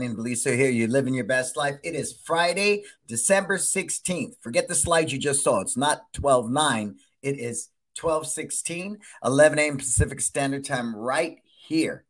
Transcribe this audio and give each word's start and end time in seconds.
Hey, 0.00 0.06
hey, 0.06 0.56
here. 0.56 0.70
You're 0.70 0.88
living 0.88 1.14
your 1.14 1.24
best 1.24 1.56
life. 1.56 1.76
It 1.82 1.96
is 1.96 2.20
Friday, 2.24 2.84
December 3.08 3.58
16th. 3.58 4.34
Forget 4.40 4.68
the 4.68 4.74
slide 4.74 5.10
you 5.10 5.18
just 5.18 5.42
saw. 5.42 5.60
It's 5.60 5.76
not 5.76 6.12
12 6.12 6.50
9, 6.50 6.94
it 7.22 7.38
is 7.38 7.70
12 7.96 8.26
16, 8.28 8.98
11 9.24 9.58
a.m. 9.58 9.76
Pacific 9.76 10.20
Standard 10.20 10.64
Time, 10.64 10.94
right 10.94 11.38
here 11.66 12.04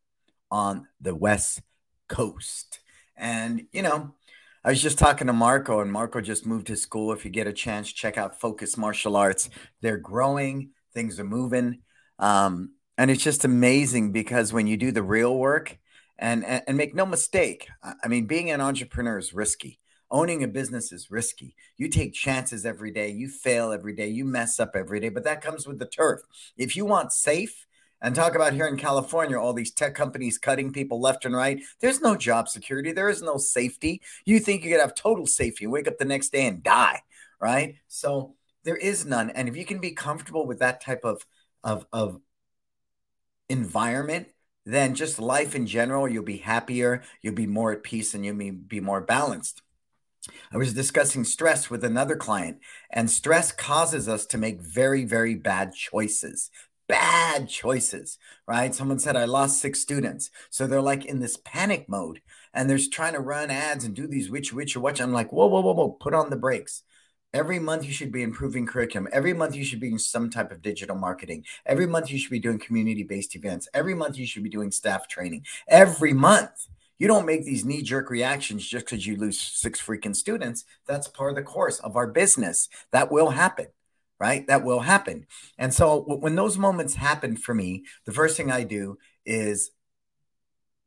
on 0.51 0.87
the 1.01 1.15
West 1.15 1.63
Coast. 2.09 2.81
And, 3.17 3.67
you 3.73 3.81
know, 3.81 4.15
I 4.63 4.69
was 4.69 4.83
just 4.83 4.99
talking 4.99 5.29
to 5.29 5.33
Marco, 5.33 5.81
and 5.81 5.91
Marco 5.91 6.21
just 6.21 6.45
moved 6.45 6.67
to 6.67 6.77
school. 6.77 7.13
If 7.13 7.25
you 7.25 7.31
get 7.31 7.47
a 7.47 7.55
chance, 7.55 7.91
check 7.91 8.19
out 8.19 8.39
Focus 8.39 8.77
Martial 8.77 9.17
Arts. 9.17 9.49
They're 9.81 9.97
growing, 9.97 10.71
things 10.93 11.19
are 11.19 11.25
moving. 11.25 11.79
Um, 12.19 12.73
and 12.99 13.11
it's 13.11 13.25
just 13.25 13.47
amazing 13.47 14.13
because 14.13 14.53
when 14.53 14.67
you 14.67 14.77
do 14.77 14.93
the 14.93 15.03
real 15.03 15.39
work, 15.39 15.79
and, 16.19 16.45
and, 16.45 16.63
and 16.67 16.77
make 16.77 16.95
no 16.95 17.07
mistake, 17.07 17.69
I 17.83 18.09
mean, 18.09 18.27
being 18.27 18.51
an 18.51 18.61
entrepreneur 18.61 19.19
is 19.19 19.33
risky. 19.33 19.79
Owning 20.11 20.43
a 20.43 20.49
business 20.49 20.91
is 20.91 21.11
risky. 21.11 21.55
You 21.77 21.89
take 21.89 22.15
chances 22.15 22.65
every 22.65 22.91
day. 22.91 23.11
You 23.11 23.29
fail 23.29 23.73
every 23.73 23.95
day. 23.95 24.09
You 24.09 24.25
mess 24.25 24.59
up 24.59 24.73
every 24.75 25.01
day, 25.01 25.11
but 25.11 25.25
that 25.25 25.43
comes 25.43 25.67
with 25.67 25.79
the 25.79 25.87
turf. 25.87 26.21
If 26.57 26.77
you 26.77 26.87
want 26.87 27.13
safe, 27.13 27.67
and 28.01 28.15
talk 28.15 28.35
about 28.35 28.53
here 28.53 28.69
in 28.69 28.77
California, 28.77 29.39
all 29.39 29.53
these 29.53 29.73
tech 29.73 29.95
companies 29.95 30.39
cutting 30.39 30.73
people 30.73 31.01
left 31.01 31.25
and 31.25 31.35
right. 31.35 31.61
There's 31.81 32.01
no 32.01 32.15
job 32.15 32.49
security. 32.49 32.93
There 32.93 33.09
is 33.09 33.23
no 33.23 33.39
safety. 33.39 34.01
You 34.25 34.39
think 34.39 34.63
you 34.63 34.71
could 34.71 34.81
have 34.81 34.95
total 34.95 35.27
safety, 35.27 35.67
wake 35.67 35.89
up 35.89 35.99
the 35.99 36.05
next 36.05 36.31
day 36.31 36.47
and 36.47 36.63
die, 36.63 37.03
right? 37.41 37.75
So 37.89 38.37
there 38.65 38.77
is 38.77 39.05
none. 39.05 39.31
And 39.31 39.49
if 39.49 39.57
you 39.57 39.65
can 39.65 39.81
be 39.81 39.93
comfortable 39.93 40.47
with 40.47 40.61
that 40.61 40.81
type 40.81 41.05
of 41.05 41.25
of, 41.65 41.87
of 41.93 42.21
environment, 43.49 44.29
then 44.75 44.95
just 44.95 45.19
life 45.19 45.55
in 45.55 45.67
general, 45.67 46.09
you'll 46.09 46.23
be 46.23 46.39
happier, 46.39 47.03
you'll 47.23 47.35
be 47.35 47.47
more 47.47 47.73
at 47.73 47.83
peace, 47.83 48.15
and 48.15 48.25
you'll 48.25 48.37
be 48.37 48.81
more 48.81 49.01
balanced. 49.01 49.63
I 50.53 50.57
was 50.57 50.75
discussing 50.75 51.25
stress 51.25 51.71
with 51.71 51.85
another 51.85 52.17
client, 52.17 52.59
and 52.91 53.11
stress 53.11 53.53
causes 53.53 54.09
us 54.09 54.27
to 54.27 54.39
make 54.39 54.61
very, 54.61 55.05
very 55.05 55.35
bad 55.35 55.73
choices. 55.73 56.51
Bad 56.87 57.49
choices, 57.49 58.19
right? 58.47 58.75
Someone 58.75 58.99
said, 58.99 59.15
I 59.15 59.27
lost 59.27 59.61
six 59.61 59.81
students. 59.81 60.31
So 60.49 60.67
they're 60.67 60.81
like 60.81 61.05
in 61.05 61.21
this 61.21 61.37
panic 61.37 61.87
mode 61.87 62.23
and 62.55 62.69
they're 62.69 62.79
trying 62.79 63.13
to 63.13 63.21
run 63.21 63.51
ads 63.51 63.85
and 63.85 63.95
do 63.95 64.07
these 64.07 64.31
which, 64.31 64.55
which, 64.55 64.75
or 64.75 64.81
watch. 64.81 64.99
I'm 64.99 65.13
like, 65.13 65.31
whoa, 65.31 65.47
whoa, 65.47 65.61
whoa, 65.61 65.75
whoa, 65.75 65.91
put 65.91 66.15
on 66.15 66.31
the 66.31 66.37
brakes. 66.37 66.83
Every 67.35 67.59
month 67.59 67.85
you 67.85 67.93
should 67.93 68.11
be 68.11 68.23
improving 68.23 68.67
curriculum. 68.67 69.09
Every 69.13 69.35
month 69.35 69.55
you 69.55 69.65
should 69.65 69.81
be 69.81 69.89
doing 69.89 69.99
some 69.99 70.31
type 70.31 70.51
of 70.51 70.63
digital 70.63 70.97
marketing. 70.97 71.45
Every 71.67 71.87
month 71.87 72.11
you 72.11 72.19
should 72.19 72.31
be 72.31 72.39
doing 72.39 72.59
community 72.59 73.03
based 73.03 73.37
events. 73.37 73.69
Every 73.75 73.95
month 73.95 74.17
you 74.17 74.27
should 74.27 74.43
be 74.43 74.49
doing 74.49 74.71
staff 74.71 75.09
training. 75.09 75.45
Every 75.69 76.13
month. 76.13 76.69
You 76.99 77.07
don't 77.07 77.27
make 77.27 77.45
these 77.45 77.65
knee 77.65 77.83
jerk 77.83 78.11
reactions 78.11 78.67
just 78.67 78.87
because 78.87 79.07
you 79.07 79.17
lose 79.17 79.39
six 79.39 79.81
freaking 79.81 80.17
students. 80.17 80.65
That's 80.87 81.07
part 81.07 81.31
of 81.31 81.37
the 81.37 81.43
course 81.43 81.79
of 81.79 81.97
our 81.97 82.09
business. 82.09 82.69
That 82.91 83.13
will 83.13 83.31
happen, 83.31 83.67
right? 84.19 84.45
That 84.49 84.65
will 84.65 84.81
happen. 84.81 85.27
And 85.59 85.73
so 85.73 86.01
when 86.01 86.35
those 86.35 86.59
moments 86.59 86.95
happen 86.95 87.37
for 87.37 87.55
me, 87.55 87.85
the 88.05 88.13
first 88.13 88.37
thing 88.37 88.51
I 88.51 88.65
do 88.65 88.99
is 89.25 89.71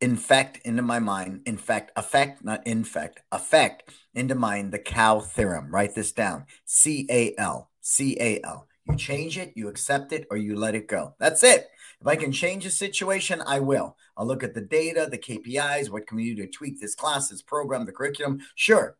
infect 0.02 0.59
into 0.66 0.81
my 0.81 0.99
mind, 0.99 1.41
infect, 1.45 1.91
affect, 1.95 2.44
not 2.44 2.66
infect, 2.66 3.22
affect 3.31 3.89
into 4.13 4.35
mind 4.35 4.72
the 4.72 4.79
Cal 4.79 5.22
theorem. 5.22 5.72
Write 5.72 5.95
this 5.95 6.12
down 6.12 6.45
C 6.66 7.07
A 7.09 7.34
L, 7.38 7.69
C 7.81 8.17
A 8.19 8.41
L. 8.44 8.67
You 8.88 8.97
change 8.97 9.38
it, 9.38 9.53
you 9.56 9.67
accept 9.67 10.12
it, 10.12 10.28
or 10.31 10.38
you 10.38 10.56
let 10.56 10.75
it 10.75 10.88
go. 10.88 11.16
That's 11.19 11.44
it. 11.44 11.69
If 12.01 12.07
I 12.07 12.16
can 12.16 12.31
change 12.31 12.66
a 12.66 12.72
situation, 12.72 13.44
I 13.45 13.59
will. 13.59 13.95
I'll 14.17 14.25
look 14.25 14.44
at 14.44 14.56
the 14.56 14.62
data, 14.62 15.07
the 15.09 15.19
KPIs, 15.19 15.89
what 15.89 16.07
can 16.07 16.18
we 16.18 16.33
do 16.33 16.41
to 16.44 16.51
tweak 16.51 16.81
this 16.81 16.95
class, 16.95 17.29
this 17.29 17.44
program, 17.44 17.85
the 17.85 17.91
curriculum. 17.91 18.39
Sure. 18.56 18.97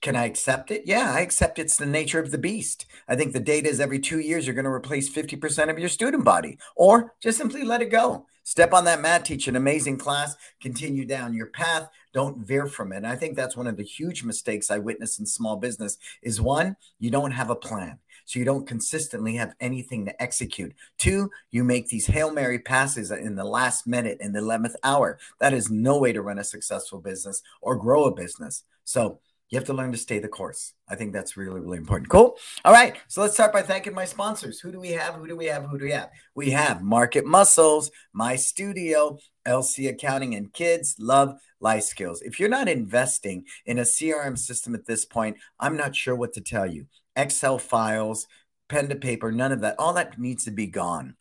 Can 0.00 0.14
I 0.14 0.26
accept 0.26 0.70
it? 0.70 0.82
Yeah, 0.84 1.12
I 1.12 1.20
accept 1.20 1.58
it's 1.58 1.76
the 1.76 1.86
nature 1.86 2.20
of 2.20 2.30
the 2.30 2.38
beast. 2.38 2.86
I 3.08 3.16
think 3.16 3.32
the 3.32 3.40
data 3.40 3.68
is 3.68 3.80
every 3.80 3.98
two 3.98 4.20
years 4.20 4.46
you're 4.46 4.54
going 4.54 4.64
to 4.64 4.70
replace 4.70 5.10
50% 5.10 5.70
of 5.70 5.78
your 5.78 5.88
student 5.88 6.24
body, 6.24 6.58
or 6.76 7.14
just 7.20 7.38
simply 7.38 7.64
let 7.64 7.82
it 7.82 7.90
go. 7.90 8.26
Step 8.44 8.74
on 8.74 8.84
that 8.84 9.00
mat, 9.00 9.24
teach 9.24 9.48
an 9.48 9.56
amazing 9.56 9.96
class, 9.96 10.36
continue 10.60 11.06
down 11.06 11.34
your 11.34 11.46
path, 11.46 11.88
don't 12.12 12.46
veer 12.46 12.66
from 12.66 12.92
it. 12.92 12.98
And 12.98 13.06
I 13.06 13.16
think 13.16 13.36
that's 13.36 13.56
one 13.56 13.66
of 13.66 13.78
the 13.78 13.82
huge 13.82 14.22
mistakes 14.22 14.70
I 14.70 14.78
witness 14.78 15.18
in 15.18 15.24
small 15.24 15.56
business 15.56 15.96
is 16.22 16.42
one, 16.42 16.76
you 16.98 17.10
don't 17.10 17.32
have 17.32 17.48
a 17.48 17.56
plan. 17.56 17.98
So 18.26 18.38
you 18.38 18.44
don't 18.44 18.66
consistently 18.66 19.34
have 19.36 19.54
anything 19.60 20.04
to 20.06 20.22
execute. 20.22 20.74
Two, 20.98 21.30
you 21.50 21.64
make 21.64 21.88
these 21.88 22.06
Hail 22.06 22.32
Mary 22.32 22.58
passes 22.58 23.10
in 23.10 23.34
the 23.34 23.44
last 23.44 23.86
minute, 23.86 24.18
in 24.20 24.32
the 24.32 24.40
11th 24.40 24.74
hour. 24.82 25.18
That 25.40 25.52
is 25.52 25.70
no 25.70 25.98
way 25.98 26.12
to 26.12 26.22
run 26.22 26.38
a 26.38 26.44
successful 26.44 27.00
business 27.00 27.42
or 27.60 27.76
grow 27.76 28.04
a 28.04 28.14
business. 28.14 28.64
So 28.84 29.20
you 29.50 29.58
have 29.58 29.66
to 29.66 29.74
learn 29.74 29.92
to 29.92 29.98
stay 29.98 30.18
the 30.18 30.28
course. 30.28 30.72
I 30.88 30.96
think 30.96 31.12
that's 31.12 31.36
really, 31.36 31.60
really 31.60 31.78
important. 31.78 32.08
Cool. 32.08 32.36
All 32.64 32.72
right. 32.72 32.96
So 33.08 33.20
let's 33.20 33.34
start 33.34 33.52
by 33.52 33.62
thanking 33.62 33.94
my 33.94 34.04
sponsors. 34.04 34.60
Who 34.60 34.72
do 34.72 34.80
we 34.80 34.90
have? 34.90 35.14
Who 35.14 35.26
do 35.26 35.36
we 35.36 35.46
have? 35.46 35.64
Who 35.64 35.78
do 35.78 35.84
we 35.84 35.92
have? 35.92 36.10
We 36.34 36.50
have 36.50 36.82
Market 36.82 37.24
Muscles, 37.24 37.90
My 38.12 38.36
Studio, 38.36 39.18
LC 39.46 39.88
Accounting, 39.88 40.34
and 40.34 40.52
Kids 40.52 40.96
Love 40.98 41.36
Life 41.60 41.84
Skills. 41.84 42.22
If 42.22 42.40
you're 42.40 42.48
not 42.48 42.68
investing 42.68 43.44
in 43.66 43.78
a 43.78 43.82
CRM 43.82 44.38
system 44.38 44.74
at 44.74 44.86
this 44.86 45.04
point, 45.04 45.36
I'm 45.60 45.76
not 45.76 45.94
sure 45.94 46.16
what 46.16 46.32
to 46.34 46.40
tell 46.40 46.66
you. 46.66 46.86
Excel 47.14 47.58
files, 47.58 48.26
pen 48.68 48.88
to 48.88 48.96
paper, 48.96 49.30
none 49.30 49.52
of 49.52 49.60
that. 49.60 49.76
All 49.78 49.92
that 49.92 50.18
needs 50.18 50.44
to 50.44 50.50
be 50.50 50.66
gone. 50.66 51.16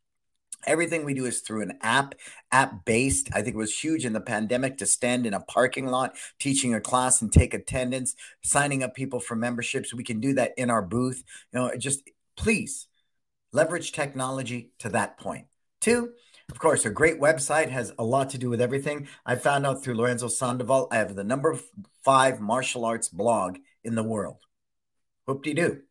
Everything 0.65 1.05
we 1.05 1.13
do 1.13 1.25
is 1.25 1.41
through 1.41 1.61
an 1.63 1.77
app, 1.81 2.15
app 2.51 2.85
based. 2.85 3.29
I 3.33 3.41
think 3.41 3.55
it 3.55 3.57
was 3.57 3.77
huge 3.77 4.05
in 4.05 4.13
the 4.13 4.21
pandemic 4.21 4.77
to 4.77 4.85
stand 4.85 5.25
in 5.25 5.33
a 5.33 5.41
parking 5.41 5.87
lot, 5.87 6.15
teaching 6.39 6.73
a 6.73 6.81
class 6.81 7.21
and 7.21 7.31
take 7.31 7.53
attendance, 7.53 8.15
signing 8.43 8.83
up 8.83 8.95
people 8.95 9.19
for 9.19 9.35
memberships. 9.35 9.93
We 9.93 10.03
can 10.03 10.19
do 10.19 10.33
that 10.35 10.53
in 10.57 10.69
our 10.69 10.81
booth. 10.81 11.23
You 11.51 11.59
know, 11.59 11.75
just 11.77 12.09
please 12.37 12.87
leverage 13.51 13.91
technology 13.91 14.71
to 14.79 14.89
that 14.89 15.17
point. 15.17 15.47
Two, 15.81 16.11
of 16.49 16.59
course, 16.59 16.85
a 16.85 16.89
great 16.89 17.19
website 17.19 17.69
has 17.69 17.93
a 17.97 18.03
lot 18.03 18.29
to 18.31 18.37
do 18.37 18.49
with 18.49 18.61
everything. 18.61 19.07
I 19.25 19.35
found 19.35 19.65
out 19.65 19.83
through 19.83 19.95
Lorenzo 19.95 20.27
Sandoval, 20.27 20.87
I 20.91 20.97
have 20.97 21.15
the 21.15 21.23
number 21.23 21.57
five 22.03 22.39
martial 22.39 22.85
arts 22.85 23.09
blog 23.09 23.57
in 23.83 23.95
the 23.95 24.03
world. 24.03 24.37
Hope 25.27 25.45
you 25.45 25.53
do 25.53 25.81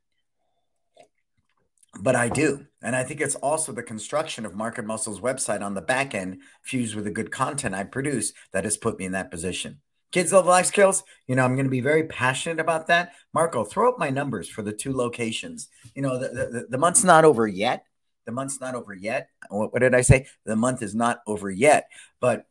but 2.00 2.16
I 2.16 2.28
do. 2.28 2.66
And 2.82 2.97
I 2.97 3.04
think 3.04 3.20
it's 3.20 3.37
also 3.37 3.72
the 3.72 3.82
construction 3.82 4.44
of 4.44 4.54
Market 4.54 4.84
Muscle's 4.84 5.20
website 5.20 5.62
on 5.62 5.75
the 5.75 5.81
back 5.81 6.15
end, 6.15 6.41
fused 6.62 6.94
with 6.94 7.04
the 7.04 7.10
good 7.10 7.31
content 7.31 7.75
I 7.75 7.84
produce, 7.84 8.32
that 8.53 8.65
has 8.65 8.76
put 8.76 8.98
me 8.98 9.04
in 9.04 9.12
that 9.12 9.31
position. 9.31 9.81
Kids 10.10 10.32
love 10.32 10.47
life 10.47 10.66
skills. 10.66 11.04
You 11.26 11.37
know, 11.37 11.44
I'm 11.44 11.54
going 11.54 11.65
to 11.65 11.70
be 11.70 11.81
very 11.81 12.04
passionate 12.04 12.60
about 12.60 12.88
that. 12.88 13.12
Marco, 13.32 13.65
throw 13.65 13.88
up 13.88 13.98
my 13.98 14.10
numbers 14.10 14.48
for 14.48 14.62
the 14.62 14.72
two 14.72 14.93
locations. 14.93 15.69
You 15.94 16.03
know, 16.03 16.19
the, 16.19 16.28
the, 16.28 16.66
the 16.69 16.78
month's 16.78 17.04
not 17.04 17.25
over 17.25 17.47
yet. 17.47 17.87
The 18.26 18.32
month's 18.32 18.60
not 18.60 18.75
over 18.75 18.94
yet. 18.94 19.28
What, 19.49 19.72
what 19.72 19.81
did 19.81 19.94
I 19.94 20.03
say? 20.03 20.26
The 20.44 20.54
month 20.54 20.82
is 20.82 20.94
not 20.94 21.20
over 21.26 21.50
yet. 21.50 21.88
But 22.20 22.47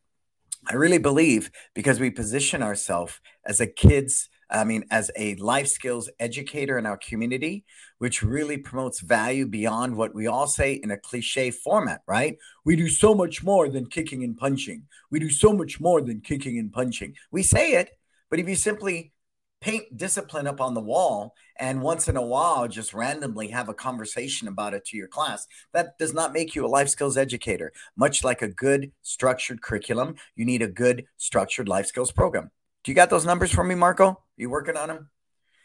I 0.68 0.74
really 0.74 0.98
believe 0.98 1.52
because 1.76 2.00
we 2.00 2.10
position 2.10 2.64
ourselves 2.64 3.20
as 3.46 3.62
a 3.62 3.68
kids 3.68 4.30
I 4.52 4.66
mean, 4.66 4.84
as 4.92 5.10
a 5.16 5.36
life 5.36 5.68
skills 5.68 6.10
educator 6.20 6.78
in 6.78 6.86
our 6.86 6.98
community, 6.98 7.64
which 8.00 8.22
really 8.22 8.58
promotes 8.58 9.00
value 9.00 9.48
beyond 9.48 9.96
what 9.96 10.14
we 10.14 10.28
all 10.28 10.48
say 10.48 10.74
in 10.74 10.92
a 10.92 10.98
cliche 10.98 11.52
format, 11.52 12.02
right? 12.08 12.38
We 12.66 12.76
do 12.76 12.90
so 12.90 13.16
much 13.16 13.44
more 13.44 13.70
than 13.70 13.86
kicking 13.86 14.24
and 14.24 14.38
punching. 14.38 14.84
We 15.10 15.20
do 15.20 15.30
so 15.30 15.54
much 15.54 15.80
more 15.80 16.02
than 16.02 16.20
kicking 16.20 16.60
and 16.60 16.72
punching. 16.72 17.16
We 17.32 17.44
say 17.44 17.74
it, 17.74 17.92
but 18.30 18.40
if 18.40 18.48
you 18.48 18.56
simply 18.56 19.14
paint 19.62 19.96
discipline 19.96 20.48
up 20.48 20.60
on 20.60 20.74
the 20.74 20.82
wall 20.82 21.36
and 21.60 21.82
once 21.82 22.08
in 22.08 22.18
a 22.18 22.22
while 22.22 22.68
just 22.68 22.94
randomly 22.94 23.48
have 23.48 23.70
a 23.70 23.74
conversation 23.74 24.48
about 24.48 24.74
it 24.74 24.84
to 24.84 24.98
your 24.98 25.08
class 25.08 25.46
that 25.72 25.96
does 26.00 26.16
not 26.16 26.34
make 26.34 26.56
you 26.56 26.66
a 26.66 26.68
life 26.68 26.90
skills 26.90 27.16
educator 27.16 27.72
much 27.96 28.24
like 28.24 28.42
a 28.42 28.48
good 28.48 28.92
structured 29.04 29.62
curriculum 29.62 30.16
you 30.36 30.46
need 30.46 30.64
a 30.64 30.68
good 30.68 31.06
structured 31.18 31.70
life 31.70 31.86
skills 31.86 32.12
program 32.12 32.50
do 32.84 32.92
you 32.92 32.96
got 32.96 33.10
those 33.10 33.26
numbers 33.26 33.52
for 33.52 33.64
me, 33.64 33.76
Marco? 33.76 34.24
You 34.38 34.50
working 34.50 34.76
on 34.76 34.88
them? 34.88 35.10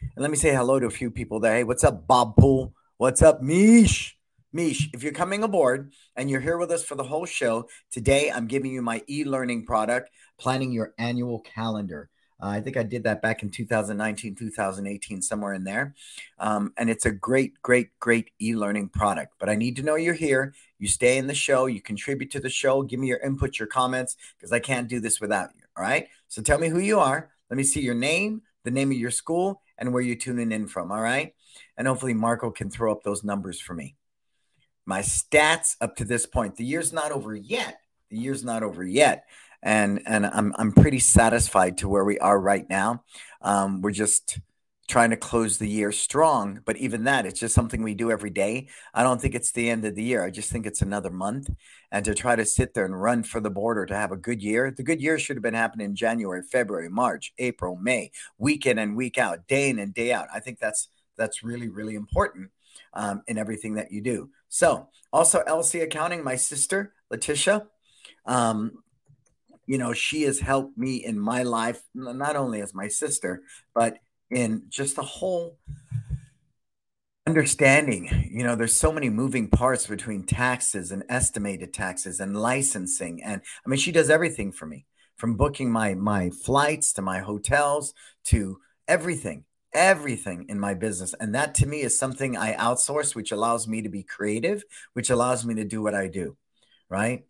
And 0.01 0.21
let 0.21 0.29
me 0.29 0.37
say 0.37 0.53
hello 0.53 0.79
to 0.79 0.85
a 0.85 0.91
few 0.91 1.09
people 1.09 1.39
there. 1.39 1.55
Hey, 1.55 1.63
what's 1.63 1.83
up, 1.83 2.05
Bob 2.05 2.35
Pool? 2.35 2.73
What's 2.97 3.23
up, 3.23 3.41
Mish? 3.41 4.15
Mish, 4.53 4.89
if 4.93 5.01
you're 5.01 5.13
coming 5.13 5.43
aboard 5.43 5.91
and 6.15 6.29
you're 6.29 6.41
here 6.41 6.57
with 6.57 6.71
us 6.71 6.83
for 6.83 6.95
the 6.95 7.03
whole 7.03 7.25
show, 7.25 7.67
today 7.91 8.31
I'm 8.31 8.45
giving 8.45 8.71
you 8.71 8.83
my 8.83 9.01
e 9.09 9.23
learning 9.23 9.65
product, 9.65 10.11
planning 10.37 10.71
your 10.71 10.93
annual 10.99 11.39
calendar. 11.39 12.09
Uh, 12.41 12.49
I 12.49 12.61
think 12.61 12.77
I 12.77 12.83
did 12.83 13.03
that 13.05 13.23
back 13.23 13.41
in 13.41 13.49
2019, 13.49 14.35
2018, 14.35 15.23
somewhere 15.23 15.53
in 15.53 15.63
there. 15.63 15.95
Um, 16.37 16.71
and 16.77 16.87
it's 16.87 17.07
a 17.07 17.11
great, 17.11 17.59
great, 17.63 17.89
great 17.99 18.29
e 18.39 18.55
learning 18.55 18.89
product. 18.89 19.33
But 19.39 19.49
I 19.49 19.55
need 19.55 19.75
to 19.77 19.83
know 19.83 19.95
you're 19.95 20.13
here. 20.13 20.53
You 20.77 20.87
stay 20.87 21.17
in 21.17 21.25
the 21.25 21.33
show, 21.33 21.65
you 21.65 21.81
contribute 21.81 22.29
to 22.31 22.39
the 22.39 22.49
show, 22.49 22.83
give 22.83 22.99
me 22.99 23.07
your 23.07 23.19
input, 23.19 23.57
your 23.57 23.67
comments, 23.67 24.17
because 24.37 24.51
I 24.51 24.59
can't 24.59 24.87
do 24.87 24.99
this 24.99 25.19
without 25.19 25.49
you. 25.55 25.63
All 25.75 25.83
right. 25.83 26.07
So 26.27 26.41
tell 26.41 26.59
me 26.59 26.69
who 26.69 26.79
you 26.79 26.99
are. 26.99 27.31
Let 27.49 27.57
me 27.57 27.63
see 27.63 27.81
your 27.81 27.95
name, 27.95 28.41
the 28.63 28.71
name 28.71 28.91
of 28.91 28.97
your 28.97 29.11
school, 29.11 29.61
and 29.77 29.93
where 29.93 30.01
you're 30.01 30.15
tuning 30.15 30.51
in 30.51 30.67
from. 30.67 30.91
All 30.91 31.01
right. 31.01 31.33
And 31.77 31.87
hopefully 31.87 32.13
Marco 32.13 32.51
can 32.51 32.69
throw 32.69 32.91
up 32.91 33.03
those 33.03 33.23
numbers 33.23 33.59
for 33.59 33.73
me. 33.73 33.95
My 34.85 35.01
stats 35.01 35.75
up 35.81 35.95
to 35.97 36.05
this 36.05 36.25
point, 36.25 36.55
the 36.55 36.65
year's 36.65 36.93
not 36.93 37.11
over 37.11 37.35
yet. 37.35 37.79
The 38.09 38.17
year's 38.17 38.43
not 38.43 38.63
over 38.63 38.83
yet. 38.83 39.25
and 39.63 40.01
and 40.05 40.25
I'm 40.25 40.53
I'm 40.57 40.71
pretty 40.71 40.99
satisfied 40.99 41.79
to 41.79 41.89
where 41.89 42.05
we 42.05 42.19
are 42.19 42.39
right 42.39 42.67
now. 42.69 43.03
Um, 43.41 43.81
we're 43.81 43.91
just 43.91 44.39
trying 44.87 45.09
to 45.09 45.17
close 45.17 45.57
the 45.57 45.67
year 45.67 45.91
strong, 45.91 46.61
but 46.65 46.77
even 46.77 47.03
that, 47.03 47.25
it's 47.25 47.39
just 47.39 47.53
something 47.53 47.83
we 47.83 47.93
do 47.93 48.09
every 48.09 48.29
day. 48.29 48.69
I 48.93 49.03
don't 49.03 49.19
think 49.19 49.35
it's 49.35 49.51
the 49.51 49.69
end 49.69 49.83
of 49.83 49.95
the 49.95 50.03
year. 50.03 50.23
I 50.23 50.29
just 50.29 50.49
think 50.49 50.65
it's 50.65 50.81
another 50.81 51.09
month, 51.09 51.49
and 51.91 52.05
to 52.05 52.15
try 52.15 52.35
to 52.35 52.45
sit 52.45 52.73
there 52.73 52.85
and 52.85 52.99
run 52.99 53.23
for 53.23 53.41
the 53.41 53.49
border 53.49 53.85
to 53.85 53.95
have 53.95 54.11
a 54.11 54.17
good 54.17 54.41
year. 54.41 54.71
The 54.71 54.83
good 54.83 55.01
year 55.01 55.19
should 55.19 55.35
have 55.35 55.43
been 55.43 55.53
happening 55.53 55.85
in 55.85 55.95
January, 55.95 56.41
February, 56.41 56.89
March, 56.89 57.33
April, 57.37 57.75
May, 57.75 58.11
week 58.37 58.65
in 58.65 58.77
and 58.79 58.95
week 58.95 59.17
out, 59.17 59.47
day 59.47 59.69
in 59.69 59.79
and 59.79 59.93
day 59.93 60.13
out. 60.13 60.27
I 60.33 60.39
think 60.39 60.59
that's 60.59 60.89
that's 61.17 61.43
really 61.43 61.67
really 61.67 61.95
important 61.95 62.51
um, 62.93 63.23
in 63.27 63.37
everything 63.37 63.75
that 63.75 63.91
you 63.91 64.01
do. 64.01 64.29
So 64.47 64.87
also 65.11 65.43
LC 65.43 65.83
Accounting, 65.83 66.23
my 66.23 66.35
sister 66.35 66.93
Letitia. 67.11 67.67
Um, 68.25 68.83
you 69.65 69.77
know, 69.77 69.91
she 69.91 70.23
has 70.23 70.39
helped 70.39 70.77
me 70.77 71.03
in 71.03 71.19
my 71.19 71.43
life, 71.43 71.81
not 71.93 72.37
only 72.37 72.61
as 72.61 72.73
my 72.73 72.87
sister, 72.87 73.43
but 73.75 73.97
in 74.29 74.63
just 74.69 74.95
the 74.95 75.03
whole 75.03 75.57
understanding. 77.25 78.29
You 78.31 78.43
know, 78.43 78.55
there's 78.55 78.77
so 78.77 78.91
many 78.91 79.09
moving 79.09 79.49
parts 79.49 79.87
between 79.87 80.25
taxes 80.25 80.91
and 80.91 81.03
estimated 81.09 81.73
taxes 81.73 82.19
and 82.19 82.39
licensing. 82.39 83.23
And 83.23 83.41
I 83.65 83.69
mean, 83.69 83.79
she 83.79 83.91
does 83.91 84.09
everything 84.09 84.51
for 84.51 84.65
me 84.65 84.85
from 85.17 85.35
booking 85.35 85.71
my 85.71 85.93
my 85.95 86.29
flights 86.29 86.93
to 86.93 87.01
my 87.01 87.19
hotels 87.19 87.93
to 88.25 88.59
everything 88.87 89.43
everything 89.73 90.45
in 90.47 90.59
my 90.59 90.73
business 90.73 91.13
and 91.19 91.35
that 91.35 91.53
to 91.53 91.65
me 91.65 91.81
is 91.81 91.99
something 91.99 92.37
i 92.37 92.55
outsource 92.55 93.13
which 93.13 93.33
allows 93.33 93.67
me 93.67 93.81
to 93.81 93.89
be 93.89 94.01
creative 94.01 94.63
which 94.93 95.09
allows 95.09 95.45
me 95.45 95.53
to 95.53 95.65
do 95.65 95.81
what 95.81 95.93
i 95.93 96.07
do 96.07 96.37
right 96.89 97.25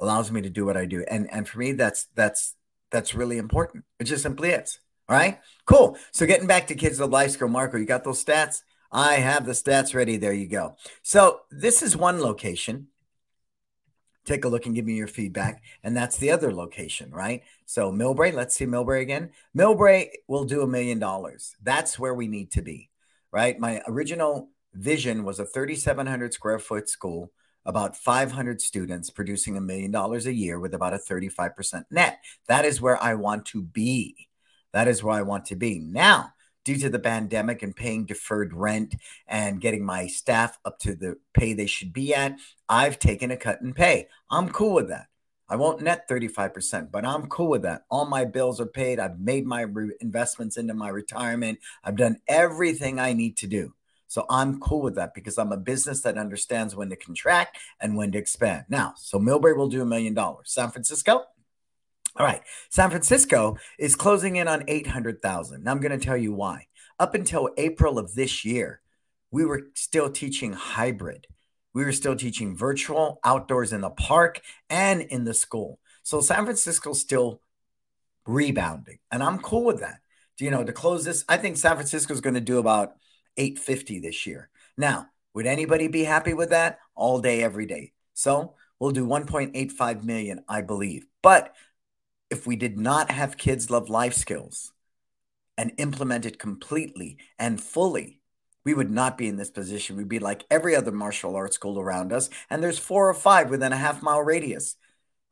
allows 0.00 0.30
me 0.30 0.42
to 0.42 0.50
do 0.50 0.64
what 0.64 0.76
I 0.76 0.84
do. 0.86 1.04
And 1.08 1.30
and 1.32 1.48
for 1.48 1.58
me, 1.58 1.72
that's 1.72 2.06
that's 2.14 2.54
that's 2.90 3.14
really 3.14 3.38
important. 3.38 3.84
It 3.98 4.04
just 4.04 4.22
simply 4.22 4.50
is. 4.50 4.78
All 5.08 5.16
right, 5.16 5.38
cool. 5.66 5.98
So 6.12 6.26
getting 6.26 6.46
back 6.46 6.66
to 6.68 6.74
kids 6.74 6.98
with 6.98 7.10
life 7.10 7.32
skill, 7.32 7.48
Marco, 7.48 7.76
you 7.76 7.84
got 7.84 8.04
those 8.04 8.24
stats? 8.24 8.62
I 8.90 9.14
have 9.14 9.44
the 9.44 9.52
stats 9.52 9.94
ready. 9.94 10.16
There 10.16 10.32
you 10.32 10.46
go. 10.46 10.76
So 11.02 11.40
this 11.50 11.82
is 11.82 11.96
one 11.96 12.20
location. 12.20 12.88
Take 14.24 14.44
a 14.46 14.48
look 14.48 14.64
and 14.64 14.74
give 14.74 14.86
me 14.86 14.94
your 14.94 15.08
feedback. 15.08 15.62
And 15.82 15.94
that's 15.94 16.16
the 16.16 16.30
other 16.30 16.54
location, 16.54 17.10
right? 17.10 17.42
So 17.66 17.92
Millbrae, 17.92 18.32
let's 18.32 18.54
see 18.54 18.64
Millbrae 18.64 19.02
again. 19.02 19.32
Millbrae 19.56 20.08
will 20.28 20.44
do 20.44 20.62
a 20.62 20.66
million 20.66 20.98
dollars. 20.98 21.54
That's 21.62 21.98
where 21.98 22.14
we 22.14 22.26
need 22.26 22.52
to 22.52 22.62
be, 22.62 22.88
right? 23.30 23.58
My 23.58 23.82
original 23.86 24.48
vision 24.72 25.24
was 25.24 25.38
a 25.38 25.44
3,700 25.44 26.32
square 26.32 26.58
foot 26.58 26.88
school 26.88 27.32
about 27.66 27.96
500 27.96 28.60
students 28.60 29.10
producing 29.10 29.56
a 29.56 29.60
million 29.60 29.90
dollars 29.90 30.26
a 30.26 30.32
year 30.32 30.60
with 30.60 30.74
about 30.74 30.94
a 30.94 30.98
35% 30.98 31.84
net. 31.90 32.18
That 32.46 32.64
is 32.64 32.80
where 32.80 33.02
I 33.02 33.14
want 33.14 33.46
to 33.46 33.62
be. 33.62 34.28
That 34.74 34.88
is 34.88 35.02
where 35.04 35.14
I 35.14 35.22
want 35.22 35.46
to 35.46 35.56
be. 35.56 35.78
Now, 35.78 36.32
due 36.64 36.76
to 36.78 36.90
the 36.90 36.98
pandemic 36.98 37.62
and 37.62 37.76
paying 37.76 38.06
deferred 38.06 38.52
rent 38.52 38.96
and 39.28 39.60
getting 39.60 39.84
my 39.84 40.08
staff 40.08 40.58
up 40.64 40.80
to 40.80 40.96
the 40.96 41.16
pay 41.32 41.52
they 41.52 41.66
should 41.66 41.92
be 41.92 42.12
at, 42.12 42.36
I've 42.68 42.98
taken 42.98 43.30
a 43.30 43.36
cut 43.36 43.60
in 43.62 43.72
pay. 43.72 44.08
I'm 44.28 44.48
cool 44.50 44.74
with 44.74 44.88
that. 44.88 45.06
I 45.48 45.54
won't 45.54 45.82
net 45.82 46.08
35%, 46.08 46.90
but 46.90 47.04
I'm 47.04 47.28
cool 47.28 47.50
with 47.50 47.62
that. 47.62 47.84
All 47.88 48.04
my 48.04 48.24
bills 48.24 48.60
are 48.60 48.66
paid. 48.66 48.98
I've 48.98 49.20
made 49.20 49.46
my 49.46 49.60
re- 49.60 49.94
investments 50.00 50.56
into 50.56 50.74
my 50.74 50.88
retirement. 50.88 51.60
I've 51.84 51.96
done 51.96 52.18
everything 52.26 52.98
I 52.98 53.12
need 53.12 53.36
to 53.38 53.46
do. 53.46 53.74
So 54.08 54.26
I'm 54.28 54.58
cool 54.58 54.82
with 54.82 54.96
that 54.96 55.14
because 55.14 55.38
I'm 55.38 55.52
a 55.52 55.56
business 55.56 56.00
that 56.00 56.18
understands 56.18 56.74
when 56.74 56.88
to 56.90 56.96
contract 56.96 57.58
and 57.80 57.96
when 57.96 58.10
to 58.12 58.18
expand. 58.18 58.64
Now, 58.68 58.94
so 58.96 59.18
Millbrae 59.20 59.56
will 59.56 59.68
do 59.68 59.82
a 59.82 59.86
million 59.86 60.14
dollars. 60.14 60.50
San 60.50 60.70
Francisco, 60.70 61.24
all 62.16 62.26
right. 62.26 62.42
San 62.70 62.90
Francisco 62.90 63.56
is 63.78 63.96
closing 63.96 64.36
in 64.36 64.48
on 64.48 64.64
800,000. 64.68 65.64
Now 65.64 65.72
I'm 65.72 65.80
going 65.80 65.98
to 65.98 66.04
tell 66.04 66.16
you 66.16 66.32
why. 66.32 66.66
Up 66.98 67.14
until 67.14 67.50
April 67.56 67.98
of 67.98 68.14
this 68.14 68.44
year, 68.44 68.80
we 69.30 69.44
were 69.44 69.68
still 69.74 70.10
teaching 70.10 70.52
hybrid. 70.52 71.26
We 71.74 71.84
were 71.84 71.92
still 71.92 72.14
teaching 72.14 72.56
virtual, 72.56 73.18
outdoors 73.24 73.72
in 73.72 73.80
the 73.80 73.90
park, 73.90 74.40
and 74.70 75.02
in 75.02 75.24
the 75.24 75.34
school. 75.34 75.80
So 76.04 76.20
San 76.20 76.44
Francisco's 76.44 77.00
still 77.00 77.40
rebounding, 78.26 78.98
and 79.10 79.22
I'm 79.22 79.40
cool 79.40 79.64
with 79.64 79.80
that. 79.80 79.98
Do 80.38 80.44
you 80.44 80.52
know, 80.52 80.62
to 80.62 80.72
close 80.72 81.04
this, 81.04 81.24
I 81.28 81.36
think 81.36 81.56
San 81.56 81.74
Francisco 81.74 82.14
is 82.14 82.20
going 82.20 82.34
to 82.34 82.40
do 82.40 82.58
about 82.58 82.94
850 83.36 83.98
this 83.98 84.26
year. 84.26 84.50
Now, 84.76 85.08
would 85.34 85.46
anybody 85.46 85.88
be 85.88 86.04
happy 86.04 86.32
with 86.32 86.50
that? 86.50 86.78
All 86.94 87.20
day, 87.20 87.42
every 87.42 87.66
day. 87.66 87.92
So 88.14 88.54
we'll 88.78 88.92
do 88.92 89.06
1.85 89.06 90.04
million, 90.04 90.44
I 90.48 90.60
believe. 90.60 91.06
But 91.22 91.54
if 92.30 92.46
we 92.46 92.56
did 92.56 92.78
not 92.78 93.10
have 93.10 93.36
kids 93.36 93.70
love 93.70 93.88
life 93.88 94.14
skills 94.14 94.72
and 95.56 95.72
implement 95.78 96.26
it 96.26 96.38
completely 96.38 97.18
and 97.38 97.60
fully, 97.60 98.20
we 98.64 98.74
would 98.74 98.90
not 98.90 99.18
be 99.18 99.28
in 99.28 99.36
this 99.36 99.50
position. 99.50 99.96
We'd 99.96 100.08
be 100.08 100.18
like 100.18 100.44
every 100.50 100.74
other 100.74 100.92
martial 100.92 101.36
arts 101.36 101.54
school 101.54 101.78
around 101.78 102.12
us, 102.12 102.30
and 102.48 102.62
there's 102.62 102.78
four 102.78 103.08
or 103.08 103.14
five 103.14 103.50
within 103.50 103.72
a 103.72 103.76
half 103.76 104.02
mile 104.02 104.22
radius, 104.22 104.76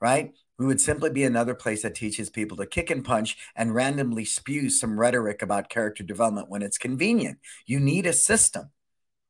right? 0.01 0.33
We 0.59 0.67
would 0.67 0.81
simply 0.81 1.11
be 1.11 1.25
another 1.25 1.55
place 1.55 1.83
that 1.83 1.95
teaches 1.95 2.31
people 2.31 2.57
to 2.59 2.67
kick 2.67 2.91
and 2.91 3.05
punch 3.05 3.37
and 3.57 3.75
randomly 3.75 4.25
spew 4.25 4.71
some 4.71 5.01
rhetoric 5.01 5.43
about 5.43 5.71
character 5.71 6.05
development 6.05 6.51
when 6.51 6.63
it's 6.63 6.79
convenient. 6.79 7.39
You 7.67 7.81
need 7.81 8.07
a 8.07 8.13
system. 8.13 8.71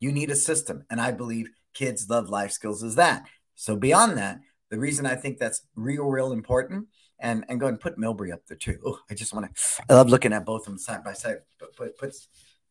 You 0.00 0.12
need 0.12 0.31
a 0.31 0.37
system. 0.37 0.85
And 0.91 1.00
I 1.00 1.12
believe 1.12 1.49
kids 1.73 2.11
love 2.11 2.29
life 2.29 2.50
skills 2.50 2.82
is 2.82 2.97
that. 2.97 3.25
So 3.55 3.76
beyond 3.76 4.19
that, 4.19 4.41
the 4.70 4.79
reason 4.79 5.06
I 5.06 5.15
think 5.15 5.38
that's 5.38 5.62
real, 5.76 6.05
real 6.05 6.32
important, 6.32 6.88
and 7.22 7.44
and 7.48 7.58
go 7.58 7.69
and 7.69 7.80
put 7.80 7.96
Millbrae 7.96 8.32
up 8.32 8.44
there 8.46 8.58
too. 8.58 8.78
Oh, 8.84 8.98
I 9.10 9.14
just 9.14 9.32
want 9.32 9.46
to. 9.46 9.82
I 9.88 9.94
love 9.94 10.10
looking 10.10 10.34
at 10.34 10.44
both 10.44 10.62
of 10.62 10.66
them 10.66 10.78
side 10.78 11.02
by 11.02 11.14
side. 11.14 11.38
But, 11.58 11.70
but 11.78 11.96
puts, 11.96 12.28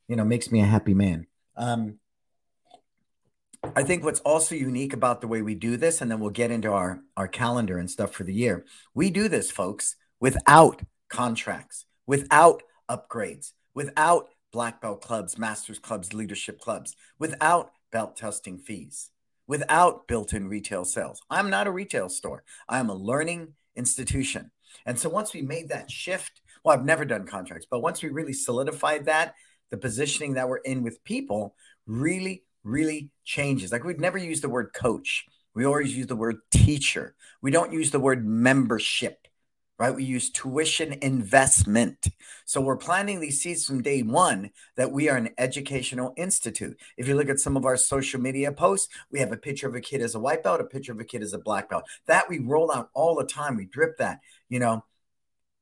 you 0.08 0.16
know, 0.16 0.26
makes 0.26 0.52
me 0.52 0.62
a 0.62 0.66
happy 0.66 0.94
man. 0.94 1.26
Um, 1.56 1.98
I 3.76 3.84
think 3.84 4.04
what's 4.04 4.20
also 4.22 4.56
unique 4.56 4.94
about 4.94 5.22
the 5.22 5.28
way 5.28 5.42
we 5.42 5.56
do 5.56 5.78
this, 5.78 6.02
and 6.02 6.12
then 6.12 6.20
we'll 6.20 6.32
get 6.32 6.52
into 6.52 6.72
our, 6.72 7.00
our 7.16 7.28
calendar 7.28 7.78
and 7.78 7.90
stuff 7.90 8.12
for 8.12 8.24
the 8.24 8.34
year. 8.34 8.66
We 8.94 9.10
do 9.10 9.28
this, 9.28 9.52
folks, 9.52 9.96
without 10.20 10.82
contracts, 11.10 11.86
without 12.06 12.64
upgrades, 12.90 13.52
without 13.74 14.30
black 14.52 14.82
belt 14.82 15.02
clubs, 15.02 15.38
masters 15.38 15.80
clubs, 15.80 16.14
leadership 16.14 16.60
clubs, 16.60 16.96
without 17.20 17.72
belt 17.92 18.18
testing 18.18 18.58
fees, 18.58 19.12
without 19.48 20.08
built 20.08 20.34
in 20.34 20.50
retail 20.50 20.84
sales. 20.84 21.22
I'm 21.30 21.50
not 21.50 21.68
a 21.68 21.72
retail 21.72 22.10
store, 22.10 22.44
I 22.68 22.80
am 22.80 22.90
a 22.90 22.96
learning 22.96 23.54
institution. 23.76 24.52
And 24.86 24.98
so 24.98 25.10
once 25.10 25.34
we 25.34 25.42
made 25.42 25.70
that 25.70 25.92
shift, 25.92 26.42
well, 26.64 26.78
I've 26.78 26.86
never 26.86 27.06
done 27.06 27.26
contracts, 27.26 27.68
but 27.70 27.82
once 27.82 28.02
we 28.02 28.10
really 28.10 28.34
solidified 28.34 29.06
that, 29.06 29.36
the 29.70 29.78
positioning 29.78 30.34
that 30.34 30.50
we're 30.50 30.58
in 30.58 30.84
with 30.84 31.04
people 31.04 31.56
really 31.86 32.44
really 32.64 33.10
changes. 33.24 33.72
Like 33.72 33.84
we'd 33.84 34.00
never 34.00 34.18
use 34.18 34.42
the 34.42 34.50
word 34.50 34.72
coach. 34.74 35.26
We 35.54 35.66
always 35.66 35.96
use 35.96 36.08
the 36.08 36.16
word 36.16 36.38
teacher. 36.52 37.16
We 37.42 37.52
don't 37.52 37.74
use 37.74 37.92
the 37.92 38.00
word 38.00 38.26
membership, 38.26 39.28
right? 39.82 39.96
We 39.96 40.04
use 40.04 40.30
tuition 40.30 40.96
investment. 41.02 42.08
So 42.46 42.62
we're 42.62 42.78
planting 42.78 43.20
these 43.20 43.42
seeds 43.42 43.66
from 43.66 43.82
day 43.82 44.04
one 44.04 44.52
that 44.78 44.92
we 44.92 45.10
are 45.10 45.18
an 45.18 45.32
educational 45.40 46.14
institute. 46.18 46.78
If 46.98 47.08
you 47.08 47.16
look 47.16 47.30
at 47.30 47.40
some 47.40 47.58
of 47.58 47.66
our 47.66 47.76
social 47.78 48.22
media 48.22 48.52
posts, 48.52 48.94
we 49.10 49.20
have 49.22 49.32
a 49.32 49.38
picture 49.38 49.68
of 49.68 49.74
a 49.74 49.82
kid 49.82 50.02
as 50.02 50.14
a 50.14 50.20
white 50.20 50.44
belt, 50.44 50.62
a 50.62 50.66
picture 50.66 50.92
of 50.92 51.00
a 51.00 51.04
kid 51.04 51.24
as 51.24 51.34
a 51.34 51.40
black 51.40 51.68
belt. 51.68 51.86
That 52.06 52.30
we 52.30 52.38
roll 52.38 52.72
out 52.72 52.92
all 52.94 53.16
the 53.16 53.26
time. 53.26 53.58
We 53.58 53.66
drip 53.66 53.98
that, 53.98 54.20
you 54.50 54.60
know 54.60 54.84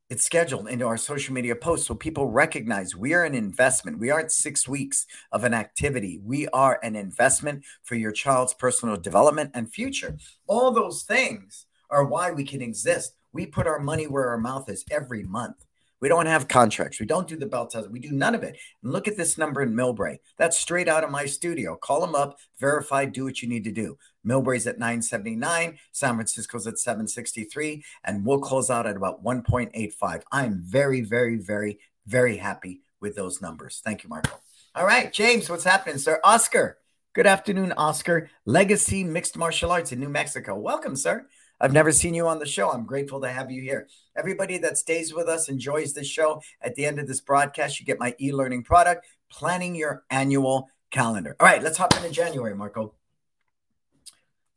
it's 0.10 0.24
scheduled 0.24 0.68
into 0.68 0.88
our 0.88 0.98
social 0.98 1.36
media 1.36 1.56
posts 1.56 1.86
so 1.86 1.94
people 1.94 2.26
recognize 2.26 2.96
we 2.96 3.14
are 3.14 3.26
an 3.26 3.36
investment. 3.36 4.00
We 4.00 4.10
aren't 4.10 4.32
six 4.32 4.68
weeks 4.68 5.06
of 5.32 5.44
an 5.44 5.54
activity. 5.54 6.20
We 6.24 6.48
are 6.48 6.80
an 6.82 6.96
investment 6.96 7.64
for 7.84 7.94
your 7.94 8.12
child's 8.12 8.56
personal 8.56 8.98
development 8.98 9.52
and 9.54 9.72
future. 9.72 10.18
All 10.48 10.72
those 10.72 11.04
things 11.04 11.68
are 11.92 12.04
why 12.04 12.32
we 12.32 12.44
can 12.44 12.60
exist. 12.60 13.14
We 13.34 13.46
put 13.46 13.68
our 13.68 13.80
money 13.80 14.08
where 14.08 14.30
our 14.30 14.38
mouth 14.38 14.70
is 14.70 14.86
every 14.90 15.24
month. 15.24 15.66
We 16.02 16.08
don't 16.08 16.28
have 16.28 16.48
contracts. 16.48 17.00
We 17.00 17.06
don't 17.06 17.28
do 17.28 17.36
the 17.36 17.46
belt 17.46 17.72
test. 17.72 17.92
We 17.92 18.00
do 18.00 18.12
none 18.12 18.34
of 18.34 18.44
it. 18.44 18.58
And 18.84 18.94
look 18.94 19.08
at 19.08 19.18
this 19.18 19.38
number 19.38 19.62
in 19.62 19.74
Millbrae. 19.74 20.20
That's 20.38 20.58
straight 20.58 20.88
out 20.88 21.04
of 21.04 21.12
my 21.12 21.26
studio. 21.26 21.76
Call 21.76 22.00
them 22.00 22.16
up, 22.16 22.38
verify, 22.58 23.06
do 23.06 23.26
what 23.26 23.42
you 23.42 23.50
need 23.50 23.66
to 23.66 23.72
do. 23.72 23.98
Millbrae's 24.26 24.68
at 24.68 24.80
979, 24.80 25.78
San 25.92 26.16
Francisco's 26.16 26.68
at 26.68 26.80
763, 26.80 27.84
and 28.06 28.26
we'll 28.26 28.40
close 28.40 28.70
out 28.70 28.88
at 28.88 28.96
about 28.96 29.24
1.85. 29.24 30.24
I'm 30.32 30.62
very, 30.64 31.02
very, 31.02 31.36
very, 31.36 31.80
very 32.06 32.38
happy 32.38 32.82
with 33.02 33.16
those 33.16 33.42
numbers. 33.42 33.82
Thank 33.84 34.04
you, 34.04 34.10
Marco. 34.10 34.40
All 34.76 34.86
right, 34.86 35.12
James, 35.12 35.50
what's 35.50 35.64
happening, 35.64 35.98
sir? 35.98 36.20
Oscar. 36.24 36.78
Good 37.14 37.26
afternoon, 37.28 37.74
Oscar. 37.76 38.30
Legacy 38.46 39.04
Mixed 39.04 39.36
Martial 39.36 39.72
Arts 39.72 39.92
in 39.92 40.00
New 40.00 40.10
Mexico. 40.10 40.56
Welcome, 40.56 40.96
sir. 40.96 41.28
I've 41.62 41.74
never 41.74 41.92
seen 41.92 42.14
you 42.14 42.28
on 42.28 42.40
the 42.40 42.46
show. 42.46 42.72
I'm 42.72 42.86
grateful 42.86 43.20
to 43.22 43.30
have 43.30 43.52
you 43.52 43.62
here. 43.62 43.88
Everybody 44.18 44.58
that 44.60 44.78
stays 44.78 45.14
with 45.14 45.28
us 45.28 45.50
enjoys 45.50 45.94
the 45.94 46.04
show. 46.04 46.42
At 46.62 46.76
the 46.76 46.86
end 46.86 47.00
of 47.00 47.08
this 47.08 47.22
broadcast, 47.22 47.80
you 47.80 47.86
get 47.86 48.00
my 48.00 48.16
e 48.20 48.32
learning 48.32 48.64
product, 48.64 49.06
planning 49.30 49.76
your 49.76 50.04
annual 50.10 50.70
calendar. 50.90 51.36
All 51.40 51.48
right, 51.48 51.62
let's 51.62 51.78
hop 51.78 51.96
into 51.96 52.10
January, 52.10 52.56
Marco. 52.56 52.94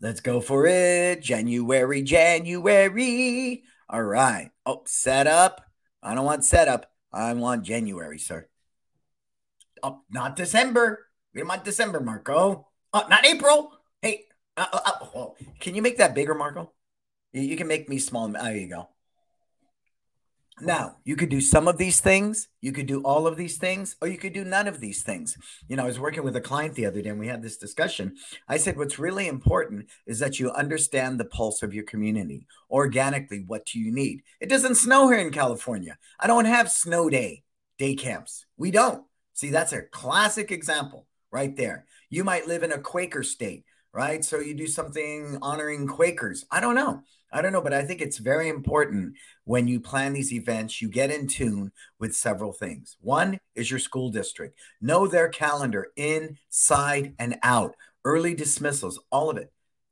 Let's 0.00 0.20
go 0.20 0.40
for 0.40 0.66
it. 0.66 1.22
January, 1.22 2.02
January. 2.02 3.62
All 3.88 4.02
right. 4.02 4.50
Oh, 4.64 4.82
set 4.86 5.26
up. 5.26 5.64
I 6.02 6.14
don't 6.14 6.24
want 6.24 6.44
setup. 6.44 6.90
I 7.12 7.32
want 7.34 7.64
January, 7.64 8.18
sir. 8.18 8.48
Oh, 9.82 10.02
not 10.10 10.34
December. 10.36 11.06
We 11.34 11.40
don't 11.40 11.48
want 11.48 11.64
December, 11.64 12.00
Marco. 12.00 12.68
Oh, 12.92 13.06
not 13.08 13.26
April. 13.26 13.72
Hey, 14.00 14.24
uh, 14.56 14.66
uh, 14.72 14.90
oh, 15.14 15.36
can 15.60 15.74
you 15.74 15.82
make 15.82 15.98
that 15.98 16.14
bigger, 16.14 16.34
Marco? 16.34 16.72
You, 17.32 17.56
can 17.56 17.66
make 17.66 17.88
me 17.88 17.98
small. 17.98 18.28
There 18.28 18.56
you 18.56 18.68
go. 18.68 18.88
Now, 20.60 20.96
you 21.04 21.16
could 21.16 21.30
do 21.30 21.40
some 21.40 21.66
of 21.66 21.78
these 21.78 22.00
things, 22.00 22.48
you 22.60 22.72
could 22.72 22.86
do 22.86 23.02
all 23.02 23.26
of 23.26 23.36
these 23.36 23.56
things, 23.56 23.96
or 24.00 24.06
you 24.06 24.18
could 24.18 24.34
do 24.34 24.44
none 24.44 24.68
of 24.68 24.80
these 24.80 25.02
things. 25.02 25.36
You 25.66 25.76
know, 25.76 25.82
I 25.82 25.86
was 25.86 25.98
working 25.98 26.22
with 26.22 26.36
a 26.36 26.40
client 26.40 26.74
the 26.74 26.86
other 26.86 27.00
day 27.02 27.08
and 27.08 27.18
we 27.18 27.26
had 27.26 27.42
this 27.42 27.56
discussion. 27.56 28.16
I 28.48 28.58
said, 28.58 28.76
What's 28.76 28.98
really 28.98 29.26
important 29.26 29.86
is 30.06 30.18
that 30.20 30.38
you 30.38 30.52
understand 30.52 31.18
the 31.18 31.24
pulse 31.24 31.62
of 31.62 31.74
your 31.74 31.84
community 31.84 32.46
organically. 32.70 33.42
What 33.46 33.66
do 33.66 33.80
you 33.80 33.90
need? 33.90 34.22
It 34.40 34.50
doesn't 34.50 34.76
snow 34.76 35.08
here 35.08 35.18
in 35.18 35.32
California. 35.32 35.98
I 36.20 36.26
don't 36.26 36.44
have 36.44 36.70
snow 36.70 37.08
day, 37.08 37.42
day 37.78 37.96
camps. 37.96 38.44
We 38.56 38.70
don't. 38.70 39.04
See, 39.32 39.50
that's 39.50 39.72
a 39.72 39.82
classic 39.82 40.52
example 40.52 41.06
right 41.32 41.56
there. 41.56 41.86
You 42.10 42.24
might 42.24 42.46
live 42.46 42.62
in 42.62 42.72
a 42.72 42.78
Quaker 42.78 43.22
state, 43.22 43.64
right? 43.92 44.24
So 44.24 44.38
you 44.38 44.54
do 44.54 44.66
something 44.66 45.38
honoring 45.42 45.88
Quakers. 45.88 46.44
I 46.50 46.60
don't 46.60 46.74
know. 46.74 47.02
I 47.32 47.40
don't 47.40 47.52
know, 47.52 47.62
but 47.62 47.72
I 47.72 47.82
think 47.82 48.00
it's 48.00 48.18
very 48.18 48.48
important 48.48 49.14
when 49.44 49.66
you 49.66 49.80
plan 49.80 50.12
these 50.12 50.32
events, 50.32 50.82
you 50.82 50.88
get 50.88 51.10
in 51.10 51.26
tune 51.26 51.72
with 51.98 52.14
several 52.14 52.52
things. 52.52 52.96
One 53.00 53.38
is 53.54 53.70
your 53.70 53.80
school 53.80 54.10
district, 54.10 54.58
know 54.80 55.06
their 55.06 55.28
calendar 55.28 55.88
inside 55.96 57.14
and 57.18 57.38
out, 57.42 57.74
early 58.04 58.34
dismissals, 58.34 59.00
all 59.10 59.30
of 59.30 59.38
it, 59.38 59.50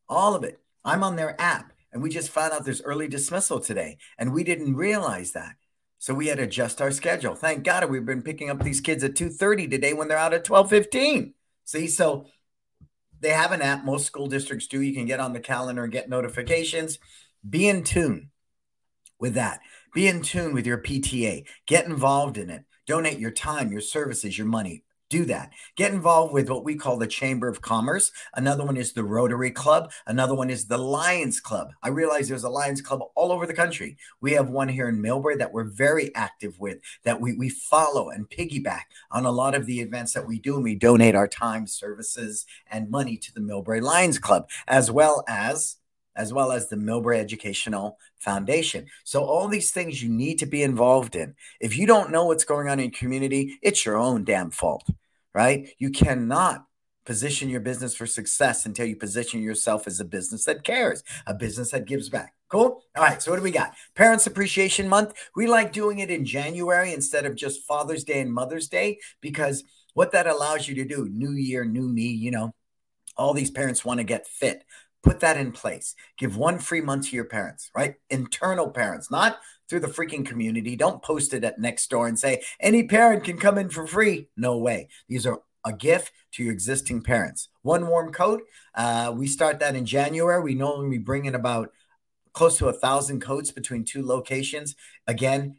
all 0.09 0.35
of 0.35 0.45
it. 0.45 0.61
I'm 0.85 1.03
on 1.03 1.17
their 1.17 1.41
app 1.41 1.73
and 1.93 2.03
we 2.03 2.11
just 2.11 2.31
found 2.31 2.53
out 2.53 2.65
there's 2.65 2.83
early 2.83 3.09
dismissal 3.09 3.59
today 3.59 3.97
and 4.19 4.33
we 4.33 4.45
didn't 4.45 4.77
realize 4.77 5.33
that. 5.33 5.57
So 5.99 6.15
we 6.15 6.29
had 6.29 6.39
to 6.39 6.45
adjust 6.45 6.81
our 6.81 6.91
schedule. 6.91 7.35
Thank 7.35 7.63
God 7.63 7.89
we've 7.91 8.07
been 8.07 8.23
picking 8.23 8.49
up 8.49 8.63
these 8.63 8.81
kids 8.81 9.05
at 9.05 9.15
2:30 9.15 9.69
today 9.69 9.93
when 9.93 10.09
they're 10.09 10.17
out 10.17 10.33
at 10.33 10.45
12:15. 10.45 11.35
See, 11.65 11.89
so 11.89 12.27
they 13.21 13.31
have 13.31 13.53
an 13.53 13.61
app. 13.61 13.85
Most 13.85 14.07
school 14.07 14.27
districts 14.27 14.67
do. 14.67 14.81
You 14.81 14.95
can 14.95 15.05
get 15.05 15.21
on 15.21 15.35
the 15.35 15.41
calendar 15.41 15.85
and 15.85 15.93
get 15.93 16.09
notifications. 16.09 16.99
Be 17.49 17.69
in 17.69 17.85
tune 17.85 18.31
with 19.19 19.35
that. 19.35 19.61
Be 19.95 20.07
in 20.07 20.23
tune 20.23 20.53
with 20.53 20.67
your 20.67 20.79
PTA. 20.79 21.47
Get 21.67 21.87
involved 21.87 22.39
in 22.39 22.51
it. 22.51 22.65
Donate 22.87 23.19
your 23.19 23.31
time, 23.31 23.71
your 23.71 23.81
services, 23.81 24.37
your 24.37 24.47
money. 24.47 24.83
Do 25.11 25.25
that. 25.25 25.51
Get 25.75 25.93
involved 25.93 26.33
with 26.33 26.49
what 26.49 26.65
we 26.65 26.77
call 26.77 26.97
the 26.97 27.07
Chamber 27.07 27.49
of 27.49 27.61
Commerce. 27.61 28.13
Another 28.35 28.65
one 28.65 28.77
is 28.77 28.93
the 28.93 29.03
Rotary 29.03 29.51
Club. 29.51 29.91
Another 30.07 30.37
one 30.37 30.51
is 30.51 30.67
the 30.67 30.79
Lions 30.79 31.41
Club. 31.41 31.73
I 31.83 31.89
realize 31.89 32.29
there's 32.29 32.45
a 32.45 32.49
Lions 32.49 32.81
Club 32.81 33.01
all 33.17 33.33
over 33.33 33.45
the 33.45 33.53
country. 33.53 33.99
We 34.21 34.33
have 34.33 34.51
one 34.51 34.69
here 34.69 34.89
in 34.89 35.03
Millbrae 35.03 35.39
that 35.39 35.53
we're 35.53 35.65
very 35.65 36.15
active 36.15 36.61
with, 36.61 36.79
that 37.03 37.21
we, 37.21 37.37
we 37.37 37.49
follow 37.49 38.11
and 38.11 38.31
piggyback 38.31 38.83
on 39.11 39.27
a 39.27 39.33
lot 39.33 39.57
of 39.57 39.67
the 39.67 39.81
events 39.81 40.13
that 40.13 40.29
we 40.29 40.39
do. 40.39 40.55
And 40.55 40.63
we 40.63 40.77
donate 40.77 41.17
our 41.17 41.29
time, 41.29 41.67
services, 41.67 42.47
and 42.71 42.89
money 42.89 43.17
to 43.17 43.35
the 43.35 43.41
Millbrae 43.41 43.83
Lions 43.83 44.21
Club, 44.21 44.49
as 44.69 44.93
well 44.93 45.25
as 45.27 45.80
as 46.17 46.33
well 46.33 46.53
as 46.53 46.69
the 46.69 46.77
Millbrae 46.77 47.19
Educational 47.19 47.99
Foundation. 48.19 48.87
So, 49.05 49.25
all 49.25 49.49
these 49.49 49.71
things 49.71 50.03
you 50.03 50.09
need 50.09 50.39
to 50.39 50.47
be 50.47 50.63
involved 50.63 51.17
in. 51.17 51.35
If 51.61 51.77
you 51.77 51.87
don't 51.87 52.11
know 52.11 52.27
what's 52.27 52.45
going 52.45 52.69
on 52.69 52.79
in 52.81 52.91
your 52.91 52.99
community, 52.99 53.59
it's 53.63 53.85
your 53.85 53.97
own 53.97 54.25
damn 54.25 54.51
fault, 54.51 54.89
right? 55.35 55.69
You 55.79 55.91
cannot 55.91 56.65
position 57.07 57.49
your 57.49 57.61
business 57.61 57.95
for 57.95 58.07
success 58.07 58.67
until 58.67 58.87
you 58.87 58.97
position 58.97 59.43
yourself 59.43 59.87
as 59.87 60.01
a 60.01 60.05
business 60.05 60.45
that 60.45 60.65
cares, 60.65 61.03
a 61.27 61.35
business 61.35 61.71
that 61.71 61.87
gives 61.87 62.09
back. 62.09 62.35
Cool. 62.49 62.83
All 62.97 63.05
right. 63.05 63.23
So, 63.23 63.31
what 63.31 63.39
do 63.39 63.43
we 63.43 63.51
got? 63.51 63.75
Parents 63.95 64.27
Appreciation 64.27 64.89
Month. 64.89 65.15
We 65.37 65.47
like 65.47 65.73
doing 65.73 66.01
it 66.01 66.11
in 66.11 66.25
January 66.25 66.93
instead 66.93 67.25
of 67.25 67.37
just 67.37 67.67
Father's 67.67 68.05
Day 68.05 68.21
and 68.21 68.33
Mother's 68.33 68.69
Day 68.69 68.99
because 69.21 69.65
what 69.95 70.13
that 70.13 70.27
allows 70.27 70.69
you 70.69 70.75
to 70.77 70.85
do, 70.85 71.09
new 71.09 71.33
year, 71.33 71.65
new 71.65 71.89
me, 71.89 72.09
you 72.09 72.31
know, 72.31 72.53
all 73.17 73.35
these 73.35 73.51
parents 73.51 73.85
want 73.85 73.99
to 73.99 74.05
get 74.05 74.27
fit. 74.27 74.65
Put 75.03 75.21
that 75.21 75.37
in 75.37 75.53
place. 75.53 75.95
Give 76.19 76.37
one 76.37 76.59
free 76.59 76.81
month 76.81 77.09
to 77.09 77.17
your 77.17 77.25
parents, 77.25 77.71
right? 77.75 77.95
Internal 78.11 78.71
parents, 78.71 79.11
not 79.11 79.39
through 79.69 79.81
the 79.81 79.89
freaking 79.89 80.27
community. 80.27 80.77
Don't 80.77 81.03
post 81.03 81.33
it 81.33 81.45
at 81.45 81.59
next 81.59 81.89
door 81.89 82.07
and 82.07 82.19
say 82.19 82.43
any 82.59 82.83
parent 82.83 83.25
can 83.25 83.39
come 83.39 83.57
in 83.57 83.71
for 83.71 83.87
free. 83.87 84.29
No 84.37 84.59
way. 84.59 84.89
These 85.09 85.27
are 85.27 85.41
a 85.65 85.73
gift 85.73 86.13
to 86.33 86.43
your 86.43 86.53
existing 86.53 87.03
parents. 87.03 87.49
One 87.63 87.87
warm 87.87 88.13
coat. 88.13 88.43
Uh, 88.75 89.13
we 89.17 89.27
start 89.27 89.61
that 89.61 89.77
in 89.77 89.87
January. 89.87 90.43
We 90.43 90.55
normally 90.55 90.99
bring 90.99 91.25
in 91.25 91.35
about 91.35 91.71
close 92.33 92.59
to 92.59 92.69
a 92.69 92.73
thousand 92.73 93.21
coats 93.21 93.51
between 93.51 93.85
two 93.85 94.05
locations. 94.05 94.77
Again, 95.07 95.57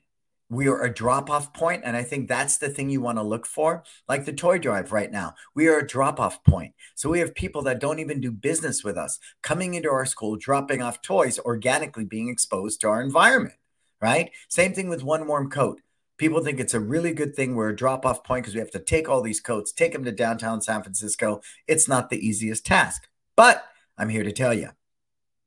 we 0.51 0.67
are 0.67 0.84
a 0.84 0.93
drop 0.93 1.29
off 1.29 1.53
point 1.53 1.81
and 1.86 1.96
i 1.96 2.03
think 2.03 2.27
that's 2.27 2.58
the 2.58 2.70
thing 2.70 2.89
you 2.89 3.01
want 3.01 3.17
to 3.17 3.24
look 3.24 3.46
for 3.46 3.84
like 4.08 4.25
the 4.25 4.34
toy 4.34 4.60
drive 4.60 4.91
right 4.91 5.12
now. 5.12 5.34
We 5.55 5.67
are 5.67 5.79
a 5.79 5.88
drop 5.88 6.20
off 6.20 6.43
point. 6.43 6.74
So 6.96 7.10
we 7.10 7.20
have 7.20 7.34
people 7.34 7.62
that 7.63 7.79
don't 7.79 8.00
even 8.00 8.20
do 8.20 8.31
business 8.31 8.84
with 8.84 8.98
us 8.98 9.20
coming 9.41 9.74
into 9.74 9.89
our 9.89 10.05
school 10.05 10.36
dropping 10.36 10.81
off 10.81 11.01
toys 11.01 11.39
organically 11.39 12.05
being 12.05 12.29
exposed 12.29 12.81
to 12.81 12.89
our 12.89 13.01
environment 13.01 13.55
right? 14.01 14.31
Same 14.50 14.74
thing 14.74 14.89
with 14.89 15.03
one 15.03 15.27
warm 15.27 15.50
coat. 15.50 15.79
People 16.17 16.43
think 16.43 16.60
it's 16.60 16.74
a 16.74 16.79
really 16.79 17.13
good 17.13 17.36
thing 17.36 17.55
we're 17.55 17.70
a 17.70 17.75
drop 17.75 18.05
off 18.05 18.24
point 18.24 18.43
because 18.43 18.55
we 18.55 18.60
have 18.60 18.72
to 18.72 18.79
take 18.79 19.08
all 19.08 19.22
these 19.22 19.39
coats 19.39 19.72
take 19.72 19.93
them 19.93 20.03
to 20.03 20.12
downtown 20.12 20.62
san 20.62 20.84
francisco. 20.84 21.41
It's 21.67 21.88
not 21.88 22.10
the 22.10 22.27
easiest 22.27 22.65
task. 22.65 23.08
But 23.36 23.65
i'm 23.98 24.10
here 24.10 24.24
to 24.24 24.31
tell 24.31 24.53
you 24.53 24.70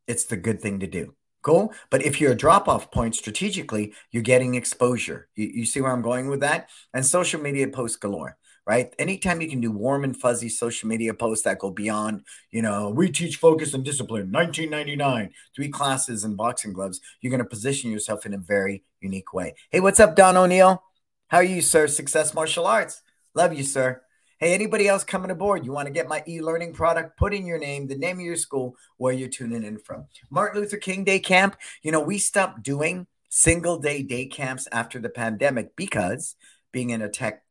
it's 0.06 0.24
the 0.24 0.36
good 0.36 0.60
thing 0.60 0.80
to 0.80 0.86
do 0.86 1.14
Cool. 1.44 1.74
But 1.90 2.02
if 2.02 2.20
you're 2.20 2.32
a 2.32 2.36
drop 2.36 2.68
off 2.68 2.90
point 2.90 3.14
strategically, 3.14 3.92
you're 4.10 4.22
getting 4.22 4.54
exposure. 4.54 5.28
You, 5.36 5.50
you, 5.54 5.66
see 5.66 5.82
where 5.82 5.92
I'm 5.92 6.00
going 6.00 6.28
with 6.28 6.40
that? 6.40 6.70
And 6.94 7.04
social 7.04 7.38
media 7.38 7.68
posts 7.68 7.98
galore, 7.98 8.38
right? 8.66 8.94
Anytime 8.98 9.42
you 9.42 9.48
can 9.48 9.60
do 9.60 9.70
warm 9.70 10.04
and 10.04 10.16
fuzzy 10.16 10.48
social 10.48 10.88
media 10.88 11.12
posts 11.12 11.44
that 11.44 11.58
go 11.58 11.70
beyond, 11.70 12.22
you 12.50 12.62
know, 12.62 12.88
we 12.88 13.10
teach 13.10 13.36
focus 13.36 13.74
and 13.74 13.84
discipline, 13.84 14.32
1999, 14.32 15.32
three 15.54 15.68
classes 15.68 16.24
and 16.24 16.34
boxing 16.34 16.72
gloves, 16.72 16.98
you're 17.20 17.30
going 17.30 17.42
to 17.42 17.44
position 17.44 17.90
yourself 17.90 18.24
in 18.24 18.32
a 18.32 18.38
very 18.38 18.82
unique 19.02 19.34
way. 19.34 19.54
Hey, 19.70 19.80
what's 19.80 20.00
up, 20.00 20.16
Don 20.16 20.38
O'Neill? 20.38 20.82
How 21.28 21.38
are 21.38 21.44
you, 21.44 21.60
sir? 21.60 21.88
Success 21.88 22.32
Martial 22.32 22.66
Arts. 22.66 23.02
Love 23.34 23.52
you, 23.52 23.64
sir. 23.64 24.00
Hey, 24.44 24.52
anybody 24.52 24.86
else 24.88 25.04
coming 25.04 25.30
aboard? 25.30 25.64
You 25.64 25.72
want 25.72 25.86
to 25.86 25.90
get 25.90 26.06
my 26.06 26.22
e 26.28 26.42
learning 26.42 26.74
product? 26.74 27.16
Put 27.16 27.32
in 27.32 27.46
your 27.46 27.56
name, 27.56 27.86
the 27.86 27.96
name 27.96 28.18
of 28.18 28.26
your 28.26 28.36
school, 28.36 28.76
where 28.98 29.14
you're 29.14 29.30
tuning 29.30 29.64
in 29.64 29.78
from. 29.78 30.04
Martin 30.28 30.60
Luther 30.60 30.76
King 30.76 31.02
Day 31.02 31.18
Camp. 31.18 31.56
You 31.82 31.90
know, 31.92 32.02
we 32.02 32.18
stopped 32.18 32.62
doing 32.62 33.06
single 33.30 33.78
day 33.78 34.02
day 34.02 34.26
camps 34.26 34.68
after 34.70 35.00
the 35.00 35.08
pandemic 35.08 35.74
because 35.76 36.36
being 36.72 36.90
in 36.90 37.00
a 37.00 37.08
tech, 37.08 37.42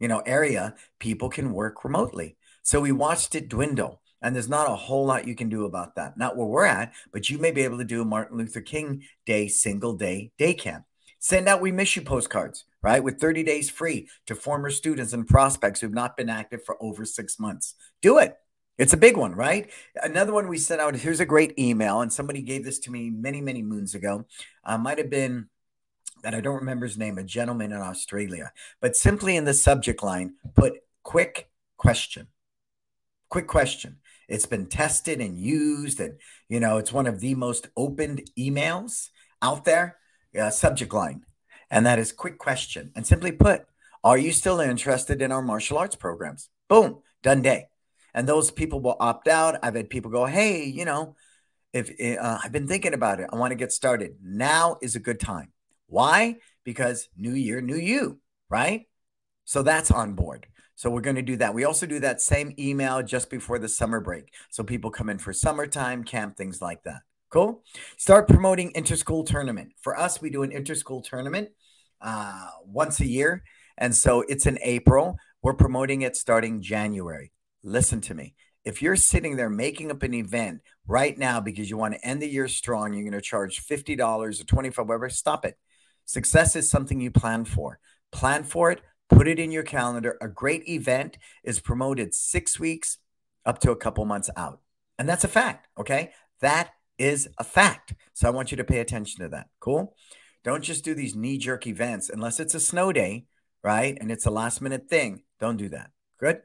you 0.00 0.08
know, 0.08 0.18
area, 0.26 0.74
people 0.98 1.28
can 1.28 1.52
work 1.52 1.84
remotely. 1.84 2.36
So 2.62 2.80
we 2.80 2.90
watched 2.90 3.36
it 3.36 3.48
dwindle. 3.48 4.02
And 4.20 4.34
there's 4.34 4.48
not 4.48 4.68
a 4.68 4.74
whole 4.74 5.06
lot 5.06 5.28
you 5.28 5.36
can 5.36 5.48
do 5.48 5.66
about 5.66 5.94
that. 5.94 6.18
Not 6.18 6.36
where 6.36 6.48
we're 6.48 6.64
at, 6.64 6.94
but 7.12 7.30
you 7.30 7.38
may 7.38 7.52
be 7.52 7.62
able 7.62 7.78
to 7.78 7.84
do 7.84 8.02
a 8.02 8.04
Martin 8.04 8.38
Luther 8.38 8.60
King 8.60 9.04
Day 9.24 9.46
single 9.46 9.92
day 9.92 10.32
day 10.36 10.54
camp. 10.54 10.84
Send 11.18 11.48
out 11.48 11.60
We 11.60 11.72
Miss 11.72 11.96
You 11.96 12.02
postcards, 12.02 12.64
right? 12.82 13.02
With 13.02 13.20
30 13.20 13.42
days 13.42 13.70
free 13.70 14.08
to 14.26 14.34
former 14.34 14.70
students 14.70 15.12
and 15.12 15.26
prospects 15.26 15.80
who've 15.80 15.92
not 15.92 16.16
been 16.16 16.28
active 16.28 16.64
for 16.64 16.76
over 16.80 17.04
six 17.04 17.38
months. 17.38 17.74
Do 18.00 18.18
it. 18.18 18.36
It's 18.78 18.92
a 18.92 18.98
big 18.98 19.16
one, 19.16 19.34
right? 19.34 19.68
Another 20.00 20.32
one 20.32 20.46
we 20.46 20.58
sent 20.58 20.80
out. 20.80 20.94
Here's 20.94 21.18
a 21.18 21.26
great 21.26 21.58
email, 21.58 22.00
and 22.00 22.12
somebody 22.12 22.42
gave 22.42 22.64
this 22.64 22.78
to 22.80 22.92
me 22.92 23.10
many, 23.10 23.40
many 23.40 23.60
moons 23.60 23.94
ago. 23.94 24.26
Uh, 24.62 24.78
might 24.78 24.98
have 24.98 25.10
been 25.10 25.48
that 26.22 26.34
I 26.34 26.40
don't 26.40 26.60
remember 26.60 26.86
his 26.86 26.98
name, 26.98 27.18
a 27.18 27.24
gentleman 27.24 27.72
in 27.72 27.78
Australia. 27.78 28.52
But 28.80 28.96
simply 28.96 29.36
in 29.36 29.44
the 29.44 29.54
subject 29.54 30.02
line, 30.02 30.34
put 30.54 30.74
quick 31.02 31.50
question. 31.76 32.28
Quick 33.28 33.48
question. 33.48 33.96
It's 34.28 34.46
been 34.46 34.66
tested 34.66 35.20
and 35.20 35.36
used, 35.36 35.98
and 36.00 36.18
you 36.48 36.60
know, 36.60 36.78
it's 36.78 36.92
one 36.92 37.06
of 37.06 37.18
the 37.18 37.34
most 37.34 37.68
opened 37.76 38.30
emails 38.38 39.08
out 39.42 39.64
there 39.64 39.97
uh, 40.38 40.50
subject 40.50 40.92
line, 40.92 41.24
and 41.70 41.86
that 41.86 41.98
is 41.98 42.12
quick 42.12 42.38
question. 42.38 42.92
And 42.96 43.06
simply 43.06 43.32
put, 43.32 43.66
are 44.02 44.18
you 44.18 44.32
still 44.32 44.60
interested 44.60 45.22
in 45.22 45.32
our 45.32 45.42
martial 45.42 45.78
arts 45.78 45.96
programs? 45.96 46.48
Boom, 46.68 47.02
done 47.22 47.42
day. 47.42 47.66
And 48.14 48.28
those 48.28 48.50
people 48.50 48.80
will 48.80 48.96
opt 48.98 49.28
out. 49.28 49.58
I've 49.62 49.74
had 49.74 49.90
people 49.90 50.10
go, 50.10 50.24
hey, 50.24 50.64
you 50.64 50.84
know, 50.84 51.14
if 51.72 51.90
uh, 52.18 52.38
I've 52.42 52.52
been 52.52 52.66
thinking 52.66 52.94
about 52.94 53.20
it, 53.20 53.28
I 53.32 53.36
want 53.36 53.50
to 53.50 53.56
get 53.56 53.72
started. 53.72 54.16
Now 54.22 54.78
is 54.80 54.96
a 54.96 55.00
good 55.00 55.20
time. 55.20 55.52
Why? 55.86 56.36
Because 56.64 57.08
new 57.16 57.32
year, 57.32 57.60
new 57.60 57.76
you, 57.76 58.20
right? 58.48 58.86
So 59.44 59.62
that's 59.62 59.90
on 59.90 60.14
board. 60.14 60.46
So 60.74 60.90
we're 60.90 61.00
going 61.00 61.16
to 61.16 61.22
do 61.22 61.36
that. 61.36 61.54
We 61.54 61.64
also 61.64 61.86
do 61.86 61.98
that 62.00 62.20
same 62.20 62.54
email 62.58 63.02
just 63.02 63.30
before 63.30 63.58
the 63.58 63.68
summer 63.68 64.00
break. 64.00 64.32
So 64.50 64.62
people 64.62 64.90
come 64.90 65.08
in 65.08 65.18
for 65.18 65.32
summertime 65.32 66.04
camp, 66.04 66.36
things 66.36 66.62
like 66.62 66.84
that. 66.84 67.00
Cool. 67.30 67.62
Start 67.98 68.26
promoting 68.26 68.72
interschool 68.72 69.26
tournament. 69.26 69.72
For 69.80 69.98
us, 69.98 70.20
we 70.20 70.30
do 70.30 70.42
an 70.42 70.50
interschool 70.50 71.04
tournament 71.04 71.50
uh, 72.00 72.48
once 72.64 73.00
a 73.00 73.06
year. 73.06 73.42
And 73.76 73.94
so 73.94 74.22
it's 74.28 74.46
in 74.46 74.58
April. 74.62 75.18
We're 75.42 75.54
promoting 75.54 76.02
it 76.02 76.16
starting 76.16 76.62
January. 76.62 77.32
Listen 77.62 78.00
to 78.02 78.14
me. 78.14 78.34
if 78.64 78.82
you're 78.82 78.96
sitting 78.96 79.36
there 79.36 79.48
making 79.48 79.90
up 79.90 80.02
an 80.02 80.12
event 80.12 80.60
right 80.86 81.16
now 81.16 81.40
because 81.40 81.70
you 81.70 81.76
want 81.76 81.94
to 81.94 82.06
end 82.06 82.20
the 82.20 82.28
year 82.28 82.48
strong, 82.48 82.92
you're 82.92 83.02
going 83.02 83.12
to 83.12 83.20
charge 83.20 83.64
$50 83.64 84.40
or 84.40 84.44
25 84.44 84.86
whatever, 84.86 85.08
stop 85.08 85.44
it. 85.44 85.56
Success 86.04 86.54
is 86.56 86.68
something 86.70 87.00
you 87.00 87.10
plan 87.10 87.44
for. 87.44 87.78
Plan 88.12 88.44
for 88.44 88.70
it, 88.70 88.82
put 89.08 89.28
it 89.28 89.38
in 89.38 89.50
your 89.50 89.62
calendar. 89.62 90.18
A 90.20 90.28
great 90.28 90.68
event 90.68 91.18
is 91.44 91.60
promoted 91.60 92.14
six 92.14 92.58
weeks 92.58 92.98
up 93.46 93.58
to 93.60 93.70
a 93.70 93.76
couple 93.76 94.04
months 94.04 94.30
out. 94.36 94.60
And 94.98 95.08
that's 95.08 95.24
a 95.24 95.28
fact. 95.28 95.68
Okay. 95.78 96.12
That 96.40 96.70
is 96.98 97.28
a 97.38 97.44
fact. 97.44 97.94
So 98.14 98.26
I 98.26 98.30
want 98.30 98.50
you 98.50 98.56
to 98.56 98.64
pay 98.64 98.80
attention 98.80 99.22
to 99.22 99.28
that. 99.30 99.48
Cool. 99.60 99.94
Don't 100.44 100.62
just 100.62 100.84
do 100.84 100.94
these 100.94 101.14
knee 101.14 101.38
jerk 101.38 101.66
events 101.66 102.10
unless 102.10 102.40
it's 102.40 102.54
a 102.54 102.60
snow 102.60 102.92
day, 102.92 103.26
right? 103.62 103.96
And 104.00 104.10
it's 104.10 104.26
a 104.26 104.30
last 104.30 104.60
minute 104.60 104.88
thing. 104.88 105.22
Don't 105.40 105.56
do 105.56 105.68
that. 105.70 105.90
Good. 106.18 106.42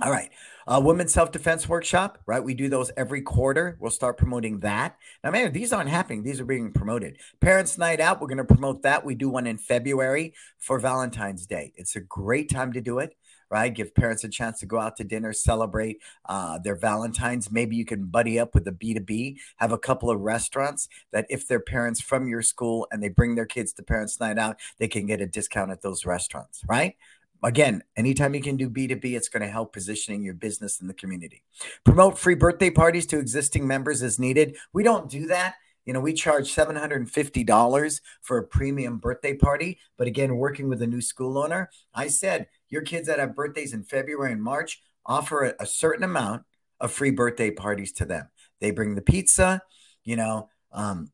All 0.00 0.12
right. 0.12 0.30
Uh, 0.66 0.80
Women's 0.84 1.12
Self 1.12 1.32
Defense 1.32 1.68
Workshop, 1.68 2.18
right? 2.26 2.42
We 2.42 2.54
do 2.54 2.68
those 2.68 2.92
every 2.96 3.22
quarter. 3.22 3.76
We'll 3.80 3.90
start 3.90 4.16
promoting 4.16 4.60
that. 4.60 4.96
Now, 5.24 5.30
man, 5.30 5.52
these 5.52 5.72
aren't 5.72 5.90
happening. 5.90 6.22
These 6.22 6.40
are 6.40 6.44
being 6.44 6.72
promoted. 6.72 7.16
Parents' 7.40 7.78
Night 7.78 7.98
Out, 7.98 8.20
we're 8.20 8.28
going 8.28 8.38
to 8.38 8.44
promote 8.44 8.82
that. 8.82 9.04
We 9.04 9.16
do 9.16 9.28
one 9.28 9.46
in 9.46 9.58
February 9.58 10.34
for 10.58 10.78
Valentine's 10.78 11.46
Day. 11.46 11.72
It's 11.74 11.96
a 11.96 12.00
great 12.00 12.48
time 12.48 12.74
to 12.74 12.80
do 12.80 13.00
it, 13.00 13.16
right? 13.50 13.72
Give 13.72 13.94
parents 13.94 14.24
a 14.24 14.28
chance 14.28 14.60
to 14.60 14.66
go 14.66 14.78
out 14.78 14.96
to 14.96 15.04
dinner, 15.04 15.32
celebrate 15.32 16.00
uh, 16.26 16.58
their 16.58 16.76
Valentine's. 16.76 17.50
Maybe 17.50 17.76
you 17.76 17.84
can 17.84 18.06
buddy 18.06 18.38
up 18.38 18.54
with 18.54 18.66
a 18.68 18.72
B2B, 18.72 19.36
have 19.56 19.72
a 19.72 19.78
couple 19.78 20.10
of 20.10 20.20
restaurants 20.20 20.88
that 21.12 21.26
if 21.28 21.46
they're 21.46 21.60
parents 21.60 22.00
from 22.00 22.28
your 22.28 22.42
school 22.42 22.86
and 22.90 23.02
they 23.02 23.08
bring 23.08 23.34
their 23.34 23.46
kids 23.46 23.72
to 23.74 23.82
Parents' 23.82 24.20
Night 24.20 24.38
Out, 24.38 24.58
they 24.78 24.88
can 24.88 25.06
get 25.06 25.20
a 25.20 25.26
discount 25.26 25.70
at 25.70 25.82
those 25.82 26.04
restaurants, 26.04 26.62
right? 26.68 26.96
Again, 27.42 27.84
anytime 27.96 28.34
you 28.34 28.42
can 28.42 28.56
do 28.56 28.68
B2B, 28.68 29.16
it's 29.16 29.28
going 29.28 29.42
to 29.42 29.48
help 29.48 29.72
positioning 29.72 30.24
your 30.24 30.34
business 30.34 30.80
in 30.80 30.88
the 30.88 30.94
community. 30.94 31.44
Promote 31.84 32.18
free 32.18 32.34
birthday 32.34 32.70
parties 32.70 33.06
to 33.06 33.18
existing 33.18 33.66
members 33.66 34.02
as 34.02 34.18
needed. 34.18 34.56
We 34.72 34.82
don't 34.82 35.08
do 35.08 35.26
that. 35.26 35.54
You 35.88 35.94
know, 35.94 36.00
we 36.00 36.12
charge 36.12 36.54
$750 36.54 38.00
for 38.20 38.38
a 38.38 38.42
premium 38.42 38.98
birthday 38.98 39.34
party. 39.34 39.78
But 39.96 40.06
again, 40.06 40.36
working 40.36 40.68
with 40.68 40.82
a 40.82 40.86
new 40.86 41.00
school 41.00 41.38
owner, 41.38 41.70
I 41.94 42.08
said, 42.08 42.48
your 42.68 42.82
kids 42.82 43.08
that 43.08 43.18
have 43.18 43.34
birthdays 43.34 43.72
in 43.72 43.84
February 43.84 44.32
and 44.32 44.42
March, 44.42 44.80
offer 45.06 45.44
a, 45.44 45.54
a 45.60 45.66
certain 45.66 46.04
amount 46.04 46.42
of 46.80 46.92
free 46.92 47.10
birthday 47.10 47.50
parties 47.50 47.92
to 47.92 48.04
them. 48.04 48.28
They 48.60 48.70
bring 48.70 48.94
the 48.94 49.02
pizza, 49.02 49.62
you 50.04 50.16
know, 50.16 50.48
um, 50.72 51.10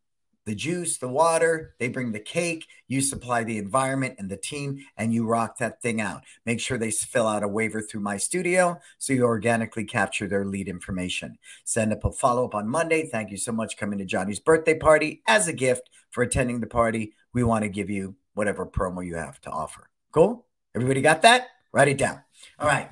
the 0.47 0.55
juice, 0.55 0.99
the 0.99 1.09
water, 1.09 1.75
they 1.79 1.89
bring 1.89 2.13
the 2.13 2.21
cake, 2.21 2.67
you 2.87 3.01
supply 3.01 3.45
the 3.45 3.57
environment 3.57 4.17
and 4.19 4.29
the 4.29 4.37
team, 4.37 4.79
and 4.97 5.13
you 5.13 5.27
rock 5.27 5.59
that 5.59 5.81
thing 5.81 6.01
out. 6.01 6.23
Make 6.45 6.61
sure 6.61 6.77
they 6.77 6.91
fill 6.91 7.27
out 7.27 7.43
a 7.43 7.49
waiver 7.49 7.81
through 7.81 8.03
my 8.03 8.19
studio 8.19 8.79
so 8.99 9.13
you 9.13 9.25
organically 9.25 9.85
capture 9.85 10.29
their 10.29 10.45
lead 10.45 10.69
information. 10.69 11.39
Send 11.65 11.93
up 11.93 12.05
a 12.05 12.13
follow 12.13 12.45
up 12.45 12.55
on 12.55 12.69
Monday. 12.69 13.07
Thank 13.07 13.31
you 13.31 13.39
so 13.39 13.53
much 13.53 13.77
coming 13.77 13.99
to 13.99 14.05
Johnny's 14.05 14.41
birthday 14.41 14.79
party. 14.79 15.23
As 15.27 15.49
a 15.49 15.53
gift 15.53 15.89
for 16.11 16.23
attending 16.23 16.61
the 16.61 16.67
party, 16.67 17.15
we 17.33 17.43
want 17.43 17.63
to 17.63 17.69
give 17.71 17.89
you 17.89 18.17
whatever 18.35 18.67
promo 18.67 19.05
you 19.05 19.15
have 19.15 19.41
to 19.43 19.51
offer. 19.51 19.89
Cool? 20.13 20.47
Everybody 20.75 21.03
got 21.03 21.23
that? 21.23 21.49
Write 21.73 21.89
it 21.89 21.99
down. 21.99 22.23
All 22.59 22.69
right. 22.69 22.91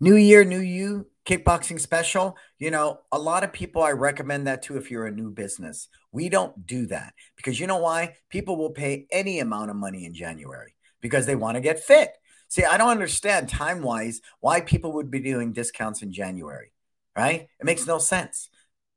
New 0.00 0.16
year, 0.16 0.44
new 0.44 0.60
you 0.60 1.06
kickboxing 1.24 1.78
special. 1.78 2.36
You 2.58 2.70
know 2.70 3.00
a 3.12 3.18
lot 3.18 3.44
of 3.44 3.52
people 3.52 3.82
i 3.82 3.92
recommend 3.92 4.46
that 4.46 4.62
too 4.62 4.76
if 4.76 4.90
you're 4.90 5.06
a 5.06 5.12
new 5.12 5.30
business. 5.30 5.88
We 6.10 6.28
don't 6.28 6.66
do 6.66 6.86
that 6.86 7.14
because 7.36 7.60
you 7.60 7.66
know 7.66 7.78
why? 7.78 8.16
People 8.28 8.56
will 8.56 8.70
pay 8.70 9.06
any 9.10 9.38
amount 9.38 9.70
of 9.70 9.76
money 9.76 10.04
in 10.04 10.14
january 10.14 10.74
because 11.00 11.26
they 11.26 11.36
want 11.36 11.56
to 11.56 11.60
get 11.60 11.80
fit. 11.80 12.10
See 12.48 12.64
i 12.64 12.76
don't 12.76 12.90
understand 12.90 13.48
time 13.48 13.82
wise 13.82 14.20
why 14.40 14.60
people 14.60 14.92
would 14.94 15.10
be 15.10 15.20
doing 15.20 15.52
discounts 15.52 16.02
in 16.02 16.12
january 16.12 16.72
right? 17.16 17.48
It 17.60 17.64
makes 17.64 17.86
no 17.86 17.98
sense. 17.98 18.48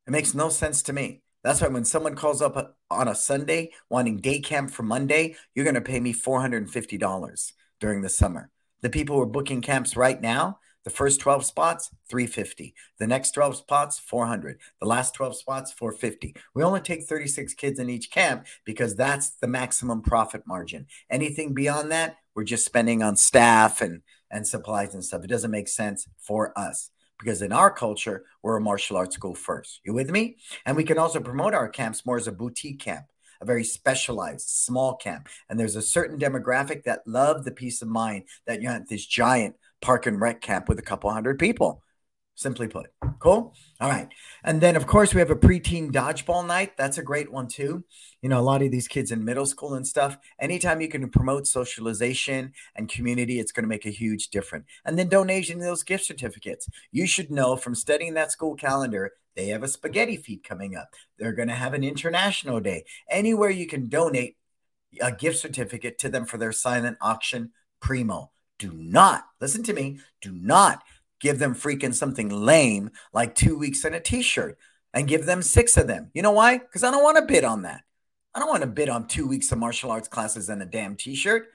It 0.07 0.11
makes 0.11 0.33
no 0.33 0.49
sense 0.49 0.83
to 0.83 0.93
me 0.93 1.21
that's 1.45 1.61
why 1.61 1.67
when 1.67 1.85
someone 1.85 2.15
calls 2.15 2.41
up 2.41 2.57
uh, 2.57 2.65
on 2.91 3.07
a 3.07 3.15
sunday 3.15 3.71
wanting 3.89 4.17
day 4.17 4.39
camp 4.39 4.71
for 4.71 4.83
monday 4.83 5.35
you're 5.53 5.65
going 5.65 5.75
to 5.75 5.81
pay 5.81 5.99
me 5.99 6.13
$450 6.13 7.51
during 7.79 8.01
the 8.01 8.09
summer 8.09 8.49
the 8.81 8.89
people 8.89 9.15
who 9.15 9.21
are 9.21 9.27
booking 9.27 9.61
camps 9.61 9.95
right 9.95 10.21
now 10.21 10.59
the 10.85 10.91
first 10.91 11.19
12 11.19 11.43
spots, 11.43 11.89
350. 12.09 12.75
The 12.99 13.07
next 13.07 13.31
12 13.31 13.57
spots, 13.57 13.99
400. 13.99 14.59
The 14.79 14.85
last 14.85 15.15
12 15.15 15.35
spots, 15.35 15.73
450. 15.73 16.35
We 16.53 16.63
only 16.63 16.79
take 16.79 17.03
36 17.03 17.55
kids 17.55 17.79
in 17.79 17.89
each 17.89 18.11
camp 18.11 18.45
because 18.65 18.95
that's 18.95 19.31
the 19.31 19.47
maximum 19.47 20.03
profit 20.03 20.43
margin. 20.45 20.85
Anything 21.09 21.55
beyond 21.55 21.91
that, 21.91 22.17
we're 22.35 22.43
just 22.43 22.65
spending 22.65 23.01
on 23.01 23.17
staff 23.17 23.81
and 23.81 24.03
and 24.29 24.47
supplies 24.47 24.93
and 24.93 25.03
stuff. 25.03 25.23
It 25.23 25.27
doesn't 25.27 25.51
make 25.51 25.67
sense 25.67 26.07
for 26.19 26.57
us 26.57 26.91
because 27.19 27.41
in 27.41 27.51
our 27.51 27.71
culture, 27.71 28.25
we're 28.43 28.57
a 28.57 28.61
martial 28.61 28.97
arts 28.97 29.15
school 29.15 29.35
first. 29.35 29.81
You 29.83 29.93
with 29.93 30.11
me? 30.11 30.37
And 30.65 30.75
we 30.75 30.83
can 30.83 30.97
also 30.97 31.19
promote 31.19 31.53
our 31.53 31.69
camps 31.69 32.05
more 32.05 32.17
as 32.17 32.27
a 32.27 32.31
boutique 32.31 32.79
camp 32.79 33.05
a 33.41 33.45
very 33.45 33.63
specialized 33.63 34.47
small 34.47 34.95
camp. 34.95 35.27
And 35.49 35.59
there's 35.59 35.75
a 35.75 35.81
certain 35.81 36.17
demographic 36.17 36.83
that 36.83 37.05
love 37.05 37.43
the 37.43 37.51
peace 37.51 37.81
of 37.81 37.87
mind 37.87 38.23
that 38.47 38.61
you 38.61 38.69
have 38.69 38.87
this 38.87 39.05
giant 39.05 39.55
park 39.81 40.05
and 40.05 40.19
rec 40.19 40.41
camp 40.41 40.69
with 40.69 40.79
a 40.79 40.83
couple 40.83 41.11
hundred 41.11 41.39
people. 41.39 41.83
Simply 42.37 42.67
put. 42.67 42.87
Cool. 43.19 43.53
All 43.79 43.89
right. 43.89 44.09
And 44.43 44.59
then, 44.59 44.75
of 44.75 44.85
course, 44.85 45.13
we 45.13 45.19
have 45.19 45.31
a 45.31 45.37
preteen 45.37 45.89
dodgeball 45.89 46.45
night. 46.45 46.75
That's 46.77 46.97
a 46.97 47.03
great 47.03 47.31
one, 47.31 47.47
too. 47.47 47.85
You 48.21 48.27
know, 48.27 48.39
a 48.39 48.43
lot 48.43 48.61
of 48.61 48.71
these 48.71 48.89
kids 48.89 49.11
in 49.11 49.23
middle 49.23 49.45
school 49.45 49.73
and 49.73 49.87
stuff, 49.87 50.17
anytime 50.37 50.81
you 50.81 50.89
can 50.89 51.09
promote 51.09 51.47
socialization 51.47 52.51
and 52.75 52.89
community, 52.89 53.39
it's 53.39 53.53
going 53.53 53.63
to 53.63 53.69
make 53.69 53.85
a 53.85 53.89
huge 53.89 54.29
difference. 54.31 54.65
And 54.83 54.99
then 54.99 55.07
donation 55.07 55.59
those 55.59 55.83
gift 55.83 56.03
certificates. 56.03 56.67
You 56.91 57.07
should 57.07 57.31
know 57.31 57.55
from 57.55 57.73
studying 57.73 58.15
that 58.15 58.33
school 58.33 58.55
calendar, 58.55 59.13
they 59.37 59.47
have 59.47 59.63
a 59.63 59.69
spaghetti 59.69 60.17
feed 60.17 60.43
coming 60.43 60.75
up. 60.75 60.89
They're 61.17 61.31
going 61.31 61.47
to 61.47 61.55
have 61.55 61.73
an 61.73 61.85
international 61.85 62.59
day. 62.59 62.83
Anywhere 63.09 63.49
you 63.49 63.65
can 63.65 63.87
donate 63.87 64.35
a 65.01 65.11
gift 65.13 65.39
certificate 65.39 65.97
to 65.99 66.09
them 66.09 66.25
for 66.25 66.37
their 66.37 66.51
silent 66.51 66.97
auction, 66.99 67.51
primo 67.79 68.31
do 68.57 68.71
not, 68.73 69.25
listen 69.41 69.63
to 69.63 69.73
me, 69.73 69.99
do 70.21 70.31
not 70.31 70.83
give 71.25 71.39
them 71.39 71.55
freaking 71.55 71.93
something 71.93 72.29
lame 72.29 72.91
like 73.11 73.33
two 73.33 73.57
weeks 73.57 73.83
in 73.83 73.95
a 73.95 73.99
t 73.99 74.21
shirt 74.21 74.59
and 74.93 75.07
give 75.07 75.25
them 75.25 75.41
six 75.41 75.75
of 75.75 75.87
them. 75.87 76.11
You 76.13 76.21
know 76.21 76.31
why? 76.31 76.59
Because 76.59 76.83
I 76.83 76.91
don't 76.91 77.03
want 77.03 77.17
to 77.17 77.25
bid 77.25 77.43
on 77.43 77.63
that. 77.63 77.81
I 78.35 78.39
don't 78.39 78.49
want 78.49 78.61
to 78.61 78.67
bid 78.67 78.89
on 78.89 79.07
two 79.07 79.27
weeks 79.27 79.51
of 79.51 79.57
martial 79.57 79.89
arts 79.89 80.07
classes 80.07 80.49
and 80.49 80.61
a 80.61 80.65
damn 80.67 80.95
t 80.95 81.15
shirt. 81.15 81.47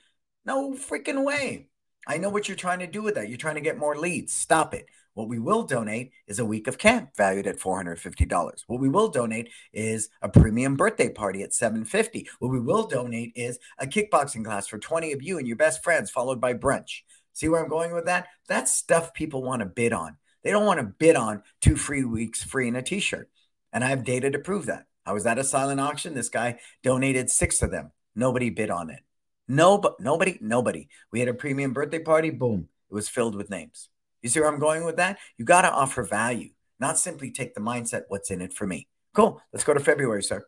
No 0.45 0.73
freaking 0.73 1.25
way. 1.25 1.69
I 2.05 2.19
know 2.19 2.31
what 2.31 2.49
you're 2.49 2.57
trying 2.57 2.81
to 2.81 2.89
do 2.89 3.01
with 3.01 3.15
that. 3.15 3.29
You're 3.29 3.39
trying 3.39 3.55
to 3.55 3.61
get 3.61 3.79
more 3.79 3.97
leads. 3.97 4.33
Stop 4.33 4.75
it. 4.75 4.87
What 5.15 5.29
we 5.29 5.39
will 5.39 5.63
donate 5.63 6.11
is 6.27 6.41
a 6.41 6.45
week 6.45 6.67
of 6.67 6.79
camp 6.79 7.11
valued 7.17 7.47
at 7.47 7.61
$450. 7.61 8.65
What 8.67 8.81
we 8.81 8.89
will 8.89 9.09
donate 9.09 9.51
is 9.73 10.09
a 10.21 10.29
premium 10.29 10.77
birthday 10.77 11.11
party 11.11 11.43
at 11.43 11.55
750. 11.55 12.29
What 12.41 12.51
we 12.51 12.59
will 12.59 12.89
donate 12.89 13.33
is 13.37 13.61
a 13.79 13.87
kickboxing 13.87 14.45
class 14.45 14.67
for 14.67 14.79
20 14.79 15.13
of 15.13 15.23
you 15.23 15.39
and 15.39 15.47
your 15.47 15.57
best 15.57 15.85
friends, 15.85 16.11
followed 16.11 16.41
by 16.41 16.55
brunch. 16.55 17.03
See 17.33 17.49
where 17.49 17.63
I'm 17.63 17.69
going 17.69 17.93
with 17.93 18.07
that? 18.07 18.29
That's 18.49 18.75
stuff 18.75 19.15
people 19.15 19.43
want 19.43 19.61
to 19.61 19.67
bid 19.67 19.93
on. 19.93 20.17
They 20.43 20.51
don't 20.51 20.67
want 20.67 20.81
to 20.81 20.87
bid 20.87 21.17
on 21.17 21.43
two 21.61 21.77
free 21.77 22.05
weeks 22.05 22.43
free 22.43 22.69
in 22.69 22.77
a 22.77 22.83
t 22.83 23.01
shirt. 23.01 23.31
And 23.73 23.85
I 23.85 23.89
have 23.89 24.05
data 24.05 24.31
to 24.31 24.39
prove 24.39 24.67
that. 24.67 24.87
I 25.07 25.13
was 25.13 25.27
at 25.27 25.39
a 25.39 25.45
silent 25.45 25.81
auction. 25.81 26.15
This 26.15 26.29
guy 26.29 26.59
donated 26.83 27.31
six 27.31 27.63
of 27.63 27.71
them. 27.71 27.93
Nobody 28.15 28.51
bid 28.51 28.71
on 28.71 28.91
it. 28.91 29.01
No, 29.49 29.97
nobody, 29.99 30.39
nobody. 30.41 30.89
We 31.13 31.21
had 31.21 31.29
a 31.29 31.35
premium 31.35 31.73
birthday 31.73 31.99
party. 31.99 32.31
Boom. 32.31 32.69
It 32.91 32.95
was 32.95 33.09
filled 33.09 33.35
with 33.35 33.51
names. 33.51 33.89
You 34.23 34.29
see 34.29 34.41
where 34.41 34.49
I'm 34.49 34.61
going 34.61 34.85
with 34.85 34.97
that? 34.97 35.19
You 35.39 35.45
got 35.45 35.63
to 35.63 35.73
offer 35.73 36.03
value, 36.03 36.51
not 36.79 36.99
simply 36.99 37.31
take 37.31 37.55
the 37.55 37.61
mindset, 37.61 38.03
what's 38.09 38.31
in 38.31 38.43
it 38.43 38.53
for 38.53 38.67
me. 38.67 38.89
Cool. 39.15 39.41
Let's 39.53 39.65
go 39.65 39.75
to 39.75 39.81
February, 39.81 40.23
sir. 40.23 40.45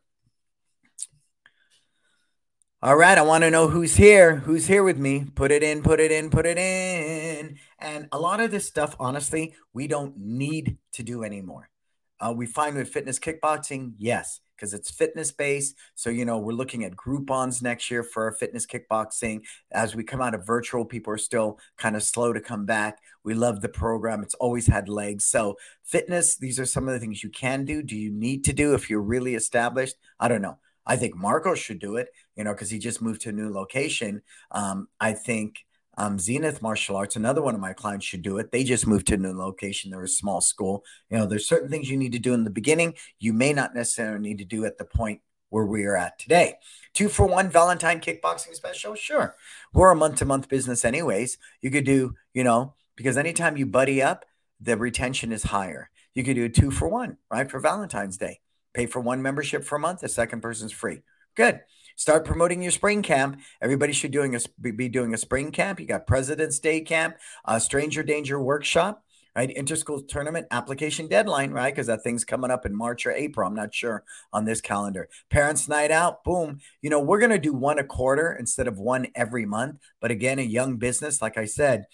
All 2.85 2.97
right, 2.97 3.17
I 3.17 3.23
want 3.23 3.45
to 3.45 3.51
know 3.51 3.69
who's 3.69 3.95
here. 3.95 4.35
Who's 4.39 4.67
here 4.67 4.83
with 4.83 4.99
me? 4.99 5.27
Put 5.37 5.53
it 5.53 5.63
in, 5.63 5.85
put 5.85 6.01
it 6.01 6.11
in, 6.11 6.31
put 6.31 6.47
it 6.47 6.59
in. 6.59 7.57
And 7.79 8.09
a 8.11 8.19
lot 8.19 8.41
of 8.41 8.51
this 8.51 8.67
stuff, 8.67 8.97
honestly, 8.99 9.55
we 9.73 9.87
don't 9.87 10.19
need 10.19 10.79
to 10.95 11.05
do 11.05 11.23
anymore. 11.23 11.71
Uh, 12.19 12.33
we 12.37 12.45
find 12.45 12.75
with 12.75 12.89
fitness 12.89 13.21
kickboxing, 13.21 13.93
yes, 13.99 14.41
because 14.57 14.75
it's 14.75 14.91
fitness 14.91 15.31
based. 15.31 15.77
So, 15.95 16.11
you 16.11 16.25
know, 16.25 16.39
we're 16.39 16.55
looking 16.55 16.83
at 16.83 16.97
Groupons 16.97 17.63
next 17.63 17.89
year 17.89 18.03
for 18.03 18.25
our 18.25 18.33
fitness 18.33 18.67
kickboxing. 18.67 19.43
As 19.71 19.95
we 19.95 20.03
come 20.03 20.21
out 20.21 20.35
of 20.35 20.45
virtual, 20.45 20.85
people 20.85 21.13
are 21.13 21.19
still 21.19 21.61
kind 21.79 21.95
of 21.95 22.03
slow 22.03 22.33
to 22.33 22.41
come 22.41 22.67
back. 22.67 22.99
We 23.23 23.35
love 23.35 23.61
the 23.61 23.69
program, 23.69 24.25
it's 24.25 24.35
always 24.35 24.67
had 24.67 24.89
legs. 24.89 25.25
So, 25.25 25.55
fitness, 25.85 26.37
these 26.37 26.59
are 26.59 26.67
some 26.67 26.89
of 26.89 26.95
the 26.95 26.99
things 26.99 27.23
you 27.23 27.31
can 27.31 27.65
do. 27.65 27.81
Do 27.81 27.95
you 27.95 28.11
need 28.11 28.43
to 28.47 28.53
do 28.53 28.75
if 28.75 28.91
you're 28.91 29.01
really 29.01 29.37
established? 29.37 29.95
I 30.19 30.27
don't 30.27 30.43
know. 30.43 30.59
I 30.87 30.97
think 30.97 31.15
Marco 31.17 31.55
should 31.55 31.79
do 31.79 31.97
it, 31.97 32.09
you 32.37 32.45
know, 32.45 32.53
because 32.53 32.71
he 32.71 32.79
just 32.79 33.03
moved 33.03 33.23
to 33.23 33.29
a 33.29 33.33
new 33.33 33.51
location. 33.53 34.23
Um, 34.51 34.89
I 35.01 35.13
think 35.13 35.65
um, 35.97 36.19
Zenith 36.19 36.63
Martial 36.63 36.97
Arts, 36.97 37.17
another 37.17 37.43
one 37.43 37.55
of 37.55 37.61
my 37.61 37.73
clients 37.73 38.07
should 38.07 38.23
do 38.23 38.39
it. 38.39 38.51
They 38.51 38.65
just 38.65 38.87
moved 38.87 39.07
to 39.09 39.15
a 39.15 39.19
new 39.19 39.37
location. 39.37 39.91
They're 39.91 40.03
a 40.03 40.09
small 40.09 40.41
school. 40.41 40.85
You 41.11 41.19
know, 41.19 41.27
there's 41.27 41.47
certain 41.47 41.69
things 41.69 41.91
you 41.91 41.97
need 41.97 42.13
to 42.13 42.19
do 42.19 42.35
in 42.35 42.45
the 42.45 42.51
beginning. 42.51 42.95
You 43.19 43.33
may 43.33 43.53
not 43.53 43.75
necessarily 43.75 44.21
need 44.21 44.39
to 44.39 44.45
do 44.45 44.65
at 44.65 44.79
the 44.79 44.85
point 44.85 45.21
where 45.51 45.67
we 45.67 45.85
are 45.85 45.97
at 45.97 46.19
today. 46.19 46.55
Two 46.95 47.09
for 47.11 47.27
one 47.27 47.51
Valentine 47.51 48.01
kickboxing 48.01 48.55
special? 48.55 48.95
Sure. 48.95 49.37
We're 49.75 49.93
a 49.93 49.97
month 49.97 50.17
to 50.17 50.25
month 50.25 50.49
business, 50.49 50.85
anyways. 50.85 51.37
You 51.61 51.71
could 51.71 51.85
do, 51.85 52.15
you 52.33 52.43
know, 52.43 52.75
because 52.97 53.19
anytime 53.19 53.59
you 53.59 53.67
buddy 53.67 54.03
up, 54.03 54.25
the 54.61 54.77
retention 54.79 55.31
is 55.31 55.43
higher. 55.43 55.91
You 56.15 56.25
could 56.25 56.37
do 56.37 56.45
a 56.45 56.49
two 56.49 56.71
for 56.71 56.89
one, 56.89 57.19
right? 57.31 57.51
For 57.51 57.61
Valentine's 57.61 58.17
Day. 58.17 58.41
Pay 58.75 58.87
for 58.87 59.01
one 59.01 59.23
membership 59.23 59.65
for 59.65 59.77
a 59.77 59.81
month, 59.81 60.01
the 60.01 60.09
second 60.09 60.41
person's 60.41 60.73
free. 60.73 61.01
Good. 61.35 61.61
Start 61.97 62.25
promoting 62.25 62.63
your 62.63 62.73
spring 62.73 63.03
camp. 63.03 63.41
Everybody 63.61 63.93
should 63.93 64.13
doing 64.13 64.35
a, 64.35 64.41
be 64.61 64.89
doing 64.89 65.15
a 65.15 65.19
spring 65.19 65.51
camp. 65.51 65.79
You 65.79 65.87
got 65.87 66.07
President's 66.07 66.59
Day 66.59 66.81
camp, 66.81 67.17
a 67.45 67.61
Stranger 67.61 68.03
Danger 68.03 68.41
workshop, 68.41 69.05
right? 69.37 69.55
Interschool 69.55 70.07
tournament 70.09 70.47
application 70.51 71.07
deadline, 71.07 71.51
right? 71.51 71.73
Because 71.73 71.87
that 71.89 72.03
thing's 72.03 72.25
coming 72.25 72.51
up 72.51 72.65
in 72.65 72.75
March 72.75 73.07
or 73.07 73.13
April. 73.13 73.47
I'm 73.47 73.55
not 73.55 73.75
sure 73.75 74.05
on 74.33 74.45
this 74.45 74.61
calendar. 74.61 75.09
Parents' 75.31 75.69
night 75.69 75.91
out, 75.91 76.25
boom. 76.25 76.61
You 76.81 76.91
know, 76.91 77.01
we're 77.01 77.21
going 77.21 77.31
to 77.31 77.39
do 77.39 77.53
one 77.53 77.79
a 77.79 77.85
quarter 77.85 78.33
instead 78.33 78.69
of 78.69 78.79
one 78.79 79.09
every 79.15 79.45
month. 79.45 79.77
But 80.01 80.11
again, 80.11 80.39
a 80.39 80.43
young 80.43 80.77
business, 80.77 81.21
like 81.21 81.37
I 81.37 81.45
said, 81.45 81.85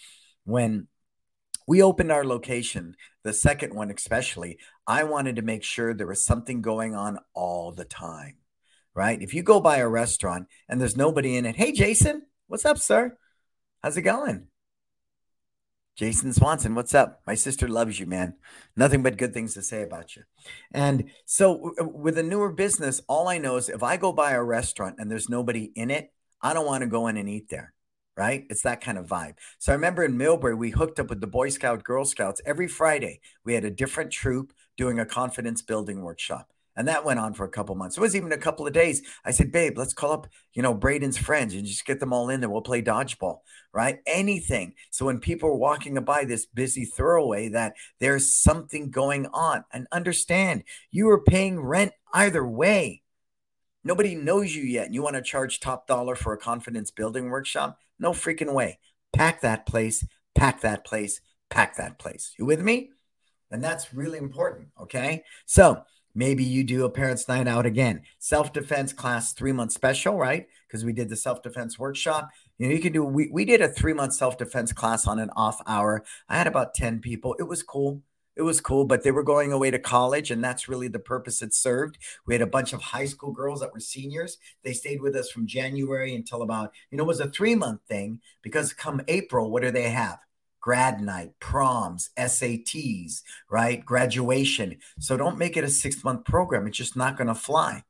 when 0.44 0.86
we 1.66 1.82
opened 1.82 2.10
our 2.10 2.24
location, 2.24 2.96
the 3.28 3.34
second 3.34 3.74
one 3.74 3.90
especially, 3.90 4.58
I 4.86 5.04
wanted 5.04 5.36
to 5.36 5.42
make 5.42 5.62
sure 5.62 5.94
there 5.94 6.06
was 6.06 6.24
something 6.24 6.62
going 6.62 6.96
on 6.96 7.18
all 7.34 7.70
the 7.70 7.84
time 7.84 8.38
right? 8.98 9.22
If 9.22 9.32
you 9.32 9.44
go 9.44 9.60
by 9.60 9.76
a 9.76 9.88
restaurant 9.88 10.48
and 10.68 10.80
there's 10.80 10.96
nobody 10.96 11.36
in 11.36 11.46
it, 11.46 11.54
hey, 11.54 11.70
Jason, 11.70 12.22
what's 12.48 12.64
up, 12.64 12.78
sir? 12.78 13.16
How's 13.80 13.96
it 13.96 14.02
going? 14.02 14.48
Jason 15.96 16.32
Swanson, 16.32 16.74
what's 16.74 16.96
up? 16.96 17.22
My 17.24 17.36
sister 17.36 17.68
loves 17.68 18.00
you, 18.00 18.06
man. 18.06 18.34
Nothing 18.76 19.04
but 19.04 19.16
good 19.16 19.32
things 19.32 19.54
to 19.54 19.62
say 19.62 19.82
about 19.82 20.16
you. 20.16 20.24
And 20.72 21.10
so, 21.26 21.74
with 21.80 22.18
a 22.18 22.24
newer 22.24 22.52
business, 22.52 23.00
all 23.08 23.28
I 23.28 23.38
know 23.38 23.56
is 23.56 23.68
if 23.68 23.84
I 23.84 23.96
go 23.96 24.12
by 24.12 24.32
a 24.32 24.42
restaurant 24.42 24.96
and 24.98 25.08
there's 25.08 25.28
nobody 25.28 25.70
in 25.76 25.92
it, 25.92 26.12
I 26.42 26.52
don't 26.52 26.66
want 26.66 26.82
to 26.82 26.88
go 26.88 27.06
in 27.06 27.16
and 27.16 27.28
eat 27.28 27.48
there, 27.50 27.72
right? 28.18 28.44
It's 28.50 28.62
that 28.62 28.80
kind 28.80 28.98
of 28.98 29.06
vibe. 29.06 29.36
So, 29.58 29.72
I 29.72 29.76
remember 29.76 30.04
in 30.04 30.18
Millbrae, 30.18 30.58
we 30.58 30.70
hooked 30.70 30.98
up 30.98 31.08
with 31.08 31.20
the 31.20 31.28
Boy 31.28 31.48
Scout, 31.50 31.84
Girl 31.84 32.04
Scouts 32.04 32.42
every 32.44 32.66
Friday. 32.66 33.20
We 33.44 33.54
had 33.54 33.64
a 33.64 33.70
different 33.70 34.10
troop 34.10 34.52
doing 34.76 34.98
a 34.98 35.06
confidence 35.06 35.62
building 35.62 36.02
workshop. 36.02 36.50
And 36.78 36.86
that 36.86 37.04
went 37.04 37.18
on 37.18 37.34
for 37.34 37.44
a 37.44 37.50
couple 37.50 37.74
months. 37.74 37.96
It 37.96 38.00
was 38.00 38.14
even 38.14 38.30
a 38.30 38.38
couple 38.38 38.64
of 38.64 38.72
days. 38.72 39.02
I 39.24 39.32
said, 39.32 39.50
babe, 39.50 39.76
let's 39.76 39.92
call 39.92 40.12
up, 40.12 40.28
you 40.52 40.62
know, 40.62 40.72
Braden's 40.72 41.18
friends 41.18 41.52
and 41.52 41.66
just 41.66 41.84
get 41.84 41.98
them 41.98 42.12
all 42.12 42.30
in 42.30 42.38
there. 42.38 42.48
We'll 42.48 42.60
play 42.60 42.82
dodgeball, 42.82 43.38
right? 43.72 43.98
Anything. 44.06 44.74
So 44.90 45.04
when 45.04 45.18
people 45.18 45.48
are 45.48 45.56
walking 45.56 45.94
by 46.04 46.24
this 46.24 46.46
busy 46.46 46.84
throwaway, 46.84 47.48
that 47.48 47.74
there's 47.98 48.32
something 48.32 48.90
going 48.90 49.26
on. 49.34 49.64
And 49.72 49.88
understand 49.90 50.62
you 50.92 51.08
are 51.10 51.20
paying 51.20 51.58
rent 51.58 51.94
either 52.14 52.46
way. 52.46 53.02
Nobody 53.82 54.14
knows 54.14 54.54
you 54.54 54.62
yet. 54.62 54.86
And 54.86 54.94
you 54.94 55.02
want 55.02 55.16
to 55.16 55.22
charge 55.22 55.58
top 55.58 55.88
dollar 55.88 56.14
for 56.14 56.32
a 56.32 56.38
confidence 56.38 56.92
building 56.92 57.28
workshop? 57.28 57.80
No 57.98 58.12
freaking 58.12 58.52
way. 58.52 58.78
Pack 59.12 59.40
that 59.42 59.66
place, 59.66 60.06
pack 60.34 60.60
that 60.60 60.84
place, 60.84 61.20
pack 61.50 61.76
that 61.76 61.98
place. 61.98 62.34
You 62.38 62.44
with 62.46 62.62
me? 62.62 62.90
And 63.50 63.64
that's 63.64 63.94
really 63.94 64.18
important. 64.18 64.68
Okay. 64.80 65.24
So 65.46 65.84
Maybe 66.18 66.42
you 66.42 66.64
do 66.64 66.84
a 66.84 66.90
parents' 66.90 67.28
night 67.28 67.46
out 67.46 67.64
again. 67.64 68.02
Self 68.18 68.52
defense 68.52 68.92
class, 68.92 69.32
three 69.32 69.52
month 69.52 69.70
special, 69.70 70.16
right? 70.16 70.48
Because 70.66 70.84
we 70.84 70.92
did 70.92 71.08
the 71.08 71.14
self 71.16 71.42
defense 71.44 71.78
workshop. 71.78 72.30
You 72.58 72.66
know, 72.66 72.74
you 72.74 72.80
can 72.80 72.92
do, 72.92 73.04
we, 73.04 73.28
we 73.30 73.44
did 73.44 73.60
a 73.60 73.68
three 73.68 73.92
month 73.92 74.14
self 74.14 74.36
defense 74.36 74.72
class 74.72 75.06
on 75.06 75.20
an 75.20 75.30
off 75.36 75.60
hour. 75.64 76.02
I 76.28 76.36
had 76.36 76.48
about 76.48 76.74
10 76.74 76.98
people. 76.98 77.36
It 77.38 77.44
was 77.44 77.62
cool. 77.62 78.02
It 78.38 78.42
was 78.42 78.60
cool, 78.60 78.84
but 78.84 79.02
they 79.02 79.10
were 79.10 79.24
going 79.24 79.52
away 79.52 79.72
to 79.72 79.80
college, 79.80 80.30
and 80.30 80.42
that's 80.42 80.68
really 80.68 80.86
the 80.86 81.00
purpose 81.00 81.42
it 81.42 81.52
served. 81.52 81.98
We 82.24 82.34
had 82.34 82.40
a 82.40 82.46
bunch 82.46 82.72
of 82.72 82.80
high 82.80 83.06
school 83.06 83.32
girls 83.32 83.58
that 83.60 83.74
were 83.74 83.80
seniors. 83.80 84.38
They 84.62 84.72
stayed 84.72 85.02
with 85.02 85.16
us 85.16 85.28
from 85.28 85.48
January 85.48 86.14
until 86.14 86.42
about, 86.42 86.72
you 86.90 86.96
know, 86.96 87.04
it 87.04 87.08
was 87.08 87.18
a 87.18 87.28
three 87.28 87.56
month 87.56 87.80
thing 87.88 88.20
because 88.42 88.72
come 88.72 89.02
April, 89.08 89.50
what 89.50 89.62
do 89.62 89.72
they 89.72 89.90
have? 89.90 90.20
grad 90.60 91.00
night, 91.00 91.30
proms, 91.40 92.10
SATs, 92.18 93.22
right? 93.48 93.84
Graduation. 93.84 94.76
So 94.98 95.16
don't 95.16 95.38
make 95.38 95.56
it 95.56 95.64
a 95.64 95.68
six 95.68 96.04
month 96.04 96.24
program. 96.24 96.66
It's 96.66 96.76
just 96.76 96.96
not 96.96 97.16
going 97.16 97.28
to 97.28 97.34
fly. 97.34 97.84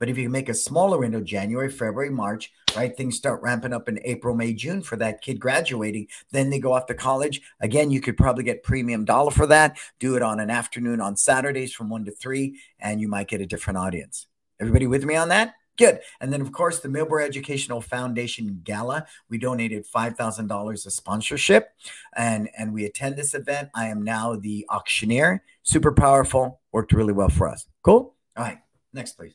But 0.00 0.08
if 0.08 0.18
you 0.18 0.28
make 0.28 0.48
a 0.48 0.54
smaller 0.54 0.98
window, 0.98 1.20
January, 1.20 1.70
February, 1.70 2.10
March, 2.10 2.50
right? 2.74 2.96
Things 2.96 3.16
start 3.16 3.42
ramping 3.42 3.74
up 3.74 3.88
in 3.88 4.00
April, 4.04 4.34
May, 4.34 4.54
June 4.54 4.82
for 4.82 4.96
that 4.96 5.20
kid 5.20 5.38
graduating. 5.38 6.08
Then 6.32 6.50
they 6.50 6.58
go 6.58 6.72
off 6.72 6.86
to 6.86 6.94
college. 6.94 7.42
Again, 7.60 7.90
you 7.90 8.00
could 8.00 8.16
probably 8.16 8.42
get 8.42 8.62
premium 8.62 9.04
dollar 9.04 9.30
for 9.30 9.46
that. 9.46 9.78
Do 10.00 10.16
it 10.16 10.22
on 10.22 10.40
an 10.40 10.50
afternoon 10.50 11.00
on 11.00 11.16
Saturdays 11.16 11.74
from 11.74 11.90
one 11.90 12.06
to 12.06 12.10
three, 12.10 12.58
and 12.80 13.00
you 13.00 13.08
might 13.08 13.28
get 13.28 13.42
a 13.42 13.46
different 13.46 13.76
audience. 13.76 14.26
Everybody 14.58 14.86
with 14.86 15.04
me 15.04 15.16
on 15.16 15.28
that? 15.28 15.54
Good. 15.76 16.00
And 16.20 16.32
then, 16.32 16.40
of 16.40 16.52
course, 16.52 16.80
the 16.80 16.88
Millbrae 16.88 17.24
Educational 17.24 17.80
Foundation 17.80 18.60
Gala, 18.64 19.06
we 19.28 19.38
donated 19.38 19.86
$5,000 19.86 20.86
of 20.86 20.92
sponsorship 20.92 21.70
and, 22.14 22.50
and 22.58 22.74
we 22.74 22.84
attend 22.84 23.16
this 23.16 23.34
event. 23.34 23.70
I 23.74 23.86
am 23.86 24.02
now 24.02 24.36
the 24.36 24.66
auctioneer. 24.68 25.42
Super 25.62 25.92
powerful. 25.92 26.60
Worked 26.72 26.92
really 26.92 27.14
well 27.14 27.30
for 27.30 27.48
us. 27.48 27.66
Cool. 27.82 28.14
All 28.36 28.44
right. 28.44 28.58
Next, 28.92 29.12
please. 29.12 29.32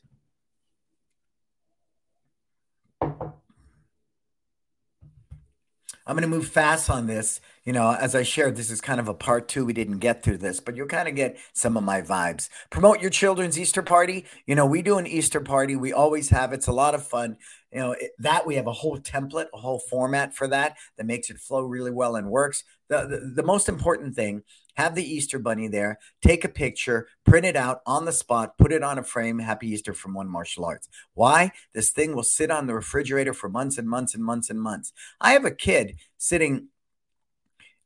I'm 6.06 6.14
going 6.14 6.22
to 6.22 6.28
move 6.28 6.48
fast 6.48 6.88
on 6.88 7.06
this. 7.06 7.40
You 7.66 7.72
know, 7.72 7.94
as 7.94 8.14
I 8.14 8.22
shared, 8.22 8.54
this 8.54 8.70
is 8.70 8.80
kind 8.80 9.00
of 9.00 9.08
a 9.08 9.14
part 9.14 9.48
two. 9.48 9.64
We 9.64 9.72
didn't 9.72 9.98
get 9.98 10.22
through 10.22 10.38
this, 10.38 10.60
but 10.60 10.76
you'll 10.76 10.86
kind 10.86 11.08
of 11.08 11.16
get 11.16 11.36
some 11.52 11.76
of 11.76 11.82
my 11.82 12.00
vibes. 12.00 12.48
Promote 12.70 13.00
your 13.02 13.10
children's 13.10 13.58
Easter 13.58 13.82
party. 13.82 14.24
You 14.46 14.54
know, 14.54 14.64
we 14.64 14.82
do 14.82 14.98
an 14.98 15.06
Easter 15.06 15.40
party. 15.40 15.74
We 15.74 15.92
always 15.92 16.30
have. 16.30 16.52
It's 16.52 16.68
a 16.68 16.72
lot 16.72 16.94
of 16.94 17.04
fun. 17.04 17.36
You 17.72 17.80
know, 17.80 17.92
it, 17.92 18.12
that 18.20 18.46
we 18.46 18.54
have 18.54 18.68
a 18.68 18.72
whole 18.72 18.98
template, 18.98 19.48
a 19.52 19.58
whole 19.58 19.80
format 19.80 20.34
for 20.34 20.46
that 20.46 20.76
that 20.96 21.06
makes 21.06 21.28
it 21.28 21.38
flow 21.38 21.62
really 21.62 21.90
well 21.90 22.14
and 22.14 22.30
works. 22.30 22.62
The, 22.88 23.06
the, 23.08 23.32
the 23.34 23.42
most 23.42 23.68
important 23.68 24.14
thing 24.14 24.44
have 24.76 24.94
the 24.94 25.02
Easter 25.02 25.38
bunny 25.38 25.66
there, 25.68 25.98
take 26.22 26.44
a 26.44 26.48
picture, 26.48 27.08
print 27.24 27.46
it 27.46 27.56
out 27.56 27.80
on 27.84 28.04
the 28.04 28.12
spot, 28.12 28.58
put 28.58 28.72
it 28.72 28.84
on 28.84 28.98
a 28.98 29.02
frame. 29.02 29.40
Happy 29.40 29.68
Easter 29.70 29.92
from 29.92 30.14
One 30.14 30.28
Martial 30.28 30.64
Arts. 30.64 30.88
Why? 31.14 31.50
This 31.74 31.90
thing 31.90 32.14
will 32.14 32.22
sit 32.22 32.50
on 32.50 32.66
the 32.66 32.74
refrigerator 32.74 33.32
for 33.32 33.48
months 33.48 33.76
and 33.76 33.88
months 33.88 34.14
and 34.14 34.22
months 34.22 34.50
and 34.50 34.60
months. 34.60 34.92
I 35.20 35.32
have 35.32 35.44
a 35.44 35.50
kid 35.50 35.96
sitting, 36.18 36.68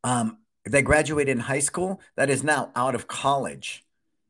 um, 0.05 0.39
they 0.65 0.83
graduated 0.83 1.37
in 1.37 1.41
high 1.41 1.61
school 1.61 2.01
that 2.17 2.31
is 2.31 2.43
now 2.43 2.71
out 2.77 2.95
of 2.95 3.09
college 3.09 3.85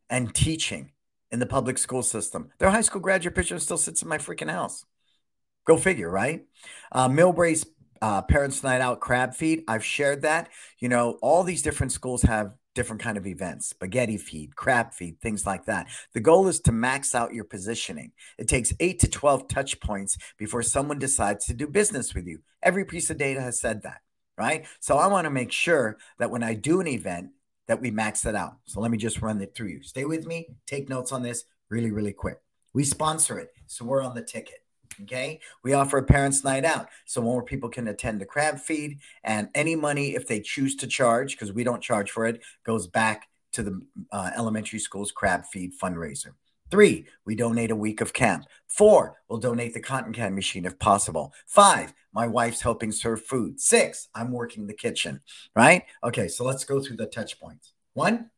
and 0.09 0.35
teaching 0.35 0.92
in 1.30 1.38
the 1.38 1.46
public 1.46 1.78
school 1.78 2.02
system. 2.02 2.50
Their 2.59 2.70
high 2.70 2.80
school 2.80 3.00
graduate 3.00 3.35
picture 3.35 3.59
still 3.59 3.78
sits 3.78 4.02
in 4.02 4.09
my 4.09 4.18
freaking 4.18 4.50
house. 4.50 4.85
Go 5.66 5.76
figure, 5.76 6.11
right? 6.11 6.44
Uh, 6.90 7.09
Millbrae's 7.09 7.66
uh, 8.02 8.22
Parents 8.22 8.62
Night 8.62 8.80
Out 8.80 9.00
crab 9.00 9.35
feed. 9.35 9.62
I've 9.68 9.85
shared 9.85 10.22
that. 10.22 10.48
You 10.78 10.88
know, 10.88 11.18
all 11.22 11.42
these 11.44 11.62
different 11.62 11.92
schools 11.92 12.22
have 12.22 12.52
different 12.74 13.02
kind 13.02 13.16
of 13.18 13.26
events 13.26 13.66
spaghetti 13.66 14.16
feed 14.16 14.54
crab 14.54 14.94
feed 14.94 15.20
things 15.20 15.44
like 15.44 15.64
that 15.64 15.88
the 16.14 16.20
goal 16.20 16.46
is 16.46 16.61
to 16.61 16.70
max 16.70 17.14
out 17.14 17.35
your 17.35 17.44
positioning 17.44 18.12
it 18.38 18.46
takes 18.46 18.72
8 18.78 19.00
to 19.00 19.09
12 19.09 19.48
touch 19.48 19.80
points 19.80 20.16
before 20.38 20.62
someone 20.62 20.98
decides 20.98 21.46
to 21.46 21.52
do 21.52 21.66
business 21.66 22.14
with 22.14 22.26
you 22.26 22.38
every 22.62 22.85
piece 22.85 23.11
of 23.11 23.18
data 23.18 23.40
has 23.40 23.61
said 23.61 23.83
that 23.83 24.00
right 24.40 24.64
so 24.81 24.96
i 24.96 25.07
want 25.07 25.26
to 25.26 25.31
make 25.31 25.53
sure 25.53 25.98
that 26.18 26.31
when 26.31 26.42
i 26.42 26.55
do 26.55 26.81
an 26.81 26.87
event 26.87 27.31
that 27.68 27.81
we 27.81 27.90
max 27.90 28.24
it 28.24 28.35
out 28.35 28.57
so 28.64 28.81
let 28.81 28.90
me 28.90 28.98
just 28.98 29.20
run 29.20 29.40
it 29.40 29.55
through 29.55 29.68
you 29.68 29.83
stay 29.83 30.05
with 30.05 30.26
me 30.26 30.48
take 30.66 30.88
notes 30.88 31.12
on 31.12 31.22
this 31.22 31.44
really 31.68 31.90
really 31.90 32.12
quick 32.12 32.40
we 32.72 32.83
sponsor 32.83 33.38
it 33.38 33.53
so 33.66 33.85
we're 33.85 34.03
on 34.03 34.14
the 34.14 34.22
ticket 34.22 34.61
Okay. 35.03 35.40
We 35.62 35.72
offer 35.72 35.98
a 35.98 36.03
parents' 36.03 36.44
night 36.44 36.64
out. 36.64 36.88
So 37.07 37.22
more 37.22 37.42
people 37.42 37.68
can 37.68 37.88
attend 37.88 38.20
the 38.20 38.26
crab 38.26 38.59
feed 38.59 38.98
and 39.24 39.48
any 39.55 39.74
money, 39.74 40.14
if 40.14 40.26
they 40.26 40.40
choose 40.40 40.76
to 40.76 40.87
charge, 40.87 41.33
because 41.33 41.53
we 41.53 41.64
don't 41.64 41.83
charge 41.83 42.11
for 42.11 42.26
it, 42.26 42.42
goes 42.64 42.87
back 42.87 43.29
to 43.53 43.62
the 43.62 43.81
uh, 44.12 44.31
elementary 44.37 44.79
school's 44.79 45.12
crab 45.12 45.44
feed 45.46 45.72
fundraiser. 45.79 46.33
Three, 46.70 47.06
we 47.24 47.35
donate 47.35 47.70
a 47.70 47.76
week 47.76 48.00
of 48.00 48.12
camp. 48.12 48.44
Four, 48.68 49.16
we'll 49.28 49.40
donate 49.40 49.74
the 49.74 49.80
cotton 49.80 50.12
can 50.12 50.35
machine 50.35 50.64
if 50.64 50.78
possible. 50.78 51.33
Five, 51.46 51.92
my 52.12 52.26
wife's 52.26 52.61
helping 52.61 52.92
serve 52.92 53.24
food. 53.24 53.61
Six, 53.61 54.09
I'm 54.14 54.30
working 54.30 54.66
the 54.66 54.74
kitchen, 54.74 55.20
right? 55.56 55.83
Okay, 56.04 56.28
so 56.28 56.44
let's 56.44 56.64
go 56.64 56.80
through 56.80 56.96
the 56.96 57.06
touch 57.06 57.40
points. 57.40 57.72
One, 57.94 58.30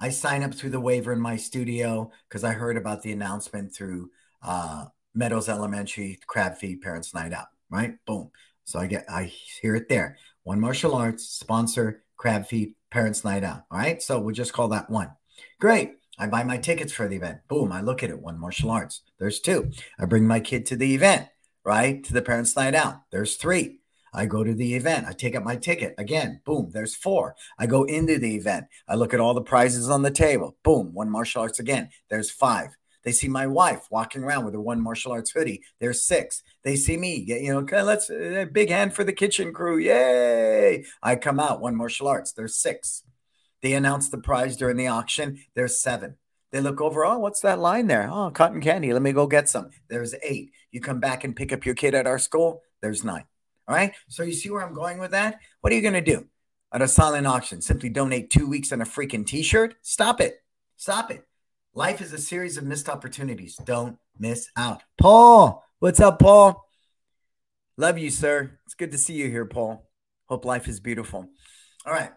I 0.00 0.10
sign 0.10 0.42
up 0.42 0.54
through 0.54 0.70
the 0.70 0.80
waiver 0.80 1.12
in 1.12 1.20
my 1.20 1.36
studio 1.36 2.10
because 2.28 2.44
I 2.44 2.52
heard 2.52 2.76
about 2.76 3.02
the 3.02 3.12
announcement 3.12 3.74
through 3.74 4.10
uh, 4.42 4.86
Meadows 5.14 5.48
Elementary 5.48 6.18
crab 6.26 6.58
feed 6.58 6.80
parents 6.82 7.14
night 7.14 7.32
out, 7.32 7.46
right? 7.70 7.94
Boom. 8.06 8.30
So 8.64 8.78
I 8.78 8.86
get 8.86 9.06
I 9.08 9.24
hear 9.24 9.74
it 9.74 9.88
there. 9.88 10.18
One 10.44 10.60
martial 10.60 10.94
arts 10.94 11.26
sponsor 11.26 12.04
crab 12.16 12.46
feed 12.46 12.74
parents 12.90 13.24
night 13.24 13.42
out. 13.42 13.64
All 13.70 13.78
right. 13.78 14.00
So 14.02 14.20
we'll 14.20 14.34
just 14.34 14.52
call 14.52 14.68
that 14.68 14.90
one. 14.90 15.10
Great. 15.58 15.94
I 16.18 16.26
buy 16.26 16.42
my 16.42 16.58
tickets 16.58 16.92
for 16.92 17.08
the 17.08 17.16
event. 17.16 17.40
Boom. 17.48 17.72
I 17.72 17.80
look 17.80 18.02
at 18.02 18.10
it. 18.10 18.20
One 18.20 18.38
martial 18.38 18.70
arts. 18.70 19.02
There's 19.18 19.40
two. 19.40 19.70
I 19.98 20.04
bring 20.04 20.26
my 20.26 20.40
kid 20.40 20.66
to 20.66 20.76
the 20.76 20.94
event, 20.94 21.28
right? 21.64 22.02
To 22.04 22.12
the 22.12 22.22
parents 22.22 22.56
night 22.56 22.74
out. 22.74 23.02
There's 23.10 23.36
three. 23.36 23.78
I 24.12 24.26
go 24.26 24.42
to 24.42 24.54
the 24.54 24.74
event. 24.74 25.06
I 25.06 25.12
take 25.12 25.36
up 25.36 25.44
my 25.44 25.56
ticket. 25.56 25.94
Again, 25.98 26.40
boom, 26.44 26.70
there's 26.72 26.96
four. 26.96 27.36
I 27.58 27.66
go 27.66 27.84
into 27.84 28.18
the 28.18 28.36
event. 28.36 28.66
I 28.88 28.94
look 28.94 29.12
at 29.14 29.20
all 29.20 29.34
the 29.34 29.42
prizes 29.42 29.90
on 29.90 30.02
the 30.02 30.10
table. 30.10 30.56
Boom, 30.64 30.92
one 30.94 31.10
martial 31.10 31.42
arts 31.42 31.60
again. 31.60 31.90
There's 32.08 32.30
five. 32.30 32.70
They 33.04 33.12
see 33.12 33.28
my 33.28 33.46
wife 33.46 33.86
walking 33.90 34.24
around 34.24 34.44
with 34.44 34.54
her 34.54 34.60
one 34.60 34.80
martial 34.80 35.12
arts 35.12 35.30
hoodie. 35.30 35.62
There's 35.78 36.04
six. 36.04 36.42
They 36.64 36.76
see 36.76 36.96
me, 36.96 37.24
get, 37.24 37.42
you 37.42 37.52
know, 37.52 37.60
okay, 37.60 37.82
let's 37.82 38.10
uh, 38.10 38.46
big 38.50 38.70
hand 38.70 38.92
for 38.92 39.04
the 39.04 39.12
kitchen 39.12 39.52
crew. 39.52 39.78
Yay. 39.78 40.84
I 41.02 41.16
come 41.16 41.38
out, 41.38 41.60
one 41.60 41.76
martial 41.76 42.08
arts. 42.08 42.32
There's 42.32 42.56
six. 42.56 43.04
They 43.62 43.72
announce 43.72 44.08
the 44.08 44.18
prize 44.18 44.56
during 44.56 44.76
the 44.76 44.86
auction. 44.88 45.38
There's 45.54 45.80
seven. 45.80 46.16
They 46.50 46.60
look 46.60 46.80
over, 46.80 47.04
oh, 47.04 47.18
what's 47.18 47.40
that 47.40 47.58
line 47.58 47.88
there? 47.88 48.08
Oh, 48.10 48.30
cotton 48.30 48.60
candy. 48.60 48.92
Let 48.92 49.02
me 49.02 49.12
go 49.12 49.26
get 49.26 49.48
some. 49.48 49.70
There's 49.88 50.14
eight. 50.22 50.52
You 50.70 50.80
come 50.80 51.00
back 51.00 51.24
and 51.24 51.36
pick 51.36 51.52
up 51.52 51.66
your 51.66 51.74
kid 51.74 51.94
at 51.94 52.06
our 52.06 52.18
school. 52.18 52.62
There's 52.80 53.04
nine. 53.04 53.24
All 53.66 53.74
right. 53.74 53.92
So 54.08 54.22
you 54.22 54.32
see 54.32 54.50
where 54.50 54.62
I'm 54.62 54.74
going 54.74 54.98
with 54.98 55.10
that? 55.10 55.40
What 55.60 55.72
are 55.72 55.76
you 55.76 55.82
going 55.82 55.94
to 55.94 56.00
do 56.00 56.26
at 56.72 56.80
a 56.80 56.88
silent 56.88 57.26
auction? 57.26 57.60
Simply 57.60 57.90
donate 57.90 58.30
two 58.30 58.48
weeks 58.48 58.72
on 58.72 58.80
a 58.80 58.86
freaking 58.86 59.26
t 59.26 59.42
shirt? 59.42 59.74
Stop 59.82 60.20
it. 60.20 60.42
Stop 60.76 61.10
it. 61.10 61.26
Life 61.74 62.00
is 62.00 62.12
a 62.12 62.18
series 62.18 62.56
of 62.56 62.64
missed 62.64 62.88
opportunities. 62.88 63.56
Don't 63.64 63.98
miss 64.18 64.48
out. 64.56 64.82
Paul, 64.98 65.64
what's 65.80 66.00
up, 66.00 66.18
Paul? 66.18 66.64
Love 67.76 67.98
you, 67.98 68.10
sir. 68.10 68.58
It's 68.64 68.74
good 68.74 68.90
to 68.92 68.98
see 68.98 69.14
you 69.14 69.28
here, 69.28 69.44
Paul. 69.44 69.86
Hope 70.26 70.44
life 70.44 70.66
is 70.66 70.80
beautiful. 70.80 71.28
All 71.86 71.92
right. 71.92 72.10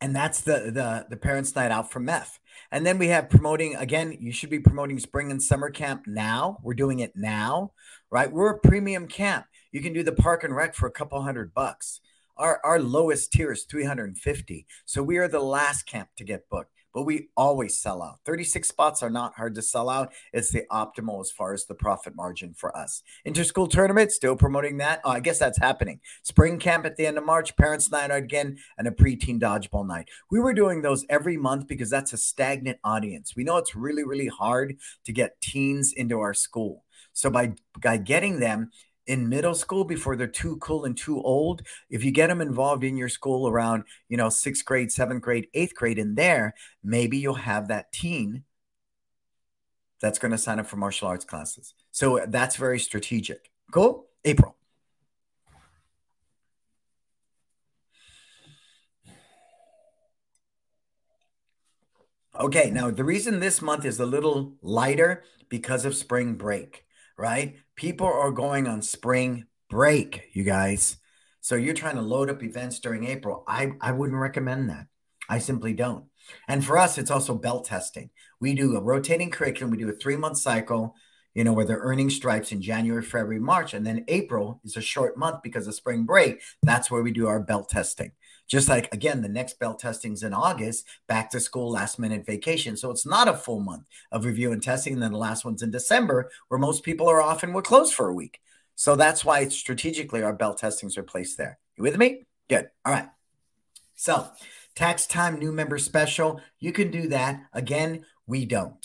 And 0.00 0.16
that's 0.16 0.40
the 0.40 0.70
the 0.72 1.06
the 1.10 1.16
parents' 1.16 1.54
night 1.54 1.70
out 1.70 1.90
from 1.90 2.06
meth 2.06 2.38
And 2.72 2.86
then 2.86 2.98
we 2.98 3.08
have 3.08 3.28
promoting 3.28 3.76
again, 3.76 4.16
you 4.18 4.32
should 4.32 4.50
be 4.50 4.60
promoting 4.60 4.98
spring 4.98 5.30
and 5.30 5.42
summer 5.42 5.70
camp 5.70 6.04
now. 6.06 6.58
We're 6.62 6.74
doing 6.74 7.00
it 7.00 7.12
now, 7.14 7.72
right? 8.10 8.32
We're 8.32 8.50
a 8.50 8.58
premium 8.58 9.06
camp. 9.08 9.46
You 9.72 9.82
can 9.82 9.92
do 9.92 10.02
the 10.02 10.12
park 10.12 10.42
and 10.42 10.54
rec 10.56 10.74
for 10.74 10.86
a 10.86 10.92
couple 10.92 11.20
hundred 11.22 11.52
bucks. 11.54 12.00
Our 12.36 12.60
our 12.64 12.80
lowest 12.80 13.32
tier 13.32 13.52
is 13.52 13.64
350. 13.64 14.66
So 14.86 15.02
we 15.02 15.18
are 15.18 15.28
the 15.28 15.40
last 15.40 15.84
camp 15.86 16.08
to 16.16 16.24
get 16.24 16.48
booked 16.48 16.79
but 16.92 17.02
we 17.02 17.28
always 17.36 17.78
sell 17.78 18.02
out. 18.02 18.20
36 18.24 18.68
spots 18.68 19.02
are 19.02 19.10
not 19.10 19.34
hard 19.34 19.54
to 19.54 19.62
sell 19.62 19.88
out. 19.88 20.12
It's 20.32 20.50
the 20.50 20.64
optimal 20.70 21.20
as 21.20 21.30
far 21.30 21.52
as 21.52 21.66
the 21.66 21.74
profit 21.74 22.14
margin 22.14 22.54
for 22.54 22.76
us. 22.76 23.02
Interschool 23.26 23.70
tournament, 23.70 24.12
still 24.12 24.36
promoting 24.36 24.78
that. 24.78 25.00
Oh, 25.04 25.10
I 25.10 25.20
guess 25.20 25.38
that's 25.38 25.58
happening. 25.58 26.00
Spring 26.22 26.58
camp 26.58 26.86
at 26.86 26.96
the 26.96 27.06
end 27.06 27.18
of 27.18 27.24
March, 27.24 27.56
parents' 27.56 27.90
night 27.90 28.10
again, 28.10 28.58
and 28.78 28.88
a 28.88 28.90
preteen 28.90 29.40
dodgeball 29.40 29.86
night. 29.86 30.08
We 30.30 30.40
were 30.40 30.54
doing 30.54 30.82
those 30.82 31.04
every 31.08 31.36
month 31.36 31.66
because 31.66 31.90
that's 31.90 32.12
a 32.12 32.18
stagnant 32.18 32.78
audience. 32.84 33.34
We 33.36 33.44
know 33.44 33.56
it's 33.56 33.74
really, 33.74 34.04
really 34.04 34.28
hard 34.28 34.76
to 35.04 35.12
get 35.12 35.40
teens 35.40 35.92
into 35.92 36.20
our 36.20 36.34
school. 36.34 36.84
So 37.12 37.30
by, 37.30 37.54
by 37.80 37.96
getting 37.96 38.40
them, 38.40 38.70
in 39.10 39.28
middle 39.28 39.54
school 39.54 39.84
before 39.84 40.16
they're 40.16 40.26
too 40.26 40.56
cool 40.58 40.84
and 40.84 40.96
too 40.96 41.20
old 41.22 41.62
if 41.88 42.04
you 42.04 42.10
get 42.10 42.28
them 42.28 42.40
involved 42.40 42.84
in 42.84 42.96
your 42.96 43.08
school 43.08 43.48
around 43.48 43.82
you 44.08 44.16
know 44.16 44.28
sixth 44.28 44.64
grade 44.64 44.92
seventh 44.92 45.22
grade 45.22 45.48
eighth 45.54 45.74
grade 45.74 45.98
in 45.98 46.14
there 46.14 46.54
maybe 46.82 47.16
you'll 47.18 47.34
have 47.34 47.68
that 47.68 47.90
teen 47.92 48.44
that's 50.00 50.18
going 50.18 50.32
to 50.32 50.38
sign 50.38 50.58
up 50.58 50.66
for 50.66 50.76
martial 50.76 51.08
arts 51.08 51.24
classes. 51.24 51.74
So 51.92 52.18
uh, 52.18 52.26
that's 52.28 52.56
very 52.56 52.78
strategic. 52.78 53.50
Cool? 53.70 54.06
April. 54.24 54.56
Okay, 62.38 62.70
now 62.70 62.90
the 62.90 63.04
reason 63.04 63.40
this 63.40 63.60
month 63.60 63.84
is 63.84 64.00
a 64.00 64.06
little 64.06 64.54
lighter 64.62 65.24
because 65.50 65.84
of 65.84 65.94
spring 65.94 66.34
break 66.34 66.86
right? 67.20 67.56
People 67.76 68.06
are 68.06 68.30
going 68.30 68.66
on 68.66 68.80
spring 68.80 69.44
break, 69.68 70.30
you 70.32 70.42
guys. 70.42 70.96
So 71.42 71.54
you're 71.54 71.74
trying 71.74 71.96
to 71.96 72.02
load 72.02 72.30
up 72.30 72.42
events 72.42 72.80
during 72.80 73.06
April. 73.06 73.44
I, 73.46 73.72
I 73.80 73.92
wouldn't 73.92 74.18
recommend 74.18 74.70
that. 74.70 74.86
I 75.28 75.38
simply 75.38 75.74
don't. 75.74 76.06
And 76.48 76.64
for 76.64 76.78
us, 76.78 76.98
it's 76.98 77.10
also 77.10 77.34
belt 77.34 77.66
testing. 77.66 78.10
We 78.40 78.54
do 78.54 78.76
a 78.76 78.80
rotating 78.80 79.30
curriculum, 79.30 79.70
we 79.70 79.76
do 79.78 79.88
a 79.88 79.92
three 79.92 80.16
month 80.16 80.38
cycle, 80.38 80.94
you 81.34 81.44
know, 81.44 81.52
where 81.52 81.64
they're 81.64 81.78
earning 81.78 82.10
stripes 82.10 82.52
in 82.52 82.60
January, 82.60 83.02
February, 83.02 83.38
March. 83.38 83.74
And 83.74 83.86
then 83.86 84.04
April 84.08 84.60
is 84.64 84.76
a 84.76 84.82
short 84.82 85.16
month 85.16 85.42
because 85.42 85.66
of 85.66 85.74
spring 85.74 86.04
break. 86.04 86.42
That's 86.62 86.90
where 86.90 87.02
we 87.02 87.12
do 87.12 87.28
our 87.28 87.40
belt 87.40 87.68
testing. 87.68 88.12
Just 88.48 88.68
like, 88.68 88.92
again, 88.92 89.22
the 89.22 89.28
next 89.28 89.60
belt 89.60 89.78
testing's 89.78 90.24
in 90.24 90.34
August, 90.34 90.84
back 91.06 91.30
to 91.30 91.38
school, 91.38 91.70
last 91.70 92.00
minute 92.00 92.26
vacation. 92.26 92.76
So 92.76 92.90
it's 92.90 93.06
not 93.06 93.28
a 93.28 93.34
full 93.34 93.60
month 93.60 93.84
of 94.10 94.24
review 94.24 94.50
and 94.50 94.60
testing. 94.60 94.94
And 94.94 95.02
then 95.02 95.12
the 95.12 95.18
last 95.18 95.44
one's 95.44 95.62
in 95.62 95.70
December, 95.70 96.30
where 96.48 96.58
most 96.58 96.82
people 96.82 97.08
are 97.08 97.22
off 97.22 97.44
and 97.44 97.54
we're 97.54 97.62
closed 97.62 97.94
for 97.94 98.08
a 98.08 98.14
week. 98.14 98.40
So 98.74 98.96
that's 98.96 99.24
why 99.24 99.46
strategically 99.48 100.22
our 100.22 100.32
belt 100.32 100.58
testings 100.58 100.98
are 100.98 101.04
placed 101.04 101.38
there. 101.38 101.58
You 101.76 101.84
with 101.84 101.96
me? 101.96 102.24
Good. 102.48 102.70
All 102.84 102.92
right. 102.92 103.08
So 103.94 104.26
tax 104.74 105.06
time 105.06 105.38
new 105.38 105.52
member 105.52 105.78
special. 105.78 106.40
You 106.58 106.72
can 106.72 106.90
do 106.90 107.08
that. 107.08 107.42
Again, 107.52 108.04
we 108.26 108.46
don't. 108.46 108.84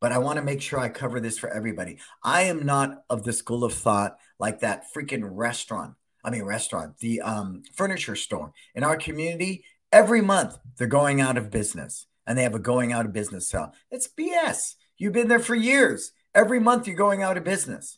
But 0.00 0.12
I 0.12 0.18
want 0.18 0.36
to 0.36 0.44
make 0.44 0.62
sure 0.62 0.78
I 0.78 0.88
cover 0.88 1.20
this 1.20 1.38
for 1.38 1.50
everybody. 1.50 1.98
I 2.22 2.42
am 2.42 2.64
not 2.64 3.02
of 3.10 3.24
the 3.24 3.32
school 3.32 3.64
of 3.64 3.74
thought 3.74 4.16
like 4.38 4.60
that 4.60 4.84
freaking 4.94 5.22
restaurant 5.24 5.94
I 6.24 6.30
mean, 6.30 6.42
restaurant, 6.42 6.98
the 6.98 7.20
um, 7.20 7.62
furniture 7.74 8.16
store 8.16 8.52
in 8.74 8.84
our 8.84 8.96
community, 8.96 9.64
every 9.92 10.20
month 10.20 10.58
they're 10.76 10.86
going 10.86 11.20
out 11.20 11.38
of 11.38 11.50
business 11.50 12.06
and 12.26 12.36
they 12.36 12.42
have 12.42 12.54
a 12.54 12.58
going 12.58 12.92
out 12.92 13.06
of 13.06 13.12
business 13.12 13.48
sale. 13.48 13.72
It's 13.90 14.08
BS. 14.08 14.74
You've 14.98 15.12
been 15.12 15.28
there 15.28 15.38
for 15.38 15.54
years. 15.54 16.12
Every 16.34 16.60
month 16.60 16.86
you're 16.86 16.96
going 16.96 17.22
out 17.22 17.36
of 17.36 17.44
business. 17.44 17.97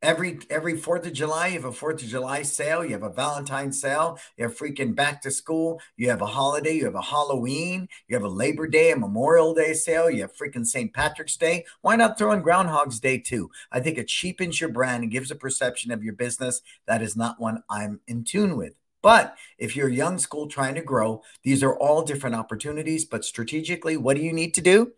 Every 0.00 0.38
every 0.48 0.76
Fourth 0.76 1.06
of 1.06 1.12
July, 1.12 1.48
you 1.48 1.54
have 1.54 1.64
a 1.64 1.72
Fourth 1.72 2.00
of 2.00 2.08
July 2.08 2.42
sale. 2.42 2.84
You 2.84 2.92
have 2.92 3.02
a 3.02 3.10
Valentine's 3.10 3.80
sale. 3.80 4.16
You 4.36 4.44
have 4.44 4.56
freaking 4.56 4.94
back 4.94 5.20
to 5.22 5.30
school. 5.32 5.80
You 5.96 6.08
have 6.10 6.22
a 6.22 6.26
holiday. 6.26 6.74
You 6.74 6.84
have 6.84 6.94
a 6.94 7.02
Halloween. 7.02 7.88
You 8.06 8.14
have 8.14 8.22
a 8.22 8.28
Labor 8.28 8.68
Day, 8.68 8.92
a 8.92 8.96
Memorial 8.96 9.54
Day 9.54 9.72
sale. 9.72 10.08
You 10.08 10.22
have 10.22 10.36
freaking 10.36 10.64
St. 10.64 10.94
Patrick's 10.94 11.36
Day. 11.36 11.64
Why 11.80 11.96
not 11.96 12.16
throw 12.16 12.30
in 12.30 12.42
Groundhog's 12.42 13.00
Day 13.00 13.18
too? 13.18 13.50
I 13.72 13.80
think 13.80 13.98
it 13.98 14.06
cheapens 14.06 14.60
your 14.60 14.70
brand 14.70 15.02
and 15.02 15.10
gives 15.10 15.32
a 15.32 15.36
perception 15.36 15.90
of 15.90 16.04
your 16.04 16.14
business 16.14 16.62
that 16.86 17.02
is 17.02 17.16
not 17.16 17.40
one 17.40 17.64
I'm 17.68 17.98
in 18.06 18.22
tune 18.22 18.56
with. 18.56 18.74
But 19.02 19.36
if 19.58 19.74
you're 19.74 19.88
a 19.88 19.92
young 19.92 20.18
school 20.18 20.46
trying 20.46 20.76
to 20.76 20.82
grow, 20.82 21.22
these 21.42 21.62
are 21.64 21.76
all 21.76 22.02
different 22.02 22.36
opportunities. 22.36 23.04
But 23.04 23.24
strategically, 23.24 23.96
what 23.96 24.16
do 24.16 24.22
you 24.22 24.32
need 24.32 24.54
to 24.54 24.60
do? 24.60 24.92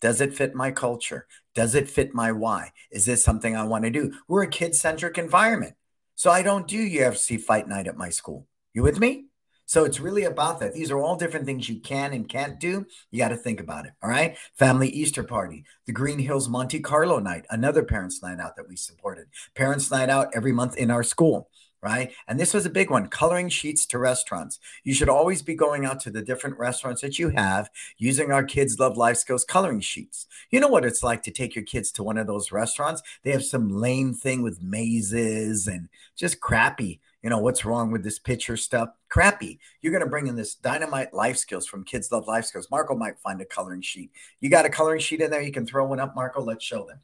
Does 0.00 0.20
it 0.20 0.34
fit 0.34 0.54
my 0.54 0.70
culture? 0.70 1.26
Does 1.54 1.74
it 1.74 1.88
fit 1.88 2.14
my 2.14 2.32
why? 2.32 2.72
Is 2.90 3.06
this 3.06 3.24
something 3.24 3.56
I 3.56 3.64
want 3.64 3.84
to 3.84 3.90
do? 3.90 4.12
We're 4.28 4.42
a 4.42 4.48
kid 4.48 4.74
centric 4.74 5.18
environment. 5.18 5.74
So 6.14 6.30
I 6.30 6.42
don't 6.42 6.66
do 6.66 6.88
UFC 6.88 7.40
fight 7.40 7.68
night 7.68 7.86
at 7.86 7.96
my 7.96 8.10
school. 8.10 8.46
You 8.72 8.82
with 8.82 8.98
me? 8.98 9.26
So 9.66 9.84
it's 9.84 9.98
really 9.98 10.24
about 10.24 10.60
that. 10.60 10.74
These 10.74 10.92
are 10.92 10.98
all 10.98 11.16
different 11.16 11.44
things 11.44 11.68
you 11.68 11.80
can 11.80 12.12
and 12.12 12.28
can't 12.28 12.60
do. 12.60 12.86
You 13.10 13.18
got 13.18 13.28
to 13.28 13.36
think 13.36 13.60
about 13.60 13.84
it. 13.84 13.92
All 14.00 14.08
right. 14.08 14.36
Family 14.54 14.88
Easter 14.88 15.24
party, 15.24 15.64
the 15.86 15.92
Green 15.92 16.20
Hills 16.20 16.48
Monte 16.48 16.78
Carlo 16.80 17.18
night, 17.18 17.46
another 17.50 17.82
parents' 17.82 18.22
night 18.22 18.38
out 18.38 18.54
that 18.56 18.68
we 18.68 18.76
supported. 18.76 19.26
Parents' 19.56 19.90
night 19.90 20.08
out 20.08 20.30
every 20.34 20.52
month 20.52 20.76
in 20.76 20.90
our 20.90 21.02
school 21.02 21.50
right? 21.82 22.12
And 22.26 22.38
this 22.38 22.54
was 22.54 22.66
a 22.66 22.70
big 22.70 22.90
one 22.90 23.08
coloring 23.08 23.48
sheets 23.48 23.86
to 23.86 23.98
restaurants. 23.98 24.58
You 24.84 24.94
should 24.94 25.08
always 25.08 25.42
be 25.42 25.54
going 25.54 25.84
out 25.84 26.00
to 26.00 26.10
the 26.10 26.22
different 26.22 26.58
restaurants 26.58 27.02
that 27.02 27.18
you 27.18 27.28
have 27.30 27.70
using 27.98 28.32
our 28.32 28.44
Kids 28.44 28.78
Love 28.78 28.96
Life 28.96 29.18
Skills 29.18 29.44
coloring 29.44 29.80
sheets. 29.80 30.26
You 30.50 30.60
know 30.60 30.68
what 30.68 30.84
it's 30.84 31.02
like 31.02 31.22
to 31.24 31.30
take 31.30 31.54
your 31.54 31.64
kids 31.64 31.92
to 31.92 32.02
one 32.02 32.18
of 32.18 32.26
those 32.26 32.52
restaurants? 32.52 33.02
They 33.22 33.32
have 33.32 33.44
some 33.44 33.68
lame 33.68 34.14
thing 34.14 34.42
with 34.42 34.62
mazes 34.62 35.66
and 35.66 35.88
just 36.16 36.40
crappy. 36.40 37.00
You 37.22 37.30
know, 37.30 37.38
what's 37.38 37.64
wrong 37.64 37.90
with 37.90 38.04
this 38.04 38.20
picture 38.20 38.56
stuff? 38.56 38.90
Crappy. 39.08 39.58
You're 39.82 39.92
going 39.92 40.04
to 40.04 40.10
bring 40.10 40.28
in 40.28 40.36
this 40.36 40.54
dynamite 40.54 41.12
life 41.12 41.36
skills 41.36 41.66
from 41.66 41.84
Kids 41.84 42.12
Love 42.12 42.28
Life 42.28 42.44
Skills. 42.44 42.70
Marco 42.70 42.94
might 42.94 43.18
find 43.18 43.40
a 43.40 43.44
coloring 43.44 43.82
sheet. 43.82 44.12
You 44.40 44.48
got 44.48 44.64
a 44.64 44.70
coloring 44.70 45.00
sheet 45.00 45.20
in 45.20 45.30
there? 45.30 45.42
You 45.42 45.50
can 45.50 45.66
throw 45.66 45.86
one 45.86 45.98
up, 45.98 46.14
Marco. 46.14 46.40
Let's 46.40 46.64
show 46.64 46.86
them. 46.86 47.00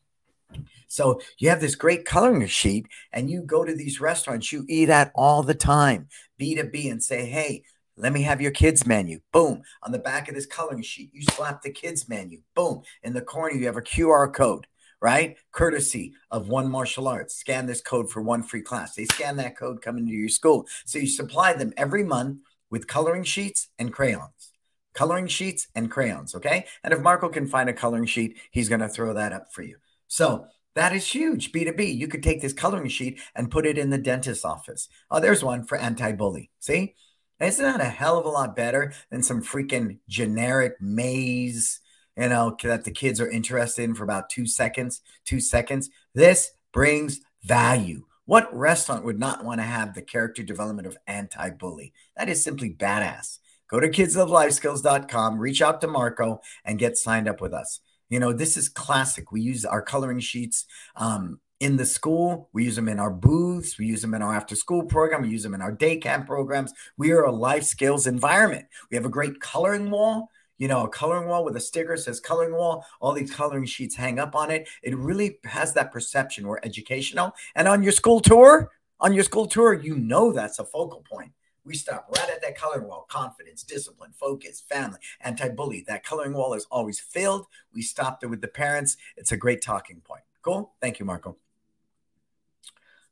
So 0.88 1.20
you 1.38 1.48
have 1.48 1.60
this 1.60 1.74
great 1.74 2.04
coloring 2.04 2.46
sheet, 2.46 2.86
and 3.12 3.30
you 3.30 3.42
go 3.42 3.64
to 3.64 3.74
these 3.74 4.00
restaurants, 4.00 4.52
you 4.52 4.64
eat 4.68 4.90
at 4.90 5.10
all 5.14 5.42
the 5.42 5.54
time, 5.54 6.08
B2B, 6.38 6.90
and 6.90 7.02
say, 7.02 7.24
hey, 7.26 7.64
let 7.96 8.12
me 8.12 8.22
have 8.22 8.40
your 8.40 8.50
kids 8.50 8.86
menu. 8.86 9.20
Boom. 9.32 9.62
On 9.82 9.92
the 9.92 9.98
back 9.98 10.28
of 10.28 10.34
this 10.34 10.46
coloring 10.46 10.82
sheet, 10.82 11.10
you 11.12 11.22
slap 11.22 11.62
the 11.62 11.70
kids 11.70 12.08
menu. 12.08 12.40
Boom. 12.54 12.82
In 13.02 13.12
the 13.14 13.20
corner, 13.20 13.54
you 13.54 13.66
have 13.66 13.76
a 13.76 13.82
QR 13.82 14.32
code, 14.32 14.66
right? 15.00 15.36
Courtesy 15.52 16.14
of 16.30 16.48
One 16.48 16.70
Martial 16.70 17.08
Arts. 17.08 17.36
Scan 17.36 17.66
this 17.66 17.80
code 17.80 18.10
for 18.10 18.22
one 18.22 18.42
free 18.42 18.62
class. 18.62 18.94
They 18.94 19.04
scan 19.04 19.36
that 19.36 19.56
code 19.56 19.82
coming 19.82 20.06
to 20.06 20.12
your 20.12 20.28
school. 20.28 20.66
So 20.84 20.98
you 20.98 21.06
supply 21.06 21.52
them 21.52 21.72
every 21.76 22.04
month 22.04 22.38
with 22.70 22.86
coloring 22.86 23.24
sheets 23.24 23.68
and 23.78 23.92
crayons. 23.92 24.52
Coloring 24.94 25.26
sheets 25.26 25.68
and 25.74 25.90
crayons. 25.90 26.34
Okay. 26.34 26.66
And 26.82 26.92
if 26.92 27.00
Marco 27.00 27.28
can 27.28 27.46
find 27.46 27.68
a 27.68 27.74
coloring 27.74 28.06
sheet, 28.06 28.38
he's 28.50 28.68
going 28.68 28.80
to 28.80 28.88
throw 28.88 29.12
that 29.14 29.32
up 29.32 29.52
for 29.52 29.62
you. 29.62 29.76
So 30.12 30.44
that 30.74 30.92
is 30.92 31.10
huge. 31.10 31.52
B2B. 31.52 31.96
You 31.96 32.06
could 32.06 32.22
take 32.22 32.42
this 32.42 32.52
coloring 32.52 32.90
sheet 32.90 33.18
and 33.34 33.50
put 33.50 33.64
it 33.64 33.78
in 33.78 33.88
the 33.88 33.96
dentist's 33.96 34.44
office. 34.44 34.90
Oh, 35.10 35.20
there's 35.20 35.42
one 35.42 35.64
for 35.64 35.78
anti 35.78 36.12
bully. 36.12 36.50
See? 36.60 36.96
Isn't 37.40 37.64
that 37.64 37.80
a 37.80 37.84
hell 37.84 38.18
of 38.18 38.26
a 38.26 38.28
lot 38.28 38.54
better 38.54 38.92
than 39.10 39.22
some 39.22 39.42
freaking 39.42 40.00
generic 40.10 40.74
maze, 40.82 41.80
you 42.14 42.28
know, 42.28 42.54
that 42.62 42.84
the 42.84 42.90
kids 42.90 43.22
are 43.22 43.30
interested 43.30 43.84
in 43.84 43.94
for 43.94 44.04
about 44.04 44.28
two 44.28 44.46
seconds? 44.46 45.00
Two 45.24 45.40
seconds. 45.40 45.88
This 46.14 46.50
brings 46.74 47.22
value. 47.42 48.04
What 48.26 48.54
restaurant 48.54 49.06
would 49.06 49.18
not 49.18 49.46
want 49.46 49.60
to 49.60 49.66
have 49.66 49.94
the 49.94 50.02
character 50.02 50.42
development 50.42 50.86
of 50.86 50.98
anti 51.06 51.48
bully? 51.48 51.94
That 52.18 52.28
is 52.28 52.44
simply 52.44 52.74
badass. 52.74 53.38
Go 53.66 53.80
to 53.80 53.88
kidslovelifeskills.com, 53.88 55.38
reach 55.38 55.62
out 55.62 55.80
to 55.80 55.88
Marco, 55.88 56.42
and 56.66 56.78
get 56.78 56.98
signed 56.98 57.28
up 57.30 57.40
with 57.40 57.54
us. 57.54 57.80
You 58.12 58.20
know, 58.20 58.34
this 58.34 58.58
is 58.58 58.68
classic. 58.68 59.32
We 59.32 59.40
use 59.40 59.64
our 59.64 59.80
coloring 59.80 60.20
sheets 60.20 60.66
um, 60.96 61.40
in 61.60 61.78
the 61.78 61.86
school. 61.86 62.50
We 62.52 62.64
use 62.64 62.76
them 62.76 62.90
in 62.90 63.00
our 63.00 63.10
booths. 63.10 63.78
We 63.78 63.86
use 63.86 64.02
them 64.02 64.12
in 64.12 64.20
our 64.20 64.34
after 64.34 64.54
school 64.54 64.82
program. 64.82 65.22
We 65.22 65.30
use 65.30 65.42
them 65.42 65.54
in 65.54 65.62
our 65.62 65.72
day 65.72 65.96
camp 65.96 66.26
programs. 66.26 66.74
We 66.98 67.12
are 67.12 67.24
a 67.24 67.32
life 67.32 67.64
skills 67.64 68.06
environment. 68.06 68.66
We 68.90 68.98
have 68.98 69.06
a 69.06 69.08
great 69.08 69.40
coloring 69.40 69.90
wall. 69.90 70.28
You 70.58 70.68
know, 70.68 70.84
a 70.84 70.90
coloring 70.90 71.26
wall 71.26 71.42
with 71.42 71.56
a 71.56 71.60
sticker 71.60 71.96
says 71.96 72.20
coloring 72.20 72.52
wall. 72.52 72.84
All 73.00 73.14
these 73.14 73.34
coloring 73.34 73.64
sheets 73.64 73.96
hang 73.96 74.18
up 74.18 74.34
on 74.34 74.50
it. 74.50 74.68
It 74.82 74.94
really 74.94 75.38
has 75.44 75.72
that 75.72 75.90
perception. 75.90 76.46
We're 76.46 76.60
educational. 76.62 77.32
And 77.54 77.66
on 77.66 77.82
your 77.82 77.92
school 77.92 78.20
tour, 78.20 78.70
on 79.00 79.14
your 79.14 79.24
school 79.24 79.46
tour, 79.46 79.72
you 79.72 79.96
know 79.96 80.32
that's 80.32 80.58
a 80.58 80.66
focal 80.66 81.02
point. 81.10 81.32
We 81.64 81.74
stop 81.74 82.08
right 82.16 82.28
at 82.28 82.42
that 82.42 82.56
coloring 82.56 82.88
wall. 82.88 83.06
Confidence, 83.08 83.62
discipline, 83.62 84.12
focus, 84.12 84.60
family, 84.60 84.98
anti 85.20 85.48
bully. 85.48 85.84
That 85.86 86.04
coloring 86.04 86.34
wall 86.34 86.54
is 86.54 86.66
always 86.70 86.98
filled. 86.98 87.46
We 87.72 87.82
stop 87.82 88.20
there 88.20 88.28
with 88.28 88.40
the 88.40 88.48
parents. 88.48 88.96
It's 89.16 89.32
a 89.32 89.36
great 89.36 89.62
talking 89.62 90.00
point. 90.00 90.22
Cool. 90.42 90.72
Thank 90.80 90.98
you, 90.98 91.06
Marco. 91.06 91.36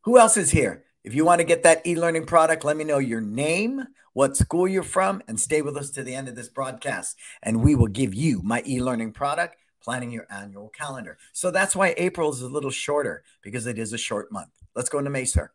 Who 0.02 0.18
else 0.18 0.36
is 0.36 0.50
here? 0.50 0.84
If 1.04 1.14
you 1.14 1.24
want 1.24 1.40
to 1.40 1.46
get 1.46 1.62
that 1.62 1.86
e 1.86 1.94
learning 1.94 2.26
product, 2.26 2.64
let 2.64 2.76
me 2.76 2.84
know 2.84 2.98
your 2.98 3.20
name, 3.20 3.84
what 4.12 4.36
school 4.36 4.66
you're 4.66 4.82
from, 4.82 5.22
and 5.28 5.38
stay 5.38 5.62
with 5.62 5.76
us 5.76 5.90
to 5.90 6.02
the 6.02 6.14
end 6.14 6.28
of 6.28 6.34
this 6.34 6.48
broadcast. 6.48 7.16
And 7.42 7.62
we 7.62 7.74
will 7.74 7.86
give 7.86 8.14
you 8.14 8.42
my 8.42 8.62
e 8.66 8.82
learning 8.82 9.12
product, 9.12 9.56
planning 9.82 10.10
your 10.10 10.26
annual 10.28 10.70
calendar. 10.70 11.18
So 11.32 11.50
that's 11.50 11.76
why 11.76 11.94
April 11.96 12.30
is 12.30 12.42
a 12.42 12.48
little 12.48 12.70
shorter 12.70 13.22
because 13.42 13.66
it 13.66 13.78
is 13.78 13.92
a 13.92 13.98
short 13.98 14.32
month. 14.32 14.50
Let's 14.74 14.88
go 14.88 14.98
into 14.98 15.10
May, 15.10 15.24
sir. 15.24 15.52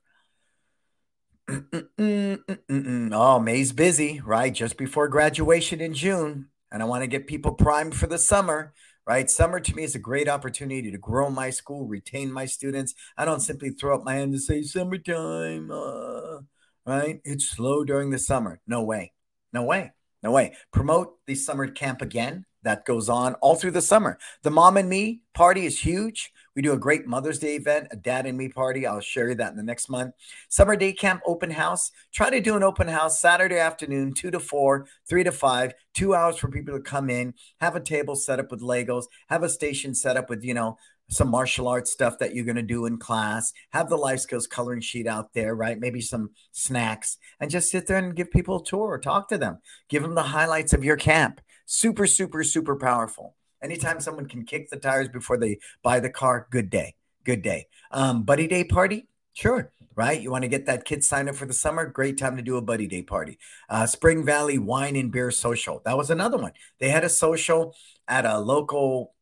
Oh, 1.47 3.39
May's 3.39 3.71
busy, 3.71 4.21
right? 4.25 4.53
Just 4.53 4.77
before 4.77 5.07
graduation 5.07 5.81
in 5.81 5.93
June. 5.93 6.47
And 6.71 6.81
I 6.81 6.85
want 6.85 7.03
to 7.03 7.07
get 7.07 7.27
people 7.27 7.53
primed 7.53 7.95
for 7.95 8.07
the 8.07 8.17
summer 8.17 8.73
right? 9.05 9.29
Summer 9.29 9.59
to 9.59 9.75
me 9.75 9.83
is 9.83 9.95
a 9.95 9.99
great 9.99 10.27
opportunity 10.27 10.91
to 10.91 10.97
grow 10.97 11.29
my 11.29 11.49
school, 11.49 11.85
retain 11.85 12.31
my 12.31 12.45
students. 12.45 12.93
I 13.17 13.25
don't 13.25 13.41
simply 13.41 13.69
throw 13.69 13.95
up 13.95 14.03
my 14.03 14.15
hand 14.15 14.33
and 14.33 14.41
say, 14.41 14.63
summertime, 14.63 15.71
uh, 15.71 16.39
right? 16.85 17.21
It's 17.23 17.49
slow 17.49 17.83
during 17.83 18.09
the 18.09 18.19
summer. 18.19 18.59
No 18.67 18.83
way. 18.83 19.13
No 19.53 19.63
way. 19.63 19.93
No 20.23 20.31
way. 20.31 20.55
Promote 20.71 21.17
the 21.27 21.35
summer 21.35 21.67
camp 21.67 22.01
again. 22.01 22.45
That 22.63 22.83
goes 22.83 23.09
on 23.09 23.35
all 23.35 23.55
through 23.55 23.71
the 23.71 23.81
summer. 23.81 24.17
The 24.41 24.49
mom 24.49 24.75
and 24.77 24.89
me 24.89 25.21
party 25.35 25.67
is 25.67 25.79
huge. 25.79 26.31
We 26.55 26.61
do 26.61 26.73
a 26.73 26.77
great 26.77 27.05
Mother's 27.05 27.39
Day 27.39 27.55
event, 27.55 27.87
a 27.91 27.97
dad 27.97 28.25
and 28.25 28.37
me 28.37 28.47
party. 28.47 28.87
I'll 28.87 29.01
share 29.01 29.29
you 29.29 29.35
that 29.35 29.51
in 29.51 29.57
the 29.57 29.63
next 29.63 29.89
month. 29.89 30.13
Summer 30.47 30.75
day 30.75 30.93
camp 30.93 31.21
open 31.25 31.51
house. 31.51 31.91
Try 32.13 32.29
to 32.29 32.39
do 32.39 32.55
an 32.55 32.63
open 32.63 32.87
house 32.87 33.19
Saturday 33.19 33.57
afternoon, 33.57 34.13
two 34.13 34.31
to 34.31 34.39
four, 34.39 34.87
three 35.07 35.23
to 35.23 35.31
five, 35.31 35.73
two 35.93 36.15
hours 36.15 36.37
for 36.37 36.49
people 36.49 36.73
to 36.73 36.81
come 36.81 37.09
in, 37.09 37.33
have 37.59 37.75
a 37.75 37.81
table 37.81 38.15
set 38.15 38.39
up 38.39 38.51
with 38.51 38.61
Legos, 38.61 39.05
have 39.27 39.43
a 39.43 39.49
station 39.49 39.93
set 39.93 40.15
up 40.15 40.29
with, 40.29 40.43
you 40.43 40.53
know, 40.53 40.77
some 41.09 41.29
martial 41.29 41.67
arts 41.67 41.91
stuff 41.91 42.17
that 42.19 42.33
you're 42.33 42.45
going 42.45 42.55
to 42.55 42.63
do 42.63 42.85
in 42.85 42.97
class, 42.97 43.53
have 43.71 43.89
the 43.89 43.97
life 43.97 44.19
skills 44.19 44.47
coloring 44.47 44.81
sheet 44.81 45.07
out 45.07 45.33
there, 45.33 45.55
right? 45.55 45.79
Maybe 45.79 46.01
some 46.01 46.31
snacks, 46.51 47.17
and 47.39 47.51
just 47.51 47.69
sit 47.69 47.85
there 47.85 47.97
and 47.97 48.15
give 48.15 48.31
people 48.31 48.57
a 48.57 48.63
tour 48.63 48.87
or 48.87 48.97
talk 48.97 49.29
to 49.29 49.37
them. 49.37 49.59
Give 49.89 50.01
them 50.01 50.15
the 50.15 50.23
highlights 50.23 50.73
of 50.73 50.83
your 50.83 50.97
camp. 50.97 51.41
Super, 51.65 52.07
super, 52.07 52.43
super 52.43 52.75
powerful. 52.75 53.35
Anytime 53.65 53.99
someone 53.99 54.27
can 54.27 54.45
kick 54.45 54.69
the 54.69 54.77
tires 54.77 55.09
before 55.09 55.37
they 55.37 55.57
buy 55.81 55.99
the 55.99 56.09
car, 56.11 56.45
good 56.51 56.69
day. 56.69 56.93
Good 57.23 57.41
day. 57.41 57.65
Um, 57.89 58.21
buddy 58.21 58.45
day 58.45 58.63
party, 58.63 59.07
sure. 59.33 59.71
Right? 59.95 60.21
You 60.21 60.29
want 60.29 60.43
to 60.43 60.47
get 60.47 60.67
that 60.67 60.85
kid 60.85 61.03
signed 61.03 61.29
up 61.29 61.35
for 61.35 61.47
the 61.47 61.53
summer? 61.53 61.87
Great 61.87 62.19
time 62.19 62.37
to 62.37 62.43
do 62.43 62.57
a 62.57 62.61
buddy 62.61 62.85
day 62.85 63.01
party. 63.01 63.39
Uh, 63.67 63.87
Spring 63.87 64.23
Valley 64.23 64.59
Wine 64.59 64.95
and 64.95 65.11
Beer 65.11 65.31
Social. 65.31 65.81
That 65.83 65.97
was 65.97 66.11
another 66.11 66.37
one. 66.37 66.51
They 66.79 66.89
had 66.89 67.03
a 67.03 67.09
social 67.09 67.73
at 68.07 68.23
a 68.23 68.37
local 68.37 69.15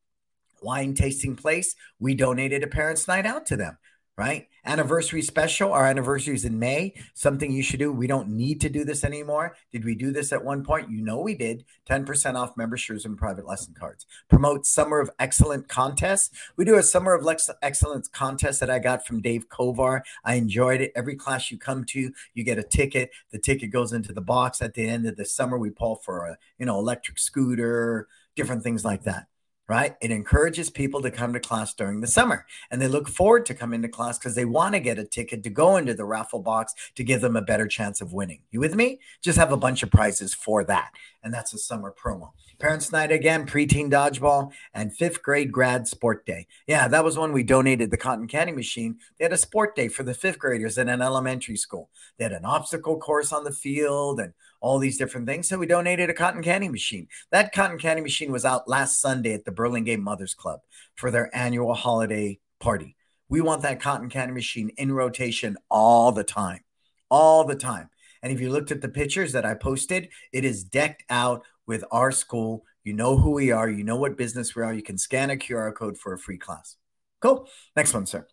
wine 0.61 0.93
tasting 0.93 1.37
place. 1.37 1.73
We 1.99 2.13
donated 2.13 2.63
a 2.63 2.67
parents' 2.67 3.07
night 3.07 3.25
out 3.25 3.45
to 3.45 3.55
them 3.55 3.77
right? 4.17 4.47
Anniversary 4.65 5.21
special. 5.21 5.73
Our 5.73 5.87
anniversary 5.87 6.35
is 6.35 6.45
in 6.45 6.57
May. 6.59 6.93
Something 7.15 7.51
you 7.51 7.63
should 7.63 7.79
do. 7.79 7.91
We 7.91 8.05
don't 8.05 8.29
need 8.29 8.61
to 8.61 8.69
do 8.69 8.85
this 8.85 9.03
anymore. 9.03 9.55
Did 9.71 9.83
we 9.83 9.95
do 9.95 10.11
this 10.11 10.31
at 10.31 10.43
one 10.43 10.63
point? 10.63 10.89
You 10.89 11.01
know 11.01 11.19
we 11.19 11.35
did. 11.35 11.65
10% 11.89 12.35
off 12.35 12.55
memberships 12.55 13.05
and 13.05 13.17
private 13.17 13.47
lesson 13.47 13.73
cards. 13.77 14.05
Promote 14.29 14.65
Summer 14.65 14.99
of 14.99 15.09
Excellent 15.19 15.67
contest. 15.67 16.33
We 16.55 16.63
do 16.63 16.77
a 16.77 16.83
Summer 16.83 17.13
of 17.13 17.23
Lex- 17.23 17.49
Excellence 17.61 18.07
contest 18.07 18.59
that 18.59 18.69
I 18.69 18.79
got 18.79 19.05
from 19.05 19.21
Dave 19.21 19.49
Kovar. 19.49 20.01
I 20.23 20.35
enjoyed 20.35 20.79
it. 20.79 20.91
Every 20.95 21.15
class 21.15 21.49
you 21.49 21.57
come 21.57 21.83
to, 21.85 22.11
you 22.33 22.43
get 22.43 22.59
a 22.59 22.63
ticket. 22.63 23.09
The 23.31 23.39
ticket 23.39 23.71
goes 23.71 23.93
into 23.93 24.13
the 24.13 24.21
box. 24.21 24.61
At 24.61 24.75
the 24.75 24.87
end 24.87 25.07
of 25.07 25.17
the 25.17 25.25
summer, 25.25 25.57
we 25.57 25.71
pull 25.71 25.95
for 25.95 26.27
a, 26.27 26.37
you 26.59 26.67
know, 26.67 26.77
electric 26.77 27.17
scooter, 27.17 28.07
different 28.35 28.63
things 28.63 28.85
like 28.85 29.03
that 29.03 29.27
right? 29.67 29.95
It 30.01 30.11
encourages 30.11 30.69
people 30.69 31.01
to 31.01 31.11
come 31.11 31.33
to 31.33 31.39
class 31.39 31.73
during 31.73 32.01
the 32.01 32.07
summer 32.07 32.45
and 32.69 32.81
they 32.81 32.87
look 32.87 33.07
forward 33.07 33.45
to 33.45 33.53
coming 33.53 33.81
to 33.81 33.87
class 33.87 34.19
because 34.19 34.35
they 34.35 34.45
want 34.45 34.75
to 34.75 34.79
get 34.79 34.99
a 34.99 35.05
ticket 35.05 35.43
to 35.43 35.49
go 35.49 35.77
into 35.77 35.93
the 35.93 36.05
raffle 36.05 36.41
box 36.41 36.73
to 36.95 37.03
give 37.03 37.21
them 37.21 37.35
a 37.35 37.41
better 37.41 37.67
chance 37.67 38.01
of 38.01 38.13
winning. 38.13 38.41
You 38.51 38.59
with 38.59 38.75
me? 38.75 38.99
Just 39.21 39.37
have 39.37 39.51
a 39.51 39.57
bunch 39.57 39.83
of 39.83 39.91
prizes 39.91 40.33
for 40.33 40.63
that. 40.65 40.91
And 41.23 41.33
that's 41.33 41.53
a 41.53 41.57
summer 41.57 41.93
promo. 41.97 42.31
Parents' 42.59 42.91
night 42.91 43.11
again, 43.11 43.45
preteen 43.45 43.89
dodgeball, 43.89 44.51
and 44.73 44.95
fifth 44.95 45.21
grade 45.21 45.51
grad 45.51 45.87
sport 45.87 46.25
day. 46.25 46.47
Yeah, 46.67 46.87
that 46.87 47.03
was 47.03 47.17
when 47.17 47.31
we 47.31 47.43
donated 47.43 47.91
the 47.91 47.97
cotton 47.97 48.27
candy 48.27 48.53
machine. 48.53 48.99
They 49.17 49.25
had 49.25 49.33
a 49.33 49.37
sport 49.37 49.75
day 49.75 49.87
for 49.87 50.03
the 50.03 50.13
fifth 50.13 50.39
graders 50.39 50.77
in 50.77 50.89
an 50.89 51.01
elementary 51.01 51.57
school. 51.57 51.89
They 52.17 52.25
had 52.25 52.33
an 52.33 52.45
obstacle 52.45 52.97
course 52.99 53.33
on 53.33 53.43
the 53.43 53.51
field 53.51 54.19
and 54.19 54.33
all 54.63 54.79
these 54.79 54.97
different 54.97 55.27
things. 55.27 55.49
So 55.49 55.57
we 55.59 55.67
donated 55.67 56.09
a 56.09 56.13
cotton 56.13 56.41
candy 56.41 56.69
machine. 56.69 57.09
That 57.31 57.51
cotton 57.51 57.77
candy 57.77 58.01
machine 58.01 58.31
was 58.31 58.45
out 58.45 58.67
last 58.67 59.01
Sunday 59.01 59.33
at 59.33 59.43
the 59.43 59.51
Burlingame 59.51 60.01
Mothers 60.01 60.33
Club 60.33 60.61
for 60.95 61.11
their 61.11 61.29
annual 61.35 61.73
holiday 61.73 62.39
party. 62.61 62.95
We 63.27 63.41
want 63.41 63.61
that 63.63 63.81
cotton 63.81 64.09
candy 64.09 64.33
machine 64.33 64.69
in 64.77 64.93
rotation 64.93 65.57
all 65.69 66.13
the 66.13 66.23
time, 66.23 66.61
all 67.09 67.43
the 67.43 67.57
time. 67.57 67.89
And 68.21 68.31
if 68.31 68.39
you 68.39 68.49
looked 68.49 68.71
at 68.71 68.81
the 68.81 68.87
pictures 68.87 69.33
that 69.33 69.45
I 69.45 69.53
posted, 69.53 70.07
it 70.31 70.45
is 70.45 70.63
decked 70.63 71.03
out 71.09 71.43
with 71.67 71.83
our 71.91 72.11
school. 72.13 72.63
You 72.85 72.93
know 72.93 73.17
who 73.17 73.31
we 73.31 73.51
are, 73.51 73.69
you 73.69 73.83
know 73.83 73.97
what 73.97 74.17
business 74.17 74.55
we 74.55 74.63
are. 74.63 74.73
You 74.73 74.81
can 74.81 74.97
scan 74.97 75.29
a 75.29 75.35
QR 75.35 75.75
code 75.75 75.97
for 75.97 76.13
a 76.13 76.17
free 76.17 76.37
class. 76.37 76.77
Cool. 77.19 77.49
Next 77.75 77.93
one, 77.93 78.05
sir. 78.05 78.25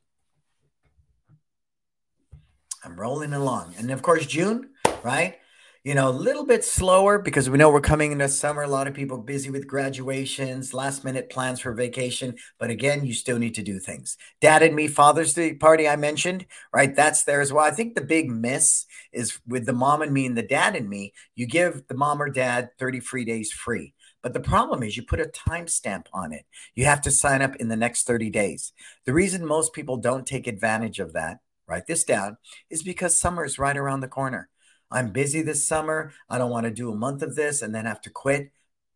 I'm 2.85 2.99
rolling 2.99 3.33
along. 3.33 3.75
And 3.79 3.91
of 3.91 4.01
course, 4.01 4.27
June, 4.27 4.71
right? 5.03 5.37
You 5.83 5.95
know, 5.95 6.11
a 6.11 6.13
little 6.13 6.45
bit 6.45 6.63
slower 6.63 7.19
because 7.19 7.49
we 7.49 7.57
know 7.57 7.71
we're 7.71 7.81
coming 7.81 8.13
into 8.13 8.29
summer. 8.29 8.63
A 8.63 8.69
lot 8.69 8.87
of 8.87 8.93
people 8.93 9.17
busy 9.17 9.49
with 9.49 9.67
graduations, 9.67 10.75
last 10.75 11.05
minute 11.05 11.31
plans 11.31 11.61
for 11.61 11.73
vacation. 11.73 12.35
But 12.59 12.69
again, 12.69 13.07
you 13.07 13.15
still 13.15 13.39
need 13.39 13.55
to 13.55 13.63
do 13.63 13.79
things. 13.79 14.19
Dad 14.43 14.63
and 14.63 14.77
me, 14.77 14.89
Father's 14.89 15.33
Day 15.33 15.55
party 15.55 15.89
I 15.89 15.97
mentioned, 15.97 16.45
right? 16.71 16.95
That's 16.95 17.25
there 17.25 17.41
as 17.41 17.51
well. 17.51 17.65
I 17.65 17.71
think 17.71 17.95
the 17.95 18.03
big 18.03 18.31
miss 18.31 18.85
is 19.11 19.41
with 19.47 19.65
the 19.65 19.73
mom 19.73 20.03
and 20.03 20.13
me 20.13 20.27
and 20.27 20.37
the 20.37 20.43
dad 20.43 20.77
and 20.77 20.87
me, 20.87 21.15
you 21.35 21.47
give 21.47 21.87
the 21.89 21.95
mom 21.95 22.21
or 22.21 22.29
dad 22.29 22.69
30 22.79 23.01
free 23.01 23.25
days 23.25 23.51
free. 23.51 23.95
But 24.23 24.35
the 24.35 24.41
problem 24.41 24.83
is 24.83 24.99
you 24.99 25.03
put 25.03 25.19
a 25.19 25.33
timestamp 25.49 26.05
on 26.13 26.35
it. 26.35 26.45
You 26.75 26.85
have 26.85 27.01
to 27.03 27.11
sign 27.11 27.41
up 27.41 27.57
in 27.57 27.69
the 27.69 27.77
next 27.77 28.07
30 28.07 28.29
days. 28.29 28.75
The 29.07 29.15
reason 29.15 29.47
most 29.47 29.73
people 29.73 29.97
don't 29.97 30.27
take 30.27 30.47
advantage 30.47 30.99
of 30.99 31.15
that, 31.15 31.39
write 31.67 31.87
this 31.87 32.05
down, 32.05 32.37
is 32.69 32.83
because 32.83 33.19
summer 33.19 33.47
is 33.47 33.59
right 33.59 33.79
around 33.79 34.01
the 34.01 34.09
corner. 34.09 34.50
I'm 34.91 35.13
busy 35.13 35.43
this 35.43 35.67
summer. 35.67 36.13
I 36.29 36.39
don't 36.39 36.51
want 36.51 36.65
to 36.65 36.71
do 36.71 36.91
a 36.91 36.97
month 36.97 37.23
of 37.23 37.37
this 37.37 37.63
and 37.63 37.75
then 37.75 37.87
have 37.87 38.01
to 38.03 38.11
quit, 38.11 38.51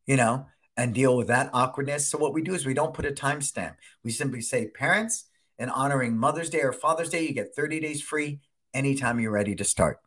you 0.06 0.16
know, 0.16 0.46
and 0.76 0.94
deal 0.94 1.16
with 1.16 1.28
that 1.28 1.50
awkwardness. 1.52 2.08
So 2.08 2.18
what 2.18 2.34
we 2.34 2.42
do 2.42 2.54
is 2.54 2.66
we 2.66 2.74
don't 2.74 2.94
put 2.94 3.06
a 3.06 3.12
timestamp. 3.12 3.76
We 4.02 4.10
simply 4.10 4.40
say, 4.40 4.68
parents, 4.68 5.26
in 5.58 5.70
honoring 5.70 6.16
Mother's 6.16 6.50
Day 6.50 6.60
or 6.62 6.72
Father's 6.72 7.10
Day, 7.10 7.26
you 7.26 7.32
get 7.32 7.54
30 7.54 7.80
days 7.80 8.02
free 8.02 8.40
anytime 8.72 9.20
you're 9.20 9.30
ready 9.30 9.54
to 9.54 9.64
start. 9.64 9.98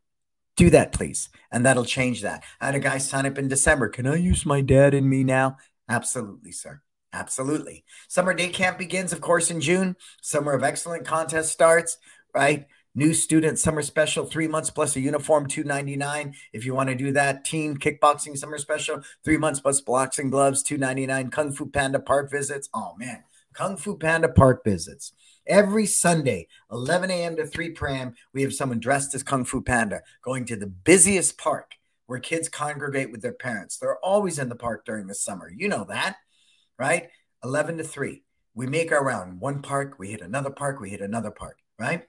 Do 0.58 0.70
that, 0.72 0.92
please. 0.92 1.30
And 1.52 1.66
that'll 1.66 1.86
change 1.86 2.22
that. 2.24 2.44
I 2.60 2.66
had 2.66 2.76
a 2.76 2.80
guy 2.80 2.98
sign 2.98 3.26
up 3.26 3.38
in 3.38 3.48
December. 3.48 3.88
Can 3.90 4.08
I 4.08 4.16
use 4.16 4.46
my 4.46 4.62
dad 4.62 4.94
and 4.94 5.10
me 5.10 5.24
now? 5.24 5.58
Absolutely, 5.88 6.52
sir. 6.52 6.82
Absolutely. 7.14 7.86
Summer 8.10 8.34
day 8.34 8.50
camp 8.50 8.78
begins, 8.78 9.14
of 9.14 9.22
course, 9.22 9.50
in 9.50 9.62
June. 9.62 9.96
Summer 10.22 10.54
of 10.54 10.64
Excellent 10.64 11.06
contest 11.06 11.52
starts, 11.52 11.98
right? 12.36 12.68
New 12.98 13.14
student 13.14 13.60
summer 13.60 13.84
special, 13.84 14.26
three 14.26 14.48
months 14.48 14.72
plus 14.72 14.96
a 14.96 15.00
uniform, 15.00 15.46
two 15.46 15.64
ninety 15.64 15.96
nine. 15.96 16.34
If 16.52 16.66
you 16.66 16.74
want 16.74 16.90
to 16.90 16.96
do 16.96 17.12
that, 17.12 17.46
team 17.46 17.78
kickboxing 17.78 18.36
summer 18.36 18.58
special, 18.58 19.04
three 19.24 19.38
months 19.38 19.60
plus 19.60 19.82
boxing 19.82 20.32
gloves, 20.32 20.64
two 20.64 20.80
ninety 20.80 21.06
nine. 21.06 21.30
Kung 21.30 21.52
Fu 21.52 21.68
Panda 21.68 22.00
park 22.00 22.32
visits. 22.32 22.70
Oh 22.74 22.96
man, 22.98 23.24
Kung 23.54 23.78
Fu 23.78 23.96
Panda 24.00 24.28
park 24.28 24.64
visits. 24.64 25.14
Every 25.46 25.86
Sunday, 25.86 26.48
11 26.72 27.12
a.m. 27.12 27.36
to 27.36 27.46
3 27.46 27.70
p.m., 27.70 28.16
we 28.34 28.42
have 28.42 28.54
someone 28.54 28.80
dressed 28.80 29.14
as 29.14 29.22
Kung 29.22 29.46
Fu 29.46 29.62
Panda 29.62 30.02
going 30.24 30.46
to 30.46 30.56
the 30.56 30.66
busiest 30.66 31.38
park 31.38 31.74
where 32.08 32.20
kids 32.20 32.50
congregate 32.50 33.12
with 33.12 33.22
their 33.22 33.32
parents. 33.32 33.78
They're 33.78 34.00
always 34.00 34.40
in 34.40 34.50
the 34.50 34.56
park 34.56 34.86
during 34.86 35.06
the 35.06 35.14
summer. 35.14 35.52
You 35.56 35.70
know 35.70 35.86
that, 35.88 36.16
right? 36.80 37.10
11 37.44 37.78
to 37.78 37.84
3. 37.84 38.24
We 38.56 38.66
make 38.66 38.92
our 38.92 39.06
round. 39.06 39.40
One 39.40 39.62
park, 39.62 39.98
we 40.00 40.10
hit 40.10 40.22
another 40.22 40.50
park, 40.50 40.80
we 40.80 40.90
hit 40.90 41.02
another 41.02 41.32
park, 41.32 41.60
right? 41.78 42.08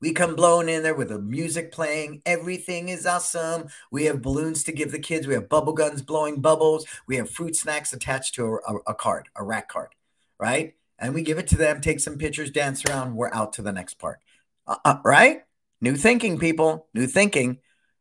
We 0.00 0.12
come 0.12 0.34
blowing 0.34 0.68
in 0.68 0.82
there 0.82 0.94
with 0.94 1.08
the 1.08 1.18
music 1.18 1.72
playing. 1.72 2.22
Everything 2.26 2.88
is 2.88 3.06
awesome. 3.06 3.68
We 3.90 4.04
have 4.04 4.22
balloons 4.22 4.64
to 4.64 4.72
give 4.72 4.92
the 4.92 4.98
kids. 4.98 5.26
We 5.26 5.34
have 5.34 5.48
bubble 5.48 5.72
guns 5.72 6.02
blowing 6.02 6.40
bubbles. 6.40 6.86
We 7.06 7.16
have 7.16 7.30
fruit 7.30 7.56
snacks 7.56 7.92
attached 7.92 8.34
to 8.36 8.60
a, 8.66 8.74
a, 8.88 8.94
card, 8.94 9.28
a 9.36 9.44
rack 9.44 9.68
card, 9.68 9.94
right? 10.38 10.74
and 11.00 11.14
we 11.14 11.22
give 11.22 11.38
it 11.38 11.48
to 11.48 11.56
them, 11.56 11.80
take 11.80 11.98
some 11.98 12.18
pictures, 12.18 12.50
dance 12.50 12.84
around, 12.84 13.16
we're 13.16 13.32
out 13.32 13.54
to 13.54 13.62
the 13.62 13.72
next 13.72 13.94
part. 13.94 14.20
Uh, 14.66 14.76
uh, 14.84 14.96
right? 15.04 15.42
New 15.80 15.96
thinking, 15.96 16.38
people, 16.38 16.86
new 16.94 17.06
thinking. 17.06 17.58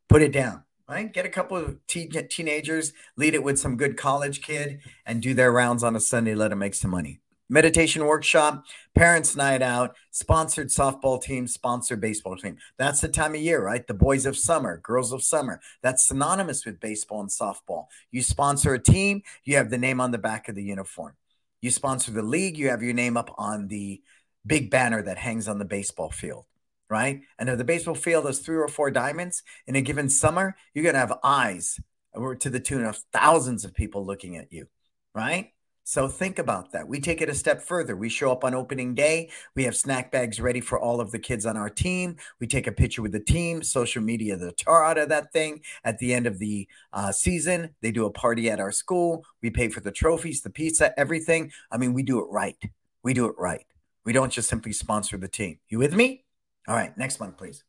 Put 0.10 0.22
it 0.22 0.34
down, 0.34 0.64
right? 0.88 1.12
Get 1.12 1.26
a 1.26 1.30
couple 1.30 1.56
of 1.56 1.78
te- 1.88 2.08
teenagers, 2.08 2.94
lead 3.16 3.34
it 3.34 3.44
with 3.44 3.58
some 3.58 3.78
good 3.78 3.96
college 3.96 4.42
kid, 4.42 4.82
and 5.06 5.22
do 5.22 5.34
their 5.34 5.52
rounds 5.52 5.84
on 5.84 5.96
a 5.96 6.00
Sunday. 6.00 6.36
Let 6.36 6.50
them 6.50 6.60
make 6.60 6.76
some 6.76 6.92
money. 6.92 7.22
Meditation 7.52 8.06
workshop, 8.06 8.64
parents' 8.94 9.36
night 9.36 9.64
out, 9.64 9.96
sponsored 10.12 10.68
softball 10.68 11.20
team, 11.22 11.48
sponsored 11.48 12.00
baseball 12.00 12.38
team. 12.38 12.58
That's 12.78 13.02
the 13.02 13.08
time 13.08 13.34
of 13.34 13.42
year, 13.42 13.64
right? 13.64 13.86
The 13.86 13.96
boys 13.96 14.28
of 14.28 14.38
summer, 14.38 14.78
girls 14.78 15.12
of 15.12 15.24
summer. 15.24 15.60
That's 15.82 16.08
synonymous 16.08 16.64
with 16.66 16.80
baseball 16.80 17.22
and 17.22 17.30
softball. 17.30 17.86
You 18.12 18.22
sponsor 18.22 18.76
a 18.76 18.80
team, 18.80 19.24
you 19.44 19.56
have 19.56 19.72
the 19.72 19.80
name 19.80 20.00
on 20.00 20.12
the 20.12 20.20
back 20.20 20.48
of 20.48 20.56
the 20.56 20.64
uniform. 20.64 21.16
You 21.62 21.72
sponsor 21.72 22.12
the 22.12 22.22
league, 22.22 22.58
you 22.58 22.70
have 22.70 22.84
your 22.84 22.94
name 22.94 23.18
up 23.18 23.34
on 23.38 23.68
the 23.68 24.02
big 24.46 24.70
banner 24.70 25.02
that 25.02 25.18
hangs 25.18 25.48
on 25.48 25.60
the 25.60 25.66
baseball 25.66 26.12
field, 26.12 26.46
right? 26.90 27.22
And 27.38 27.50
if 27.50 27.58
the 27.58 27.64
baseball 27.64 27.96
field 27.96 28.26
has 28.26 28.40
three 28.40 28.58
or 28.58 28.68
four 28.68 28.92
diamonds 28.92 29.44
in 29.66 29.76
a 29.76 29.82
given 29.82 30.10
summer, 30.10 30.56
you're 30.74 30.84
going 30.84 30.94
to 30.94 31.00
have 31.00 31.18
eyes 31.24 31.80
uh, 32.16 32.36
to 32.40 32.50
the 32.50 32.60
tune 32.60 32.86
of 32.86 32.98
thousands 33.12 33.66
of 33.66 33.74
people 33.74 34.06
looking 34.06 34.38
at 34.38 34.54
you, 34.54 34.68
right? 35.16 35.52
So 35.90 36.08
think 36.08 36.38
about 36.38 36.72
that. 36.74 36.88
We 36.88 37.00
take 37.00 37.20
it 37.20 37.30
a 37.30 37.34
step 37.34 37.64
further. 37.64 37.96
We 37.96 38.10
show 38.10 38.32
up 38.32 38.44
on 38.44 38.54
opening 38.54 38.94
day. 38.94 39.32
We 39.56 39.64
have 39.64 39.76
snack 39.76 40.12
bags 40.12 40.40
ready 40.40 40.62
for 40.62 40.80
all 40.80 41.02
of 41.02 41.10
the 41.10 41.18
kids 41.18 41.48
on 41.48 41.58
our 41.58 41.68
team. 41.68 42.18
We 42.40 42.46
take 42.46 42.68
a 42.68 42.72
picture 42.72 43.02
with 43.02 43.12
the 43.12 43.20
team, 43.20 43.64
social 43.64 44.04
media 44.04 44.38
the 44.38 44.52
tar 44.52 44.86
out 44.86 45.00
of 45.00 45.10
that 45.10 45.34
thing. 45.34 45.62
At 45.84 45.98
the 45.98 46.14
end 46.14 46.28
of 46.28 46.38
the 46.38 46.68
uh, 46.94 47.12
season, 47.12 47.72
they 47.82 47.92
do 47.92 48.06
a 48.06 48.12
party 48.12 48.52
at 48.52 48.60
our 48.60 48.72
school. 48.72 49.26
We 49.42 49.50
pay 49.50 49.68
for 49.70 49.80
the 49.80 49.92
trophies, 49.92 50.42
the 50.44 50.52
pizza, 50.52 50.94
everything. 50.96 51.52
I 51.72 51.78
mean, 51.78 51.96
we 51.96 52.04
do 52.04 52.20
it 52.20 52.28
right. 52.30 52.62
We 53.02 53.16
do 53.16 53.26
it 53.26 53.34
right. 53.40 53.66
We 54.06 54.14
don't 54.14 54.32
just 54.32 54.48
simply 54.48 54.74
sponsor 54.74 55.18
the 55.18 55.28
team. 55.28 55.58
You 55.70 55.80
with 55.80 55.96
me? 55.96 56.24
All 56.68 56.76
right, 56.76 56.96
next 57.00 57.20
one, 57.20 57.32
please. 57.32 57.64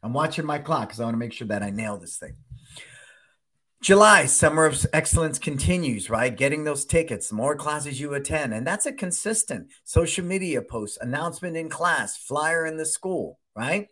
I'm 0.00 0.12
watching 0.12 0.46
my 0.46 0.58
clock 0.58 0.90
because 0.90 1.00
I 1.00 1.04
want 1.06 1.14
to 1.14 1.18
make 1.18 1.32
sure 1.32 1.48
that 1.48 1.64
I 1.64 1.70
nail 1.70 1.98
this 1.98 2.18
thing. 2.18 2.36
July, 3.82 4.26
Summer 4.26 4.64
of 4.64 4.86
Excellence 4.92 5.40
continues, 5.40 6.08
right? 6.08 6.36
Getting 6.36 6.62
those 6.62 6.84
tickets, 6.84 7.32
more 7.32 7.56
classes 7.56 8.00
you 8.00 8.14
attend. 8.14 8.54
And 8.54 8.64
that's 8.64 8.86
a 8.86 8.92
consistent 8.92 9.72
social 9.82 10.24
media 10.24 10.62
post, 10.62 10.98
announcement 11.00 11.56
in 11.56 11.68
class, 11.68 12.16
flyer 12.16 12.64
in 12.64 12.76
the 12.76 12.86
school, 12.86 13.40
right? 13.56 13.88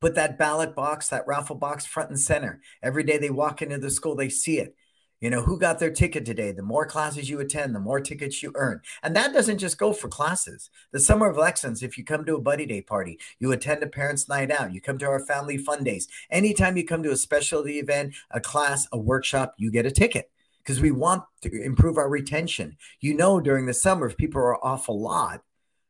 Put 0.00 0.14
that 0.14 0.38
ballot 0.38 0.76
box, 0.76 1.08
that 1.08 1.26
raffle 1.26 1.56
box 1.56 1.84
front 1.84 2.10
and 2.10 2.20
center. 2.20 2.60
Every 2.80 3.02
day 3.02 3.18
they 3.18 3.30
walk 3.30 3.60
into 3.60 3.78
the 3.78 3.90
school, 3.90 4.14
they 4.14 4.28
see 4.28 4.60
it. 4.60 4.76
You 5.22 5.30
know, 5.30 5.40
who 5.40 5.56
got 5.56 5.78
their 5.78 5.92
ticket 5.92 6.26
today? 6.26 6.50
The 6.50 6.62
more 6.62 6.84
classes 6.84 7.30
you 7.30 7.38
attend, 7.38 7.76
the 7.76 7.80
more 7.80 8.00
tickets 8.00 8.42
you 8.42 8.50
earn. 8.56 8.80
And 9.04 9.14
that 9.14 9.32
doesn't 9.32 9.58
just 9.58 9.78
go 9.78 9.92
for 9.92 10.08
classes. 10.08 10.68
The 10.90 10.98
Summer 10.98 11.30
of 11.30 11.38
Excellence, 11.38 11.80
if 11.80 11.96
you 11.96 12.02
come 12.02 12.24
to 12.24 12.34
a 12.34 12.40
buddy 12.40 12.66
day 12.66 12.82
party, 12.82 13.20
you 13.38 13.52
attend 13.52 13.84
a 13.84 13.86
parents' 13.86 14.28
night 14.28 14.50
out, 14.50 14.74
you 14.74 14.80
come 14.80 14.98
to 14.98 15.06
our 15.06 15.24
family 15.24 15.56
fun 15.58 15.84
days. 15.84 16.08
Anytime 16.28 16.76
you 16.76 16.84
come 16.84 17.04
to 17.04 17.12
a 17.12 17.16
specialty 17.16 17.78
event, 17.78 18.16
a 18.32 18.40
class, 18.40 18.88
a 18.90 18.98
workshop, 18.98 19.54
you 19.58 19.70
get 19.70 19.86
a 19.86 19.92
ticket 19.92 20.28
because 20.58 20.80
we 20.80 20.90
want 20.90 21.22
to 21.42 21.62
improve 21.62 21.98
our 21.98 22.08
retention. 22.08 22.76
You 23.00 23.14
know, 23.14 23.38
during 23.38 23.66
the 23.66 23.74
summer, 23.74 24.06
if 24.06 24.16
people 24.16 24.40
are 24.40 24.64
off 24.64 24.88
a 24.88 24.92
lot, 24.92 25.44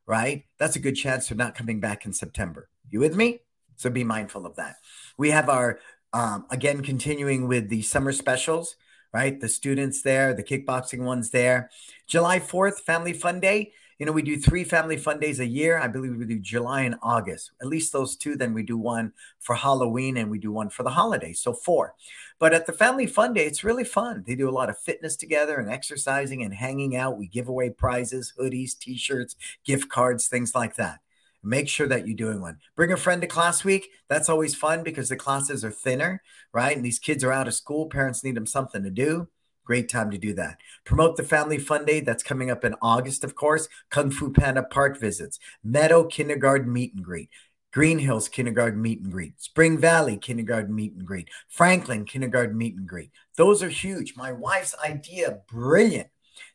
right, 0.04 0.44
that's 0.58 0.76
a 0.76 0.80
good 0.80 0.94
chance 0.94 1.28
they're 1.28 1.38
not 1.38 1.54
coming 1.54 1.80
back 1.80 2.04
in 2.04 2.12
September. 2.12 2.68
You 2.90 3.00
with 3.00 3.16
me? 3.16 3.40
So 3.76 3.88
be 3.88 4.04
mindful 4.04 4.44
of 4.44 4.56
that. 4.56 4.76
We 5.16 5.30
have 5.30 5.48
our, 5.48 5.80
um, 6.12 6.44
again, 6.50 6.82
continuing 6.82 7.48
with 7.48 7.70
the 7.70 7.80
summer 7.80 8.12
specials 8.12 8.76
right? 9.12 9.38
The 9.38 9.48
students 9.48 10.02
there, 10.02 10.34
the 10.34 10.42
kickboxing 10.42 11.04
ones 11.04 11.30
there. 11.30 11.70
July 12.06 12.38
4th, 12.38 12.80
Family 12.80 13.12
Fun 13.12 13.40
Day. 13.40 13.72
You 13.98 14.06
know, 14.06 14.12
we 14.12 14.22
do 14.22 14.36
three 14.36 14.64
family 14.64 14.96
fun 14.96 15.20
days 15.20 15.38
a 15.38 15.46
year. 15.46 15.78
I 15.78 15.86
believe 15.86 16.16
we 16.16 16.24
do 16.24 16.40
July 16.40 16.82
and 16.82 16.96
August, 17.02 17.52
at 17.60 17.68
least 17.68 17.92
those 17.92 18.16
two. 18.16 18.34
Then 18.34 18.52
we 18.52 18.64
do 18.64 18.76
one 18.76 19.12
for 19.38 19.54
Halloween 19.54 20.16
and 20.16 20.28
we 20.28 20.40
do 20.40 20.50
one 20.50 20.70
for 20.70 20.82
the 20.82 20.90
holidays. 20.90 21.40
So 21.40 21.52
four. 21.52 21.94
But 22.40 22.52
at 22.52 22.66
the 22.66 22.72
family 22.72 23.06
fun 23.06 23.32
day, 23.32 23.46
it's 23.46 23.62
really 23.62 23.84
fun. 23.84 24.24
They 24.26 24.34
do 24.34 24.48
a 24.48 24.50
lot 24.50 24.70
of 24.70 24.78
fitness 24.78 25.14
together 25.14 25.58
and 25.58 25.70
exercising 25.70 26.42
and 26.42 26.52
hanging 26.52 26.96
out. 26.96 27.16
We 27.16 27.28
give 27.28 27.46
away 27.46 27.70
prizes, 27.70 28.32
hoodies, 28.36 28.76
t 28.76 28.96
shirts, 28.96 29.36
gift 29.64 29.88
cards, 29.88 30.26
things 30.26 30.52
like 30.52 30.74
that 30.76 31.01
make 31.42 31.68
sure 31.68 31.86
that 31.88 32.06
you're 32.06 32.16
doing 32.16 32.40
one. 32.40 32.58
Bring 32.76 32.92
a 32.92 32.96
friend 32.96 33.20
to 33.22 33.26
class 33.26 33.64
week. 33.64 33.88
That's 34.08 34.28
always 34.28 34.54
fun 34.54 34.82
because 34.82 35.08
the 35.08 35.16
classes 35.16 35.64
are 35.64 35.70
thinner, 35.70 36.22
right? 36.52 36.76
And 36.76 36.84
these 36.84 36.98
kids 36.98 37.24
are 37.24 37.32
out 37.32 37.48
of 37.48 37.54
school. 37.54 37.86
Parents 37.86 38.24
need 38.24 38.36
them 38.36 38.46
something 38.46 38.82
to 38.82 38.90
do. 38.90 39.28
Great 39.64 39.88
time 39.88 40.10
to 40.10 40.18
do 40.18 40.34
that. 40.34 40.58
Promote 40.84 41.16
the 41.16 41.22
Family 41.22 41.58
Fun 41.58 41.84
Day 41.84 42.00
that's 42.00 42.22
coming 42.22 42.50
up 42.50 42.64
in 42.64 42.74
August, 42.82 43.22
of 43.22 43.34
course. 43.34 43.68
Kung 43.90 44.10
Fu 44.10 44.32
Panda 44.32 44.62
Park 44.64 44.98
visits, 44.98 45.38
Meadow 45.62 46.04
Kindergarten 46.04 46.72
meet 46.72 46.94
and 46.94 47.04
greet. 47.04 47.30
Green 47.72 47.98
Hills 47.98 48.28
Kindergarten 48.28 48.82
Meet 48.82 49.00
and 49.00 49.10
Greet, 49.10 49.40
Spring 49.40 49.78
Valley 49.78 50.18
Kindergarten 50.18 50.74
Meet 50.74 50.92
and 50.92 51.06
Greet, 51.06 51.30
Franklin 51.48 52.04
Kindergarten 52.04 52.56
Meet 52.56 52.76
and 52.76 52.86
Greet. 52.86 53.10
Those 53.36 53.62
are 53.62 53.70
huge. 53.70 54.14
My 54.14 54.30
wife's 54.30 54.74
idea, 54.84 55.38
brilliant. 55.50 56.08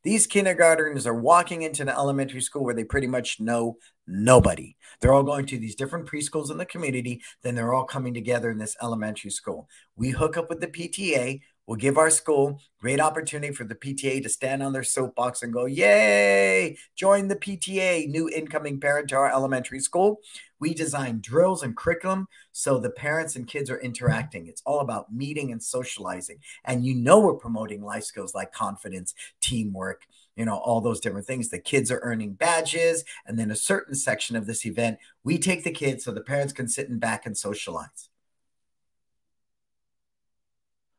These 0.03 0.27
kindergartners 0.27 1.07
are 1.07 1.19
walking 1.19 1.61
into 1.61 1.81
an 1.81 1.89
elementary 1.89 2.41
school 2.41 2.63
where 2.63 2.75
they 2.75 2.83
pretty 2.83 3.07
much 3.07 3.39
know 3.39 3.77
Nobody. 4.07 4.77
They're 5.01 5.13
all 5.13 5.23
going 5.23 5.45
to 5.47 5.57
these 5.57 5.75
different 5.75 6.07
preschools 6.07 6.49
in 6.49 6.57
the 6.57 6.65
community. 6.65 7.21
Then 7.43 7.55
they're 7.55 7.73
all 7.73 7.83
coming 7.83 8.13
together 8.13 8.49
in 8.49 8.57
this 8.57 8.77
elementary 8.81 9.31
school. 9.31 9.67
We 9.97 10.11
hook 10.11 10.38
up 10.38 10.49
with 10.49 10.61
the 10.61 10.67
PTA. 10.67 11.41
We'll 11.68 11.76
give 11.76 11.97
our 11.97 12.09
school 12.09 12.61
great 12.80 13.01
opportunity 13.01 13.53
for 13.53 13.65
the 13.65 13.76
PTA 13.76 14.24
to 14.24 14.30
stand 14.30 14.63
on 14.63 14.72
their 14.72 14.84
soapbox 14.84 15.43
and 15.43 15.51
go, 15.51 15.65
Yay, 15.65 16.78
join 16.95 17.28
the 17.28 17.36
PTA, 17.36 18.07
new 18.07 18.30
incoming 18.30 18.80
parent 18.80 19.09
to 19.09 19.18
our 19.18 19.30
elementary 19.30 19.82
school. 19.82 20.22
We 20.59 20.74
design 20.74 21.20
drills 21.20 21.63
and 21.63 21.76
curriculum 21.76 22.28
so 22.53 22.80
the 22.80 22.89
parents 22.89 23.36
and 23.36 23.45
kids 23.45 23.70
are 23.70 23.80
interacting. 23.80 24.47
It's 24.47 24.61
all 24.65 24.80
about 24.80 25.13
meeting 25.13 25.51
and 25.51 25.61
socializing. 25.61 26.39
And 26.63 26.86
you 26.86 26.95
know, 26.95 27.20
we're 27.20 27.34
promoting 27.36 27.84
life 27.84 28.05
skills 28.05 28.34
like 28.34 28.53
confidence, 28.53 29.13
teamwork, 29.41 30.03
you 30.38 30.45
know, 30.45 30.55
all 30.55 30.80
those 30.80 31.01
different 31.01 31.28
things. 31.28 31.49
The 31.49 31.59
kids 31.59 31.91
are 31.91 31.99
earning 32.01 32.34
badges. 32.34 33.03
And 33.26 33.38
then 33.38 33.51
a 33.51 33.55
certain 33.57 33.93
section 33.93 34.38
of 34.38 34.45
this 34.45 34.65
event, 34.65 34.99
we 35.26 35.38
take 35.38 35.65
the 35.65 35.72
kids 35.72 36.05
so 36.05 36.13
the 36.13 36.22
parents 36.22 36.53
can 36.53 36.70
sit 36.70 36.88
in 36.88 36.97
back 36.97 37.26
and 37.26 37.38
socialize. 37.38 38.09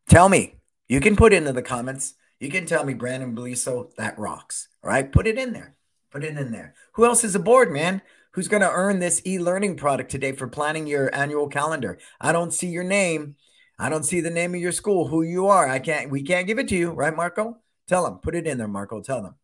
Tell 0.09 0.29
me, 0.29 0.58
you 0.89 1.01
can 1.01 1.17
put 1.17 1.33
into 1.33 1.53
the 1.53 1.63
comments. 1.63 2.15
You 2.41 2.51
can 2.51 2.67
tell 2.67 2.85
me, 2.85 2.95
Brandon 2.95 3.35
Beliso, 3.35 3.95
that 3.97 4.19
rocks. 4.19 4.69
All 4.83 4.91
right, 4.91 5.11
put 5.11 5.27
it 5.27 5.39
in 5.39 5.53
there. 5.53 5.75
Put 6.11 6.25
it 6.25 6.37
in 6.37 6.53
there. 6.53 6.75
Who 6.93 7.05
else 7.05 7.25
is 7.25 7.35
aboard, 7.35 7.71
man? 7.71 8.01
Who's 8.33 8.49
going 8.49 8.63
to 8.63 8.71
earn 8.71 8.99
this 8.99 9.21
e 9.27 9.39
learning 9.39 9.77
product 9.77 10.11
today 10.11 10.33
for 10.33 10.49
planning 10.49 10.87
your 10.87 11.15
annual 11.15 11.49
calendar? 11.49 11.99
I 12.21 12.33
don't 12.33 12.53
see 12.53 12.69
your 12.69 12.85
name. 12.85 13.37
I 13.79 13.89
don't 13.89 14.05
see 14.05 14.21
the 14.21 14.31
name 14.31 14.55
of 14.55 14.61
your 14.61 14.73
school, 14.73 15.09
who 15.09 15.23
you 15.23 15.47
are. 15.49 15.69
I 15.69 15.79
can't, 15.79 16.11
we 16.11 16.23
can't 16.23 16.47
give 16.47 16.59
it 16.59 16.69
to 16.69 16.77
you, 16.77 16.91
right, 16.91 17.15
Marco? 17.15 17.59
Tell 17.87 18.05
them, 18.05 18.19
put 18.19 18.35
it 18.35 18.47
in 18.47 18.59
there, 18.59 18.69
Marco. 18.69 19.01
Tell 19.01 19.23
them. 19.23 19.35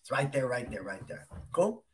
It's 0.00 0.10
right 0.10 0.30
there, 0.32 0.46
right 0.46 0.70
there, 0.70 0.82
right 0.82 1.06
there. 1.06 1.26
Cool. 1.52 1.84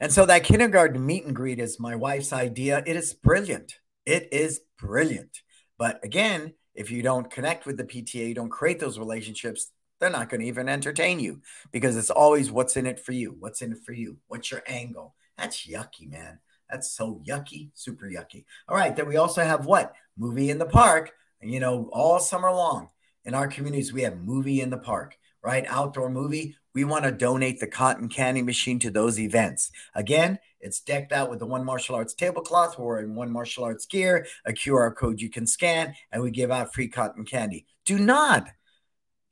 And 0.00 0.12
so 0.12 0.26
that 0.26 0.44
kindergarten 0.44 1.04
meet 1.04 1.24
and 1.24 1.34
greet 1.34 1.58
is 1.58 1.80
my 1.80 1.96
wife's 1.96 2.32
idea. 2.32 2.82
It 2.86 2.96
is 2.96 3.14
brilliant. 3.14 3.78
It 4.04 4.28
is 4.32 4.60
brilliant. 4.78 5.42
But 5.78 6.04
again, 6.04 6.54
if 6.76 6.90
you 6.90 7.02
don't 7.02 7.30
connect 7.30 7.66
with 7.66 7.76
the 7.76 7.84
PTA, 7.84 8.28
you 8.28 8.34
don't 8.34 8.50
create 8.50 8.78
those 8.78 8.98
relationships, 8.98 9.72
they're 9.98 10.10
not 10.10 10.28
going 10.28 10.40
to 10.40 10.46
even 10.46 10.68
entertain 10.68 11.18
you 11.18 11.40
because 11.72 11.96
it's 11.96 12.10
always 12.10 12.50
what's 12.50 12.76
in 12.76 12.86
it 12.86 13.00
for 13.00 13.12
you. 13.12 13.36
What's 13.38 13.62
in 13.62 13.72
it 13.72 13.78
for 13.84 13.92
you? 13.92 14.18
What's 14.28 14.50
your 14.50 14.62
angle? 14.66 15.14
That's 15.38 15.66
yucky, 15.66 16.10
man. 16.10 16.38
That's 16.70 16.90
so 16.90 17.22
yucky, 17.26 17.70
super 17.74 18.06
yucky. 18.06 18.44
All 18.68 18.76
right. 18.76 18.94
Then 18.94 19.08
we 19.08 19.16
also 19.16 19.42
have 19.42 19.66
what? 19.66 19.94
Movie 20.18 20.50
in 20.50 20.58
the 20.58 20.66
park, 20.66 21.12
you 21.40 21.60
know, 21.60 21.88
all 21.92 22.18
summer 22.18 22.50
long 22.50 22.90
in 23.26 23.34
our 23.34 23.48
communities, 23.48 23.92
we 23.92 24.02
have 24.02 24.18
movie 24.18 24.60
in 24.60 24.70
the 24.70 24.78
park, 24.78 25.18
right? 25.46 25.64
Outdoor 25.68 26.10
movie. 26.10 26.56
We 26.74 26.82
want 26.82 27.04
to 27.04 27.12
donate 27.12 27.60
the 27.60 27.68
cotton 27.68 28.08
candy 28.08 28.42
machine 28.42 28.80
to 28.80 28.90
those 28.90 29.20
events. 29.20 29.70
Again, 29.94 30.40
it's 30.60 30.80
decked 30.80 31.12
out 31.12 31.30
with 31.30 31.38
the 31.38 31.46
One 31.46 31.64
Martial 31.64 31.94
Arts 31.94 32.14
tablecloth. 32.14 32.76
We're 32.76 32.98
in 32.98 33.14
One 33.14 33.30
Martial 33.30 33.62
Arts 33.62 33.86
gear, 33.86 34.26
a 34.44 34.52
QR 34.52 34.92
code 34.92 35.20
you 35.20 35.30
can 35.30 35.46
scan, 35.46 35.94
and 36.10 36.20
we 36.20 36.32
give 36.32 36.50
out 36.50 36.74
free 36.74 36.88
cotton 36.88 37.24
candy. 37.24 37.64
Do 37.84 37.96
not, 37.96 38.48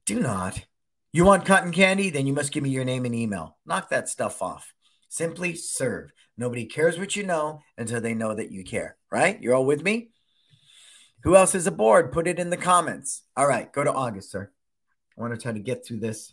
do 0.07 0.21
not. 0.21 0.65
You 1.13 1.25
want 1.25 1.47
cotton 1.47 1.73
candy? 1.73 2.11
Then 2.11 2.29
you 2.29 2.33
must 2.33 2.53
give 2.53 2.63
me 2.63 2.71
your 2.71 2.85
name 2.85 3.05
and 3.05 3.15
email. 3.15 3.57
Knock 3.67 3.89
that 3.89 4.09
stuff 4.09 4.41
off. 4.41 4.73
Simply 5.09 5.57
serve. 5.57 6.13
Nobody 6.39 6.65
cares 6.65 6.97
what 6.97 7.17
you 7.17 7.25
know 7.25 7.61
until 7.77 8.01
they 8.01 8.15
know 8.15 8.37
that 8.37 8.53
you 8.53 8.63
care, 8.63 8.97
right? 9.11 9.43
You're 9.43 9.55
all 9.57 9.67
with 9.67 9.83
me? 9.83 10.11
Who 11.25 11.35
else 11.35 11.57
is 11.57 11.67
aboard? 11.67 12.13
Put 12.13 12.29
it 12.29 12.39
in 12.39 12.51
the 12.51 12.57
comments. 12.57 13.23
All 13.37 13.49
right, 13.49 13.73
go 13.73 13.83
to 13.83 13.93
August, 13.93 14.31
sir. 14.31 14.53
I 15.17 15.21
want 15.21 15.35
to 15.35 15.41
try 15.41 15.53
to 15.53 15.59
get 15.59 15.87
through 15.87 16.01
this. 16.01 16.33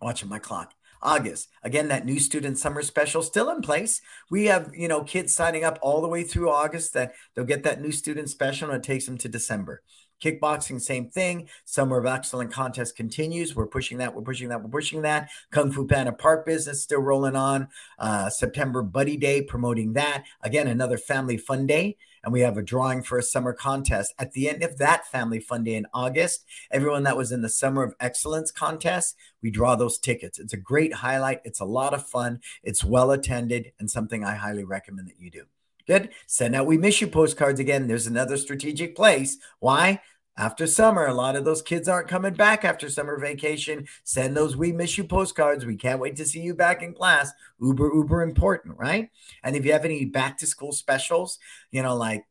Watching 0.00 0.28
my 0.28 0.38
clock. 0.38 0.72
August. 1.02 1.48
Again, 1.62 1.88
that 1.88 2.04
new 2.04 2.18
student 2.18 2.58
summer 2.58 2.82
special 2.82 3.22
still 3.22 3.50
in 3.50 3.60
place. 3.62 4.00
We 4.30 4.46
have, 4.46 4.70
you 4.74 4.88
know, 4.88 5.04
kids 5.04 5.32
signing 5.32 5.64
up 5.64 5.78
all 5.82 6.00
the 6.00 6.08
way 6.08 6.24
through 6.24 6.50
August 6.50 6.94
that 6.94 7.14
they'll 7.34 7.44
get 7.44 7.62
that 7.62 7.80
new 7.80 7.92
student 7.92 8.28
special 8.28 8.70
and 8.70 8.76
it 8.76 8.86
takes 8.86 9.06
them 9.06 9.18
to 9.18 9.28
December. 9.28 9.82
Kickboxing, 10.22 10.80
same 10.80 11.10
thing. 11.10 11.48
Summer 11.66 11.98
of 11.98 12.06
Excellence 12.06 12.54
contest 12.54 12.96
continues. 12.96 13.54
We're 13.54 13.66
pushing 13.66 13.98
that. 13.98 14.14
We're 14.14 14.22
pushing 14.22 14.48
that. 14.48 14.62
We're 14.62 14.70
pushing 14.70 15.02
that. 15.02 15.28
Kung 15.50 15.70
Fu 15.70 15.86
Panda 15.86 16.12
Park 16.12 16.46
business 16.46 16.82
still 16.82 17.00
rolling 17.00 17.36
on. 17.36 17.68
Uh, 17.98 18.30
September 18.30 18.82
Buddy 18.82 19.18
Day, 19.18 19.42
promoting 19.42 19.92
that. 19.92 20.24
Again, 20.42 20.68
another 20.68 20.96
family 20.96 21.36
fun 21.36 21.66
day. 21.66 21.98
And 22.26 22.32
we 22.32 22.40
have 22.40 22.58
a 22.58 22.62
drawing 22.62 23.04
for 23.04 23.18
a 23.18 23.22
summer 23.22 23.52
contest. 23.52 24.12
At 24.18 24.32
the 24.32 24.48
end 24.48 24.64
of 24.64 24.78
that 24.78 25.06
family 25.06 25.38
fun 25.38 25.62
day 25.62 25.76
in 25.76 25.86
August, 25.94 26.44
everyone 26.72 27.04
that 27.04 27.16
was 27.16 27.30
in 27.30 27.40
the 27.40 27.48
Summer 27.48 27.84
of 27.84 27.94
Excellence 28.00 28.50
contest, 28.50 29.14
we 29.42 29.50
draw 29.52 29.76
those 29.76 29.96
tickets. 29.96 30.40
It's 30.40 30.52
a 30.52 30.56
great 30.56 30.92
highlight. 30.92 31.40
It's 31.44 31.60
a 31.60 31.64
lot 31.64 31.94
of 31.94 32.04
fun. 32.04 32.40
It's 32.64 32.82
well 32.82 33.12
attended 33.12 33.70
and 33.78 33.88
something 33.88 34.24
I 34.24 34.34
highly 34.34 34.64
recommend 34.64 35.06
that 35.06 35.20
you 35.20 35.30
do. 35.30 35.44
Good. 35.86 36.10
Send 36.26 36.56
out 36.56 36.66
We 36.66 36.78
Miss 36.78 37.00
You 37.00 37.06
postcards 37.06 37.60
again. 37.60 37.86
There's 37.86 38.08
another 38.08 38.36
strategic 38.36 38.96
place. 38.96 39.38
Why? 39.60 40.00
After 40.38 40.66
summer, 40.66 41.06
a 41.06 41.14
lot 41.14 41.34
of 41.34 41.46
those 41.46 41.62
kids 41.62 41.88
aren't 41.88 42.08
coming 42.08 42.34
back 42.34 42.62
after 42.64 42.90
summer 42.90 43.18
vacation. 43.18 43.86
Send 44.04 44.36
those 44.36 44.54
We 44.54 44.70
Miss 44.70 44.98
You 44.98 45.04
postcards. 45.04 45.64
We 45.64 45.76
can't 45.76 46.00
wait 46.00 46.16
to 46.16 46.26
see 46.26 46.40
you 46.40 46.54
back 46.54 46.82
in 46.82 46.92
class. 46.92 47.32
Uber, 47.60 47.90
uber 47.94 48.22
important, 48.22 48.76
right? 48.78 49.10
And 49.42 49.56
if 49.56 49.64
you 49.64 49.72
have 49.72 49.86
any 49.86 50.04
back 50.04 50.36
to 50.38 50.46
school 50.46 50.72
specials, 50.72 51.38
you 51.70 51.82
know, 51.82 51.96
like 51.96 52.26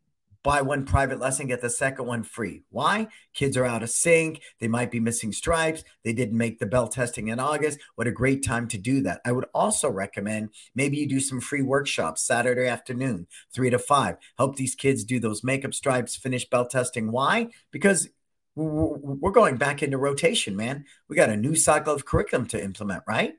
buy 0.46 0.62
one 0.62 0.86
private 0.86 1.20
lesson, 1.20 1.48
get 1.48 1.60
the 1.60 1.70
second 1.72 2.06
one 2.06 2.22
free. 2.22 2.62
Why? 2.70 3.08
Kids 3.34 3.58
are 3.58 3.66
out 3.66 3.82
of 3.82 3.90
sync. 3.90 4.42
They 4.60 4.68
might 4.68 4.92
be 4.92 5.00
missing 5.00 5.34
stripes. 5.34 5.84
They 6.04 6.14
didn't 6.14 6.38
make 6.38 6.60
the 6.60 6.68
belt 6.68 6.92
testing 6.92 7.30
in 7.30 7.40
August. 7.40 7.80
What 7.96 8.06
a 8.06 8.12
great 8.12 8.46
time 8.46 8.68
to 8.68 8.78
do 8.78 9.02
that. 9.02 9.22
I 9.26 9.32
would 9.32 9.48
also 9.56 9.90
recommend 9.90 10.50
maybe 10.76 10.98
you 10.98 11.10
do 11.10 11.20
some 11.20 11.42
free 11.42 11.64
workshops 11.64 12.24
Saturday 12.24 12.68
afternoon, 12.68 13.26
three 13.52 13.72
to 13.72 13.80
five. 13.80 14.18
Help 14.38 14.56
these 14.56 14.76
kids 14.76 15.04
do 15.04 15.20
those 15.20 15.44
makeup 15.44 15.74
stripes, 15.74 16.16
finish 16.16 16.48
belt 16.48 16.70
testing. 16.70 17.12
Why? 17.12 17.48
Because 17.72 18.08
we're 18.56 19.32
going 19.32 19.58
back 19.58 19.82
into 19.82 19.98
rotation, 19.98 20.56
man. 20.56 20.86
We 21.10 21.16
got 21.16 21.30
a 21.30 21.36
new 21.36 21.56
cycle 21.56 21.94
of 21.94 22.06
curriculum 22.06 22.46
to 22.50 22.64
implement, 22.64 23.04
right? 23.08 23.34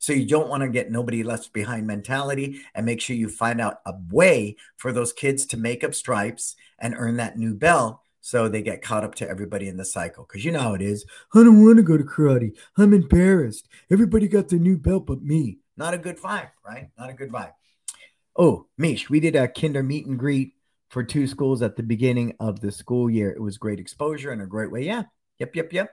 So 0.00 0.14
you 0.14 0.26
don't 0.26 0.48
want 0.48 0.62
to 0.62 0.68
get 0.68 0.90
nobody 0.90 1.22
left 1.22 1.52
behind 1.52 1.86
mentality 1.86 2.62
and 2.74 2.86
make 2.86 3.02
sure 3.02 3.14
you 3.14 3.28
find 3.28 3.60
out 3.60 3.80
a 3.84 3.92
way 4.10 4.56
for 4.78 4.92
those 4.92 5.12
kids 5.12 5.44
to 5.46 5.58
make 5.58 5.84
up 5.84 5.94
stripes 5.94 6.56
and 6.78 6.94
earn 6.96 7.18
that 7.18 7.38
new 7.38 7.54
belt 7.54 8.00
so 8.22 8.48
they 8.48 8.62
get 8.62 8.80
caught 8.80 9.04
up 9.04 9.14
to 9.16 9.28
everybody 9.28 9.68
in 9.68 9.76
the 9.76 9.84
cycle. 9.84 10.24
Because 10.24 10.42
you 10.42 10.52
know 10.52 10.60
how 10.60 10.74
it 10.74 10.80
is. 10.80 11.04
I 11.34 11.44
don't 11.44 11.62
want 11.62 11.76
to 11.76 11.82
go 11.82 11.98
to 11.98 12.02
karate. 12.04 12.56
I'm 12.78 12.94
embarrassed. 12.94 13.68
Everybody 13.90 14.26
got 14.26 14.48
their 14.48 14.58
new 14.58 14.78
belt 14.78 15.04
but 15.04 15.22
me. 15.22 15.58
Not 15.76 15.92
a 15.92 15.98
good 15.98 16.18
vibe, 16.18 16.50
right? 16.66 16.88
Not 16.98 17.10
a 17.10 17.14
good 17.14 17.30
vibe. 17.30 17.52
Oh, 18.36 18.66
Mish, 18.78 19.10
we 19.10 19.20
did 19.20 19.36
a 19.36 19.48
kinder 19.48 19.82
meet 19.82 20.06
and 20.06 20.18
greet 20.18 20.54
for 20.88 21.04
two 21.04 21.26
schools 21.26 21.60
at 21.60 21.76
the 21.76 21.82
beginning 21.82 22.34
of 22.40 22.60
the 22.60 22.72
school 22.72 23.10
year. 23.10 23.30
It 23.30 23.42
was 23.42 23.58
great 23.58 23.78
exposure 23.78 24.32
and 24.32 24.40
a 24.40 24.46
great 24.46 24.72
way. 24.72 24.82
Yeah. 24.82 25.02
Yep, 25.40 25.56
yep, 25.56 25.72
yep. 25.74 25.90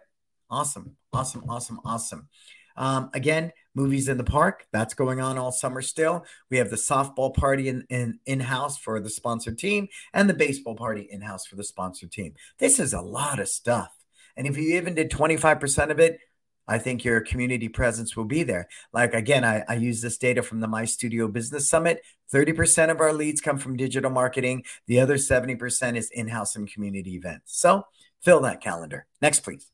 Awesome. 0.49 0.95
Awesome. 1.12 1.43
Awesome. 1.49 1.82
Awesome. 1.84 2.30
Um, 2.78 3.09
again, 3.13 3.51
movies 3.75 4.07
in 4.07 4.17
the 4.17 4.23
park 4.23 4.65
that's 4.71 4.93
going 4.93 5.19
on 5.19 5.38
all 5.38 5.51
summer 5.51 5.82
still. 5.82 6.25
We 6.49 6.57
have 6.57 6.69
the 6.69 6.75
softball 6.75 7.34
party 7.34 7.69
in, 7.69 7.86
in 7.89 8.19
in 8.25 8.39
house 8.39 8.78
for 8.78 8.99
the 8.99 9.09
sponsored 9.09 9.57
team 9.57 9.88
and 10.13 10.30
the 10.30 10.34
baseball 10.34 10.75
party 10.75 11.07
in 11.09 11.21
house 11.21 11.45
for 11.45 11.55
the 11.55 11.63
sponsored 11.63 12.11
team. 12.11 12.34
This 12.59 12.80
is 12.80 12.93
a 12.93 13.01
lot 13.01 13.39
of 13.39 13.47
stuff. 13.47 13.91
And 14.36 14.47
if 14.47 14.57
you 14.57 14.78
even 14.78 14.93
did 14.93 15.11
25% 15.11 15.89
of 15.89 15.99
it, 15.99 16.19
I 16.67 16.78
think 16.78 17.05
your 17.05 17.21
community 17.21 17.69
presence 17.69 18.15
will 18.15 18.25
be 18.25 18.43
there. 18.43 18.67
Like 18.91 19.13
again, 19.13 19.43
I, 19.43 19.63
I 19.67 19.75
use 19.75 20.01
this 20.01 20.17
data 20.17 20.43
from 20.43 20.59
the 20.59 20.67
My 20.67 20.86
Studio 20.86 21.28
Business 21.28 21.69
Summit. 21.69 22.01
30% 22.34 22.91
of 22.91 22.99
our 22.99 23.13
leads 23.13 23.41
come 23.41 23.57
from 23.57 23.78
digital 23.78 24.11
marketing. 24.11 24.63
The 24.86 24.99
other 24.99 25.15
70% 25.15 25.95
is 25.95 26.11
in-house 26.11 26.55
and 26.55 26.71
community 26.71 27.15
events. 27.15 27.57
So 27.57 27.84
fill 28.21 28.41
that 28.41 28.61
calendar. 28.61 29.05
Next, 29.21 29.41
please. 29.41 29.71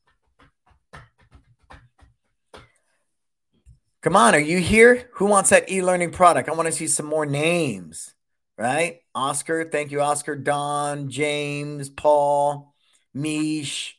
Come 4.04 4.16
on, 4.16 4.34
are 4.34 4.38
you 4.38 4.58
here? 4.58 5.08
Who 5.14 5.24
wants 5.24 5.48
that 5.48 5.70
e-learning 5.70 6.10
product? 6.10 6.50
I 6.50 6.52
want 6.52 6.66
to 6.66 6.72
see 6.72 6.88
some 6.88 7.06
more 7.06 7.24
names, 7.24 8.12
right? 8.58 9.00
Oscar, 9.14 9.64
thank 9.64 9.90
you, 9.90 10.02
Oscar, 10.02 10.36
Don, 10.36 11.08
James, 11.08 11.88
Paul, 11.88 12.74
Mish. 13.14 13.98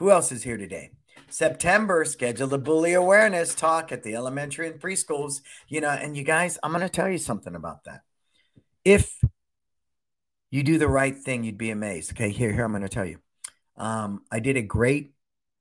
Who 0.00 0.10
else 0.10 0.32
is 0.32 0.42
here 0.42 0.58
today? 0.58 0.90
September, 1.30 2.04
schedule 2.04 2.46
the 2.46 2.58
bully 2.58 2.92
awareness 2.92 3.54
talk 3.54 3.90
at 3.90 4.02
the 4.02 4.14
elementary 4.14 4.68
and 4.68 4.78
preschools. 4.78 5.40
You 5.66 5.80
know, 5.80 5.88
and 5.88 6.14
you 6.14 6.24
guys, 6.24 6.58
I'm 6.62 6.70
going 6.70 6.82
to 6.82 6.90
tell 6.90 7.08
you 7.08 7.16
something 7.16 7.54
about 7.54 7.84
that. 7.84 8.02
If 8.84 9.18
you 10.50 10.62
do 10.62 10.76
the 10.76 10.88
right 10.88 11.16
thing, 11.16 11.42
you'd 11.42 11.56
be 11.56 11.70
amazed. 11.70 12.12
Okay, 12.12 12.28
here, 12.28 12.52
here, 12.52 12.64
I'm 12.64 12.72
going 12.72 12.82
to 12.82 12.88
tell 12.90 13.06
you. 13.06 13.18
Um, 13.78 14.24
I 14.30 14.40
did 14.40 14.58
a 14.58 14.62
great 14.62 15.14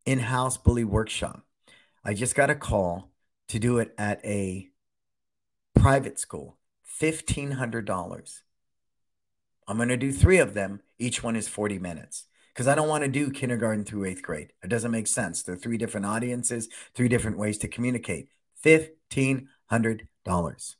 in-house 0.05 0.57
bully 0.57 0.83
workshop. 0.83 1.45
I 2.03 2.13
just 2.13 2.35
got 2.35 2.49
a 2.49 2.55
call 2.55 3.10
to 3.51 3.59
do 3.59 3.79
it 3.79 3.93
at 3.97 4.23
a 4.23 4.69
private 5.75 6.17
school, 6.17 6.57
$1,500. 7.01 8.41
I'm 9.67 9.75
going 9.75 9.89
to 9.89 9.97
do 9.97 10.13
three 10.13 10.37
of 10.37 10.53
them. 10.53 10.79
Each 10.97 11.21
one 11.21 11.35
is 11.35 11.49
40 11.49 11.77
minutes 11.77 12.27
because 12.53 12.69
I 12.69 12.75
don't 12.75 12.87
want 12.87 13.03
to 13.03 13.09
do 13.09 13.29
kindergarten 13.29 13.83
through 13.83 14.05
eighth 14.05 14.21
grade. 14.21 14.53
It 14.63 14.69
doesn't 14.69 14.91
make 14.91 15.07
sense. 15.07 15.43
There 15.43 15.55
are 15.55 15.57
three 15.57 15.77
different 15.77 16.05
audiences, 16.05 16.69
three 16.95 17.09
different 17.09 17.37
ways 17.37 17.57
to 17.57 17.67
communicate. 17.67 18.29
$1,500. 18.63 20.75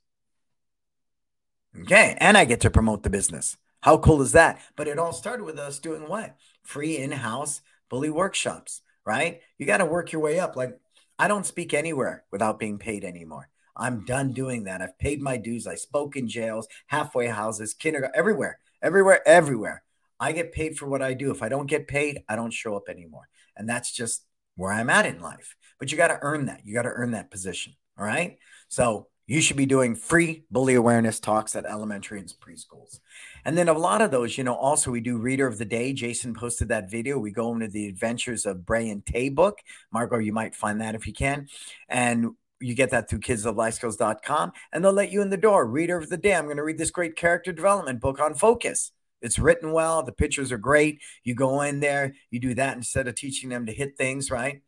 Okay. 1.82 2.18
And 2.22 2.38
I 2.38 2.46
get 2.46 2.62
to 2.62 2.70
promote 2.70 3.04
the 3.04 3.10
business. 3.10 3.58
How 3.82 3.98
cool 3.98 4.22
is 4.22 4.32
that? 4.32 4.62
But 4.78 4.88
it 4.88 4.98
all 4.98 5.12
started 5.12 5.44
with 5.44 5.60
us 5.60 5.78
doing 5.78 6.08
what? 6.08 6.38
Free 6.64 6.98
in 6.98 7.12
house 7.12 7.60
bully 7.90 8.10
workshops, 8.10 8.82
right? 9.06 9.42
You 9.58 9.66
got 9.66 9.78
to 9.78 9.86
work 9.86 10.14
your 10.14 10.22
way 10.22 10.40
up. 10.40 10.56
Like 10.56 10.80
I 11.22 11.28
don't 11.28 11.46
speak 11.46 11.76
anywhere 11.76 12.24
without 12.32 12.58
being 12.58 12.80
paid 12.80 13.04
anymore. 13.04 13.48
I'm 13.78 14.06
done 14.06 14.34
doing 14.34 14.64
that. 14.64 14.82
I've 14.82 14.98
paid 14.98 15.22
my 15.22 15.38
dues. 15.38 15.68
I 15.68 15.76
spoke 15.76 16.16
in 16.16 16.28
jails, 16.28 16.68
halfway 16.88 17.28
houses, 17.28 17.76
kindergarten, 17.76 18.18
everywhere, 18.18 18.58
everywhere, 18.82 19.22
everywhere. 19.28 19.84
I 20.20 20.32
get 20.32 20.52
paid 20.52 20.80
for 20.80 20.88
what 20.88 21.04
I 21.04 21.14
do. 21.14 21.30
If 21.30 21.44
I 21.44 21.48
don't 21.48 21.68
get 21.68 21.88
paid, 21.88 22.24
I 22.28 22.36
don't 22.36 22.52
show 22.52 22.76
up 22.76 22.90
anymore. 22.90 23.30
And 23.56 23.70
that's 23.70 23.92
just 23.92 24.26
where 24.56 24.74
I'm 24.74 24.90
at 24.90 25.06
in 25.06 25.22
life. 25.22 25.56
But 25.80 25.92
you 25.92 25.98
got 25.98 26.08
to 26.08 26.18
earn 26.24 26.48
that. 26.48 26.62
You 26.66 26.74
got 26.74 26.90
to 26.90 26.90
earn 26.90 27.12
that 27.12 27.30
position. 27.30 27.76
All 28.00 28.06
right. 28.06 28.40
So 28.70 29.06
you 29.28 29.42
should 29.42 29.58
be 29.58 29.66
doing 29.66 29.96
free 29.96 30.44
bully 30.52 30.76
awareness 30.76 31.20
talks 31.20 31.56
at 31.56 31.66
elementary 31.66 32.20
and 32.20 32.34
preschools. 32.42 33.00
And 33.46 33.58
then 33.58 33.70
a 33.70 33.74
lot 33.74 34.02
of 34.02 34.12
those, 34.12 34.38
you 34.38 34.44
know, 34.44 34.56
also 34.56 34.92
we 34.92 35.02
do 35.02 35.18
Reader 35.18 35.48
of 35.48 35.58
the 35.58 35.66
Day. 35.66 35.94
Jason 35.94 36.34
posted 36.34 36.70
that 36.70 36.90
video. 36.90 37.18
We 37.18 37.32
go 37.32 37.54
into 37.54 37.68
the 37.68 37.88
adventures 37.88 38.46
of 38.46 38.66
Bray 38.66 38.90
and 38.90 39.06
Tay 39.06 39.30
book. 39.30 39.60
Marco, 39.92 40.18
you 40.18 40.34
might 40.34 40.56
find 40.56 40.82
that 40.82 40.96
if 40.96 41.08
you 41.08 41.14
can. 41.14 41.48
And 41.88 42.32
you 42.60 42.76
get 42.76 42.92
that 42.92 43.10
through 43.10 43.20
kidslovelifeskills.com 43.20 44.52
and 44.72 44.84
they'll 44.84 44.94
let 44.94 45.12
you 45.12 45.22
in 45.22 45.30
the 45.30 45.38
door. 45.38 45.66
Reader 45.66 45.98
of 45.98 46.10
the 46.10 46.18
Day. 46.18 46.36
I'm 46.36 46.46
going 46.46 46.58
to 46.58 46.64
read 46.64 46.78
this 46.78 46.92
great 46.92 47.16
character 47.16 47.52
development 47.52 48.00
book 48.00 48.20
on 48.20 48.36
focus. 48.36 48.92
It's 49.22 49.40
written 49.40 49.72
well. 49.72 50.04
The 50.04 50.12
pictures 50.12 50.52
are 50.52 50.58
great. 50.58 51.02
You 51.24 51.36
go 51.36 51.62
in 51.62 51.80
there, 51.80 52.16
you 52.30 52.40
do 52.40 52.56
that 52.56 52.76
instead 52.76 53.08
of 53.08 53.16
teaching 53.16 53.50
them 53.50 53.68
to 53.68 53.72
hit 53.72 53.98
things, 53.98 54.32
right? 54.32 54.62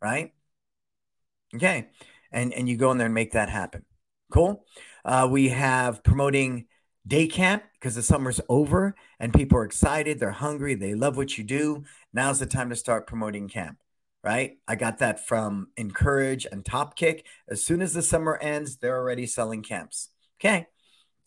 Right? 0.00 0.32
Okay. 1.54 1.88
And 2.30 2.52
and 2.52 2.68
you 2.68 2.76
go 2.76 2.90
in 2.90 2.98
there 2.98 3.06
and 3.06 3.14
make 3.14 3.32
that 3.32 3.48
happen. 3.48 3.84
Cool. 4.34 4.64
Uh, 5.04 5.28
we 5.30 5.50
have 5.50 6.02
promoting 6.02 6.66
day 7.06 7.28
camp 7.28 7.62
because 7.74 7.94
the 7.94 8.02
summer's 8.02 8.40
over 8.48 8.96
and 9.20 9.32
people 9.32 9.58
are 9.58 9.64
excited. 9.64 10.18
They're 10.18 10.32
hungry. 10.32 10.74
They 10.74 10.96
love 10.96 11.16
what 11.16 11.38
you 11.38 11.44
do. 11.44 11.84
Now's 12.12 12.40
the 12.40 12.46
time 12.46 12.68
to 12.70 12.74
start 12.74 13.06
promoting 13.06 13.48
camp, 13.48 13.78
right? 14.24 14.58
I 14.66 14.74
got 14.74 14.98
that 14.98 15.24
from 15.24 15.68
Encourage 15.76 16.48
and 16.50 16.64
Top 16.64 16.96
Kick. 16.96 17.24
As 17.48 17.62
soon 17.62 17.80
as 17.80 17.94
the 17.94 18.02
summer 18.02 18.36
ends, 18.38 18.78
they're 18.78 18.96
already 18.96 19.26
selling 19.26 19.62
camps. 19.62 20.08
Okay. 20.40 20.66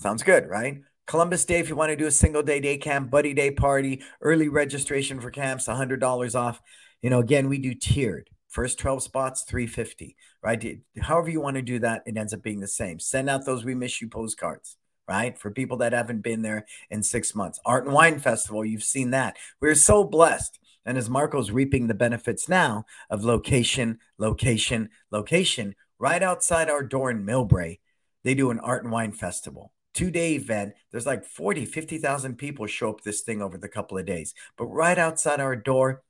Sounds 0.02 0.22
good, 0.22 0.50
right? 0.50 0.82
Columbus 1.06 1.46
Day, 1.46 1.60
if 1.60 1.70
you 1.70 1.78
want 1.78 1.92
to 1.92 1.96
do 1.96 2.08
a 2.08 2.12
single 2.12 2.44
day 2.44 2.60
day 2.60 2.76
camp, 2.76 3.10
buddy 3.10 3.34
day 3.34 3.52
party, 3.52 4.04
early 4.20 4.50
registration 4.50 5.22
for 5.22 5.32
camps, 5.32 5.70
$100 5.70 6.36
off. 6.36 6.62
You 7.02 7.10
know, 7.10 7.20
again, 7.20 7.48
we 7.48 7.58
do 7.58 7.74
tiered. 7.74 8.30
First 8.58 8.80
12 8.80 9.04
spots, 9.04 9.44
350, 9.44 10.16
right? 10.42 10.80
However 11.00 11.30
you 11.30 11.40
want 11.40 11.58
to 11.58 11.62
do 11.62 11.78
that, 11.78 12.02
it 12.08 12.18
ends 12.18 12.34
up 12.34 12.42
being 12.42 12.60
the 12.60 12.68
same. 12.68 13.00
Send 13.00 13.30
out 13.30 13.46
those 13.46 13.64
We 13.64 13.76
Miss 13.76 14.02
You 14.02 14.08
postcards, 14.10 14.78
right? 15.08 15.38
For 15.38 15.52
people 15.52 15.78
that 15.78 15.94
haven't 15.94 16.24
been 16.24 16.42
there 16.42 16.66
in 16.90 17.04
six 17.04 17.36
months. 17.36 17.60
Art 17.68 17.86
and 17.86 17.94
Wine 17.94 18.18
Festival, 18.18 18.66
you've 18.66 18.82
seen 18.82 19.12
that. 19.12 19.38
We're 19.62 19.76
so 19.76 20.04
blessed. 20.04 20.58
And 20.88 20.98
as 20.98 21.08
Marco's 21.08 21.52
reaping 21.52 21.86
the 21.86 21.94
benefits 21.94 22.50
now 22.50 22.86
of 23.12 23.24
location, 23.24 24.00
location, 24.18 24.90
location, 25.12 25.76
right 26.00 26.24
outside 26.24 26.68
our 26.68 26.82
door 26.82 27.12
in 27.12 27.28
Millbrae, 27.28 27.78
they 28.24 28.34
do 28.34 28.50
an 28.50 28.60
Art 28.62 28.82
and 28.82 28.92
Wine 28.92 29.12
Festival 29.12 29.72
two 29.94 30.10
day 30.10 30.34
event. 30.34 30.74
There's 30.92 31.06
like 31.06 31.26
40, 31.26 31.66
50,000 31.66 32.40
people 32.40 32.66
show 32.66 32.90
up 32.90 33.02
this 33.02 33.22
thing 33.22 33.40
over 33.40 33.60
the 33.60 33.70
couple 33.70 34.00
of 34.00 34.08
days. 34.08 34.34
But 34.58 34.66
right 34.66 34.98
outside 34.98 35.40
our 35.40 35.56
door 35.56 36.02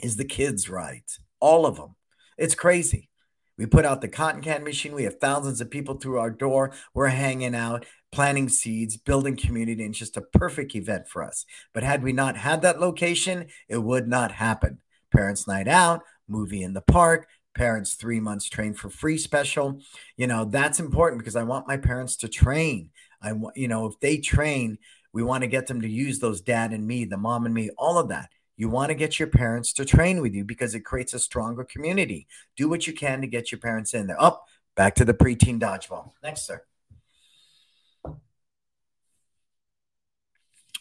is 0.00 0.14
the 0.14 0.24
kids' 0.24 0.70
rides 0.70 1.18
all 1.42 1.66
of 1.66 1.76
them. 1.76 1.96
It's 2.38 2.54
crazy. 2.54 3.10
We 3.58 3.66
put 3.66 3.84
out 3.84 4.00
the 4.00 4.08
cotton 4.08 4.40
candy 4.40 4.64
machine. 4.64 4.94
We 4.94 5.04
have 5.04 5.20
thousands 5.20 5.60
of 5.60 5.70
people 5.70 5.96
through 5.96 6.18
our 6.18 6.30
door. 6.30 6.72
We're 6.94 7.08
hanging 7.08 7.54
out, 7.54 7.84
planting 8.10 8.48
seeds, 8.48 8.96
building 8.96 9.36
community, 9.36 9.84
and 9.84 9.94
just 9.94 10.16
a 10.16 10.22
perfect 10.22 10.74
event 10.74 11.06
for 11.06 11.22
us. 11.22 11.44
But 11.74 11.82
had 11.82 12.02
we 12.02 12.12
not 12.12 12.38
had 12.38 12.62
that 12.62 12.80
location, 12.80 13.48
it 13.68 13.78
would 13.78 14.08
not 14.08 14.32
happen. 14.32 14.78
Parents' 15.14 15.46
night 15.46 15.68
out, 15.68 16.00
movie 16.26 16.62
in 16.62 16.72
the 16.72 16.80
park, 16.80 17.28
parents 17.54 17.94
three 17.94 18.20
months 18.20 18.48
train 18.48 18.72
for 18.72 18.88
free 18.88 19.18
special. 19.18 19.80
You 20.16 20.26
know, 20.26 20.46
that's 20.46 20.80
important 20.80 21.20
because 21.20 21.36
I 21.36 21.42
want 21.42 21.68
my 21.68 21.76
parents 21.76 22.16
to 22.16 22.28
train. 22.28 22.90
I 23.20 23.32
want, 23.32 23.56
you 23.56 23.68
know, 23.68 23.86
if 23.86 24.00
they 24.00 24.16
train, 24.16 24.78
we 25.12 25.22
want 25.22 25.42
to 25.42 25.48
get 25.48 25.66
them 25.66 25.82
to 25.82 25.88
use 25.88 26.18
those 26.18 26.40
dad 26.40 26.72
and 26.72 26.86
me, 26.86 27.04
the 27.04 27.18
mom 27.18 27.44
and 27.44 27.54
me, 27.54 27.68
all 27.76 27.98
of 27.98 28.08
that. 28.08 28.30
You 28.62 28.68
want 28.68 28.90
to 28.90 28.94
get 28.94 29.18
your 29.18 29.26
parents 29.26 29.72
to 29.72 29.84
train 29.84 30.20
with 30.20 30.34
you 30.34 30.44
because 30.44 30.76
it 30.76 30.84
creates 30.84 31.12
a 31.14 31.18
stronger 31.18 31.64
community. 31.64 32.28
Do 32.56 32.68
what 32.68 32.86
you 32.86 32.92
can 32.92 33.20
to 33.20 33.26
get 33.26 33.50
your 33.50 33.58
parents 33.58 33.92
in 33.92 34.06
there. 34.06 34.22
Up, 34.22 34.44
oh, 34.46 34.50
back 34.76 34.94
to 34.94 35.04
the 35.04 35.12
preteen 35.12 35.58
dodgeball. 35.58 36.12
Next, 36.22 36.46
sir. 36.46 36.62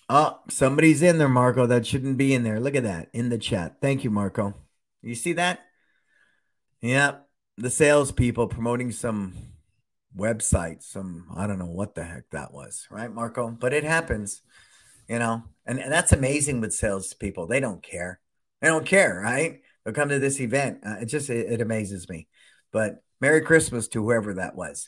Oh, 0.07 0.41
somebody's 0.47 1.01
in 1.01 1.17
there, 1.17 1.27
Marco. 1.27 1.65
That 1.65 1.87
shouldn't 1.87 2.17
be 2.17 2.35
in 2.35 2.43
there. 2.43 2.59
Look 2.59 2.75
at 2.75 2.83
that 2.83 3.09
in 3.13 3.29
the 3.29 3.39
chat. 3.39 3.77
Thank 3.81 4.03
you, 4.03 4.11
Marco. 4.11 4.53
You 5.01 5.15
see 5.15 5.33
that? 5.33 5.61
Yep. 6.81 7.27
The 7.57 7.71
salespeople 7.71 8.45
promoting 8.45 8.91
some 8.91 9.33
website, 10.15 10.83
some, 10.83 11.25
I 11.35 11.47
don't 11.47 11.57
know 11.57 11.65
what 11.65 11.95
the 11.95 12.03
heck 12.03 12.29
that 12.29 12.53
was, 12.53 12.87
right, 12.91 13.11
Marco? 13.11 13.49
But 13.49 13.73
it 13.73 13.83
happens, 13.83 14.43
you 15.11 15.19
know, 15.19 15.43
and, 15.65 15.77
and 15.77 15.91
that's 15.91 16.13
amazing 16.13 16.61
with 16.61 16.73
salespeople. 16.73 17.45
They 17.45 17.59
don't 17.59 17.83
care. 17.83 18.21
They 18.61 18.69
don't 18.69 18.85
care, 18.85 19.19
right? 19.21 19.59
They'll 19.83 19.93
come 19.93 20.07
to 20.07 20.19
this 20.19 20.39
event. 20.39 20.79
Uh, 20.85 20.99
it 21.01 21.07
just, 21.07 21.29
it, 21.29 21.51
it 21.51 21.59
amazes 21.59 22.07
me. 22.07 22.29
But 22.71 23.03
Merry 23.19 23.41
Christmas 23.41 23.89
to 23.89 24.01
whoever 24.01 24.35
that 24.35 24.55
was. 24.55 24.87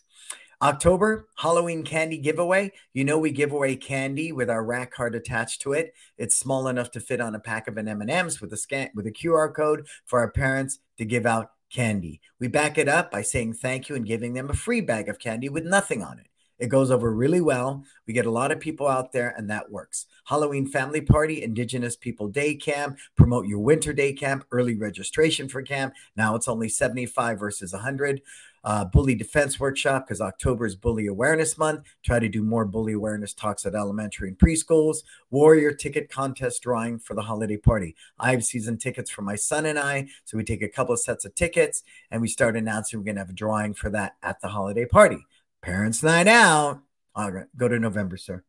October 0.61 1.28
Halloween 1.36 1.84
candy 1.84 2.17
giveaway. 2.17 2.71
You 2.93 3.03
know 3.03 3.19
we 3.19 3.32
give 3.32 3.51
away 3.51 3.76
candy 3.76 4.32
with 4.32 4.49
our 4.49 4.63
rack 4.63 4.93
card 4.93 5.13
attached 5.13 5.61
to 5.63 5.74
it. 5.74 5.93
It's 6.17 6.38
small 6.38 6.69
enough 6.69 6.91
to 6.91 7.01
fit 7.01 7.19
on 7.19 7.36
a 7.36 7.39
pack 7.39 7.67
of 7.67 7.76
an 7.76 7.89
M&Ms 7.89 8.39
with 8.39 8.53
a 8.53 8.57
scan 8.57 8.91
with 8.95 9.05
a 9.05 9.11
QR 9.11 9.53
code 9.53 9.88
for 10.05 10.19
our 10.19 10.32
parents 10.32 10.80
to 10.99 11.03
give 11.03 11.26
out 11.26 11.49
candy. 11.69 12.21
We 12.39 12.47
back 12.47 12.78
it 12.78 12.88
up 12.88 13.11
by 13.11 13.24
saying 13.24 13.55
thank 13.55 13.89
you 13.89 13.97
and 13.97 14.05
giving 14.05 14.36
them 14.36 14.49
a 14.49 14.53
free 14.53 14.80
bag 14.80 15.09
of 15.09 15.19
candy 15.19 15.49
with 15.49 15.65
nothing 15.65 16.01
on 16.01 16.17
it. 16.19 16.28
It 16.64 16.70
goes 16.70 16.91
over 16.91 17.14
really 17.14 17.41
well. 17.41 17.84
We 18.07 18.14
get 18.14 18.26
a 18.26 18.32
lot 18.32 18.53
of 18.53 18.61
people 18.61 18.88
out 18.88 19.11
there, 19.11 19.34
and 19.36 19.49
that 19.49 19.70
works. 19.70 20.05
Halloween 20.24 20.66
family 20.66 21.01
party, 21.01 21.43
Indigenous 21.43 21.97
People 21.97 22.30
Day 22.30 22.55
Camp, 22.55 22.97
promote 23.18 23.47
your 23.47 23.59
winter 23.59 23.91
day 23.91 24.14
camp, 24.14 24.45
early 24.49 24.74
registration 24.74 25.49
for 25.49 25.61
camp. 25.61 25.93
Now 26.16 26.36
it's 26.36 26.47
only 26.47 26.70
75 26.70 27.38
versus 27.38 27.74
100 27.74 28.22
uh, 28.64 28.86
bully 28.86 29.14
defense 29.14 29.59
workshop 29.59 30.07
because 30.07 30.22
October 30.22 30.66
is 30.66 30.78
bully 30.78 31.07
awareness 31.07 31.57
month. 31.57 31.84
Try 32.01 32.20
to 32.20 32.30
do 32.30 32.41
more 32.41 32.64
bully 32.64 32.93
awareness 32.93 33.34
talks 33.34 33.66
at 33.66 33.76
elementary 33.76 34.30
and 34.30 34.39
preschools. 34.39 34.99
Warrior 35.32 35.74
ticket 35.74 36.09
contest 36.09 36.64
drawing 36.64 36.97
for 36.97 37.14
the 37.14 37.24
holiday 37.24 37.57
party. 37.57 37.93
I 38.18 38.32
have 38.32 38.45
season 38.45 38.78
tickets 38.78 39.11
for 39.11 39.22
my 39.22 39.36
son 39.36 39.66
and 39.66 39.78
I. 39.78 40.07
So 40.24 40.38
we 40.38 40.45
take 40.45 40.61
a 40.61 40.70
couple 40.70 40.93
of 40.93 41.01
sets 41.01 41.26
of 41.26 41.36
tickets 41.36 41.84
and 42.09 42.22
we 42.22 42.30
start 42.30 42.55
announcing 42.55 42.99
we're 42.99 43.03
going 43.03 43.16
to 43.16 43.22
have 43.22 43.30
a 43.32 43.34
drawing 43.34 43.74
for 43.74 43.89
that 43.89 44.16
at 44.24 44.39
the 44.39 44.47
holiday 44.47 44.86
party. 44.86 45.26
Parents' 45.64 46.03
night 46.03 46.28
out. 46.28 46.82
All 47.16 47.32
right, 47.32 47.47
go 47.55 47.70
to 47.70 47.80
November, 47.80 48.18
sir. 48.18 48.43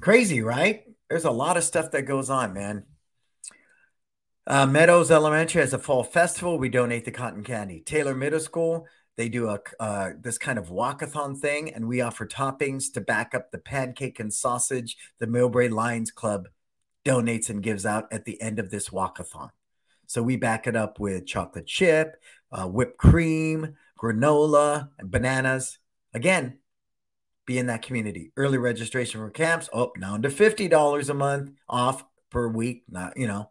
Crazy, 0.00 0.40
right? 0.40 0.84
There's 1.10 1.24
a 1.24 1.30
lot 1.30 1.56
of 1.56 1.64
stuff 1.64 1.90
that 1.90 2.02
goes 2.02 2.30
on, 2.30 2.54
man. 2.54 2.84
Uh, 4.46 4.66
Meadows 4.66 5.10
Elementary 5.10 5.60
has 5.60 5.72
a 5.72 5.78
fall 5.78 6.04
festival. 6.04 6.56
We 6.56 6.68
donate 6.68 7.04
the 7.04 7.10
cotton 7.10 7.42
candy. 7.42 7.80
Taylor 7.80 8.14
Middle 8.14 8.38
School, 8.38 8.86
they 9.16 9.28
do 9.28 9.48
a 9.48 9.58
uh, 9.80 10.10
this 10.20 10.38
kind 10.38 10.58
of 10.58 10.68
walkathon 10.68 11.38
thing, 11.38 11.74
and 11.74 11.88
we 11.88 12.00
offer 12.00 12.26
toppings 12.26 12.92
to 12.94 13.00
back 13.00 13.34
up 13.34 13.50
the 13.50 13.58
pancake 13.58 14.20
and 14.20 14.32
sausage 14.32 14.96
the 15.18 15.26
Millbrae 15.26 15.70
Lions 15.70 16.12
Club 16.12 16.48
donates 17.04 17.50
and 17.50 17.60
gives 17.62 17.84
out 17.84 18.06
at 18.12 18.24
the 18.24 18.40
end 18.40 18.60
of 18.60 18.70
this 18.70 18.90
walkathon. 18.90 19.50
So 20.06 20.22
we 20.22 20.36
back 20.36 20.68
it 20.68 20.76
up 20.76 21.00
with 21.00 21.26
chocolate 21.26 21.66
chip, 21.66 22.16
uh, 22.52 22.66
whipped 22.66 22.98
cream, 22.98 23.76
granola, 24.02 24.88
and 24.98 25.10
bananas. 25.10 25.78
Again, 26.12 26.58
be 27.46 27.58
in 27.58 27.66
that 27.66 27.82
community. 27.82 28.32
Early 28.36 28.58
registration 28.58 29.20
for 29.20 29.30
camps, 29.30 29.68
oh, 29.72 29.92
now 29.96 30.16
to 30.16 30.28
$50 30.28 31.08
a 31.08 31.14
month 31.14 31.50
off 31.68 32.04
per 32.30 32.48
week. 32.48 32.84
Not, 32.88 33.16
you 33.16 33.26
know, 33.26 33.50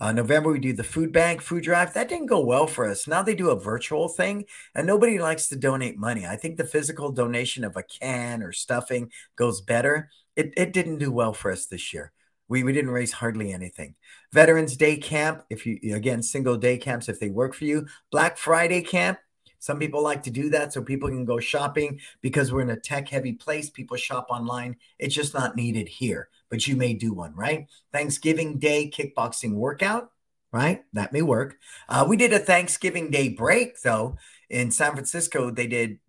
uh, 0.00 0.12
November, 0.12 0.50
we 0.50 0.58
do 0.58 0.72
the 0.72 0.82
food 0.82 1.12
bank 1.12 1.40
food 1.40 1.62
drive. 1.62 1.94
That 1.94 2.08
didn't 2.08 2.26
go 2.26 2.44
well 2.44 2.66
for 2.66 2.88
us. 2.88 3.06
Now 3.06 3.22
they 3.22 3.34
do 3.34 3.50
a 3.50 3.60
virtual 3.60 4.08
thing, 4.08 4.46
and 4.74 4.86
nobody 4.86 5.18
likes 5.18 5.48
to 5.48 5.56
donate 5.56 5.96
money. 5.96 6.26
I 6.26 6.36
think 6.36 6.56
the 6.56 6.64
physical 6.64 7.12
donation 7.12 7.62
of 7.62 7.76
a 7.76 7.84
can 7.84 8.42
or 8.42 8.52
stuffing 8.52 9.10
goes 9.36 9.60
better. 9.60 10.10
It, 10.34 10.54
it 10.56 10.72
didn't 10.72 10.98
do 10.98 11.12
well 11.12 11.32
for 11.32 11.52
us 11.52 11.66
this 11.66 11.92
year. 11.94 12.12
We, 12.48 12.64
we 12.64 12.72
didn't 12.72 12.90
raise 12.90 13.12
hardly 13.12 13.52
anything. 13.52 13.94
Veterans 14.32 14.76
Day 14.76 14.96
camp, 14.96 15.44
if 15.48 15.64
you 15.66 15.78
again 15.94 16.22
single 16.22 16.56
day 16.56 16.78
camps 16.78 17.08
if 17.08 17.20
they 17.20 17.30
work 17.30 17.54
for 17.54 17.64
you. 17.64 17.86
Black 18.10 18.36
Friday 18.36 18.82
camp, 18.82 19.18
some 19.62 19.78
people 19.78 20.02
like 20.02 20.24
to 20.24 20.30
do 20.32 20.50
that 20.50 20.72
so 20.72 20.82
people 20.82 21.08
can 21.08 21.24
go 21.24 21.38
shopping 21.38 22.00
because 22.20 22.50
we're 22.50 22.62
in 22.62 22.70
a 22.70 22.76
tech 22.76 23.08
heavy 23.08 23.34
place. 23.34 23.70
People 23.70 23.96
shop 23.96 24.26
online. 24.28 24.74
It's 24.98 25.14
just 25.14 25.34
not 25.34 25.54
needed 25.54 25.88
here, 25.88 26.30
but 26.50 26.66
you 26.66 26.74
may 26.74 26.94
do 26.94 27.12
one, 27.12 27.32
right? 27.36 27.68
Thanksgiving 27.92 28.58
Day 28.58 28.90
kickboxing 28.92 29.52
workout, 29.52 30.10
right? 30.50 30.82
That 30.94 31.12
may 31.12 31.22
work. 31.22 31.58
Uh, 31.88 32.04
we 32.08 32.16
did 32.16 32.32
a 32.32 32.40
Thanksgiving 32.40 33.08
Day 33.12 33.28
break 33.28 33.80
though 33.82 34.16
in 34.50 34.72
San 34.72 34.94
Francisco. 34.94 35.52
They 35.52 35.68
did 35.68 36.00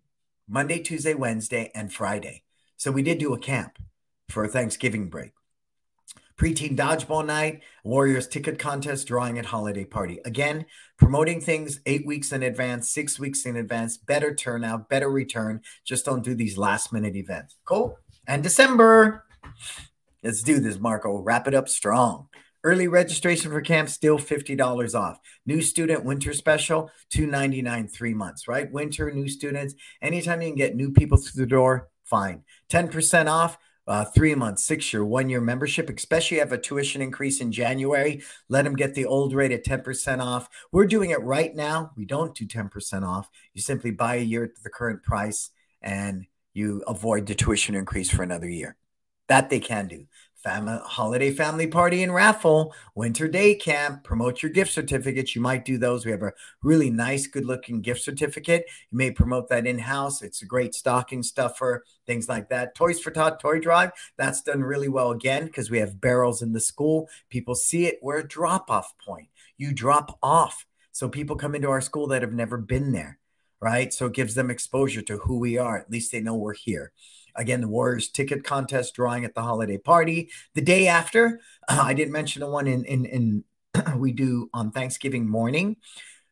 Monday, 0.48 0.80
Tuesday, 0.80 1.14
Wednesday, 1.14 1.70
and 1.76 1.92
Friday. 1.92 2.42
So 2.76 2.90
we 2.90 3.04
did 3.04 3.18
do 3.18 3.34
a 3.34 3.38
camp 3.38 3.78
for 4.30 4.42
a 4.42 4.48
Thanksgiving 4.48 5.08
break 5.08 5.30
preteen 6.38 6.76
dodgeball 6.76 7.26
night, 7.26 7.62
Warriors 7.84 8.26
ticket 8.26 8.58
contest, 8.58 9.06
drawing 9.06 9.38
at 9.38 9.46
holiday 9.46 9.84
party. 9.84 10.20
Again, 10.24 10.66
promoting 10.96 11.40
things 11.40 11.80
eight 11.86 12.06
weeks 12.06 12.32
in 12.32 12.42
advance, 12.42 12.90
six 12.90 13.18
weeks 13.18 13.46
in 13.46 13.56
advance, 13.56 13.96
better 13.96 14.34
turnout, 14.34 14.88
better 14.88 15.10
return. 15.10 15.60
Just 15.84 16.04
don't 16.04 16.24
do 16.24 16.34
these 16.34 16.58
last 16.58 16.92
minute 16.92 17.16
events. 17.16 17.56
Cool. 17.64 17.98
And 18.26 18.42
December. 18.42 19.24
Let's 20.22 20.42
do 20.42 20.58
this, 20.58 20.78
Marco. 20.78 21.18
Wrap 21.18 21.46
it 21.46 21.54
up 21.54 21.68
strong. 21.68 22.28
Early 22.64 22.88
registration 22.88 23.50
for 23.50 23.60
camp 23.60 23.90
still 23.90 24.18
$50 24.18 24.98
off. 24.98 25.18
New 25.44 25.60
student 25.60 26.02
winter 26.02 26.32
special, 26.32 26.90
299 27.10 27.88
three 27.88 28.14
months, 28.14 28.48
right? 28.48 28.72
Winter, 28.72 29.12
new 29.12 29.28
students. 29.28 29.74
Anytime 30.00 30.40
you 30.40 30.48
can 30.48 30.56
get 30.56 30.74
new 30.74 30.90
people 30.90 31.18
through 31.18 31.42
the 31.42 31.46
door, 31.46 31.88
fine. 32.04 32.42
10% 32.70 33.30
off 33.30 33.58
uh, 33.86 34.04
three 34.04 34.34
months, 34.34 34.64
six 34.64 34.92
year, 34.92 35.04
one 35.04 35.28
year 35.28 35.40
membership, 35.40 35.90
especially 35.90 36.38
have 36.38 36.52
a 36.52 36.58
tuition 36.58 37.02
increase 37.02 37.40
in 37.40 37.52
January. 37.52 38.22
Let 38.48 38.64
them 38.64 38.76
get 38.76 38.94
the 38.94 39.06
old 39.06 39.34
rate 39.34 39.52
at 39.52 39.64
10% 39.64 40.20
off. 40.20 40.48
We're 40.72 40.86
doing 40.86 41.10
it 41.10 41.22
right 41.22 41.54
now. 41.54 41.90
We 41.96 42.04
don't 42.04 42.34
do 42.34 42.46
10% 42.46 43.06
off. 43.06 43.28
You 43.52 43.60
simply 43.60 43.90
buy 43.90 44.16
a 44.16 44.22
year 44.22 44.44
at 44.44 44.62
the 44.62 44.70
current 44.70 45.02
price 45.02 45.50
and 45.82 46.26
you 46.54 46.82
avoid 46.86 47.26
the 47.26 47.34
tuition 47.34 47.74
increase 47.74 48.10
for 48.10 48.22
another 48.22 48.48
year. 48.48 48.76
That 49.28 49.50
they 49.50 49.60
can 49.60 49.88
do 49.88 50.06
holiday 50.44 51.30
family 51.30 51.66
party 51.66 52.02
and 52.02 52.14
raffle, 52.14 52.74
winter 52.94 53.26
day 53.28 53.54
camp, 53.54 54.04
promote 54.04 54.42
your 54.42 54.52
gift 54.52 54.72
certificates. 54.72 55.34
You 55.34 55.40
might 55.40 55.64
do 55.64 55.78
those. 55.78 56.04
We 56.04 56.12
have 56.12 56.22
a 56.22 56.32
really 56.62 56.90
nice, 56.90 57.26
good 57.26 57.44
looking 57.44 57.80
gift 57.80 58.02
certificate. 58.02 58.66
You 58.90 58.98
may 58.98 59.10
promote 59.10 59.48
that 59.48 59.66
in 59.66 59.78
house. 59.78 60.22
It's 60.22 60.42
a 60.42 60.46
great 60.46 60.74
stocking 60.74 61.22
stuffer, 61.22 61.84
things 62.06 62.28
like 62.28 62.50
that. 62.50 62.74
Toys 62.74 63.00
for 63.00 63.10
Tot 63.10 63.40
Toy 63.40 63.58
Drive, 63.58 63.92
that's 64.16 64.42
done 64.42 64.62
really 64.62 64.88
well 64.88 65.10
again 65.10 65.46
because 65.46 65.70
we 65.70 65.78
have 65.78 66.00
barrels 66.00 66.42
in 66.42 66.52
the 66.52 66.60
school. 66.60 67.08
People 67.30 67.54
see 67.54 67.86
it. 67.86 67.98
We're 68.02 68.18
a 68.18 68.28
drop 68.28 68.70
off 68.70 68.92
point. 68.98 69.28
You 69.56 69.72
drop 69.72 70.18
off. 70.22 70.66
So 70.92 71.08
people 71.08 71.36
come 71.36 71.54
into 71.54 71.70
our 71.70 71.80
school 71.80 72.06
that 72.08 72.22
have 72.22 72.32
never 72.32 72.56
been 72.56 72.92
there, 72.92 73.18
right? 73.60 73.92
So 73.92 74.06
it 74.06 74.12
gives 74.12 74.34
them 74.34 74.50
exposure 74.50 75.02
to 75.02 75.18
who 75.18 75.38
we 75.38 75.58
are. 75.58 75.76
At 75.78 75.90
least 75.90 76.12
they 76.12 76.20
know 76.20 76.36
we're 76.36 76.54
here. 76.54 76.92
Again, 77.36 77.60
the 77.60 77.68
Warriors 77.68 78.08
ticket 78.08 78.44
contest 78.44 78.94
drawing 78.94 79.24
at 79.24 79.34
the 79.34 79.42
holiday 79.42 79.78
party. 79.78 80.30
The 80.54 80.62
day 80.62 80.86
after, 80.88 81.40
uh, 81.68 81.80
I 81.84 81.94
didn't 81.94 82.12
mention 82.12 82.40
the 82.40 82.48
one 82.48 82.66
in 82.66 82.84
in, 82.84 83.04
in 83.04 83.44
we 83.98 84.12
do 84.12 84.50
on 84.52 84.70
Thanksgiving 84.70 85.28
morning 85.28 85.76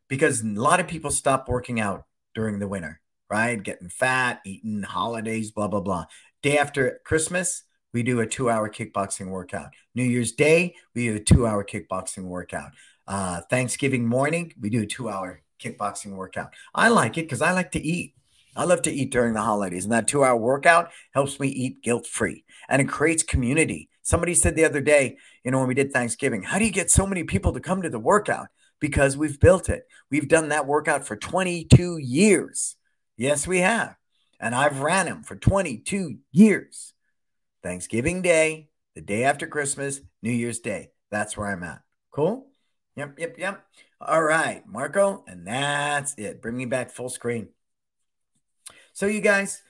because 0.09 0.43
a 0.43 0.47
lot 0.47 0.81
of 0.81 0.89
people 0.89 1.11
stop 1.11 1.49
working 1.49 1.81
out 1.81 2.05
during 2.35 2.59
the 2.59 2.69
winter, 2.69 3.01
right? 3.31 3.63
Getting 3.63 3.89
fat, 3.89 4.41
eating 4.45 4.83
holidays, 4.83 5.51
blah 5.51 5.69
blah 5.69 5.81
blah. 5.81 6.07
Day 6.43 6.59
after 6.59 7.01
Christmas, 7.05 7.63
we 7.93 8.03
do 8.03 8.21
a 8.21 8.27
two-hour 8.27 8.71
kickboxing 8.71 9.29
workout. 9.29 9.71
New 9.95 10.05
Year's 10.05 10.33
Day, 10.33 10.75
we 10.95 11.09
do 11.09 11.17
a 11.17 11.21
two-hour 11.21 11.65
kickboxing 11.65 12.25
workout. 12.25 12.73
Uh, 13.07 13.43
Thanksgiving 13.51 14.07
morning, 14.07 14.53
we 14.61 14.71
do 14.71 14.83
a 14.83 14.87
two-hour 14.87 15.43
kickboxing 15.63 16.15
workout. 16.17 16.53
I 16.75 16.89
like 16.89 17.19
it 17.19 17.23
because 17.23 17.43
I 17.43 17.53
like 17.53 17.73
to 17.73 17.81
eat. 17.81 18.15
I 18.55 18.65
love 18.65 18.83
to 18.83 18.93
eat 18.93 19.11
during 19.11 19.35
the 19.35 19.41
holidays, 19.41 19.85
and 19.85 19.93
that 19.93 20.07
two 20.07 20.25
hour 20.25 20.37
workout 20.37 20.91
helps 21.13 21.41
me 21.41 21.49
eat 21.49 21.83
guilt 21.83 22.07
free 22.07 22.45
and 22.69 22.83
it 22.83 22.89
creates 22.89 23.23
community. 23.23 23.89
Somebody 24.03 24.35
said 24.35 24.57
the 24.57 24.65
other 24.65 24.81
day, 24.81 25.17
you 25.45 25.51
know, 25.51 25.59
when 25.59 25.69
we 25.69 25.75
did 25.75 25.93
Thanksgiving, 25.93 26.43
how 26.43 26.59
do 26.59 26.65
you 26.65 26.73
get 26.73 26.91
so 26.91 27.07
many 27.07 27.25
people 27.25 27.53
to 27.53 27.61
come 27.61 27.83
to 27.83 27.91
the 27.91 27.99
workout? 27.99 28.49
because 28.83 29.17
we've 29.17 29.39
built 29.39 29.69
it. 29.69 29.87
We've 30.11 30.27
done 30.27 30.49
that 30.49 30.67
workout 30.67 31.07
for 31.07 31.15
22 31.15 31.99
years. 31.99 32.75
Yes, 33.17 33.47
we 33.47 33.59
have. 33.59 33.95
And 34.41 34.57
I've 34.57 34.81
ran 34.81 35.07
them 35.07 35.23
for 35.23 35.37
22 35.37 36.19
years. 36.33 36.93
Thanksgiving 37.63 38.23
Day, 38.23 38.71
the 38.97 39.01
day 39.01 39.23
after 39.23 39.47
Christmas, 39.47 40.01
New 40.21 40.33
Year's 40.33 40.59
Day. 40.59 40.91
That's 41.13 41.37
where 41.37 41.47
I'm 41.47 41.63
at. 41.63 41.81
Cool? 42.11 42.49
Yep, 42.97 43.21
yep, 43.21 43.39
yep. 43.39 43.65
All 44.01 44.23
right, 44.23 44.65
Marco, 44.67 45.23
and 45.29 45.47
that's 45.47 46.15
it. 46.19 46.43
Bring 46.43 46.57
me 46.57 46.65
back 46.65 46.91
full 46.91 47.09
screen. 47.09 47.51
So, 48.93 49.07
you 49.07 49.21
guys, 49.21 49.63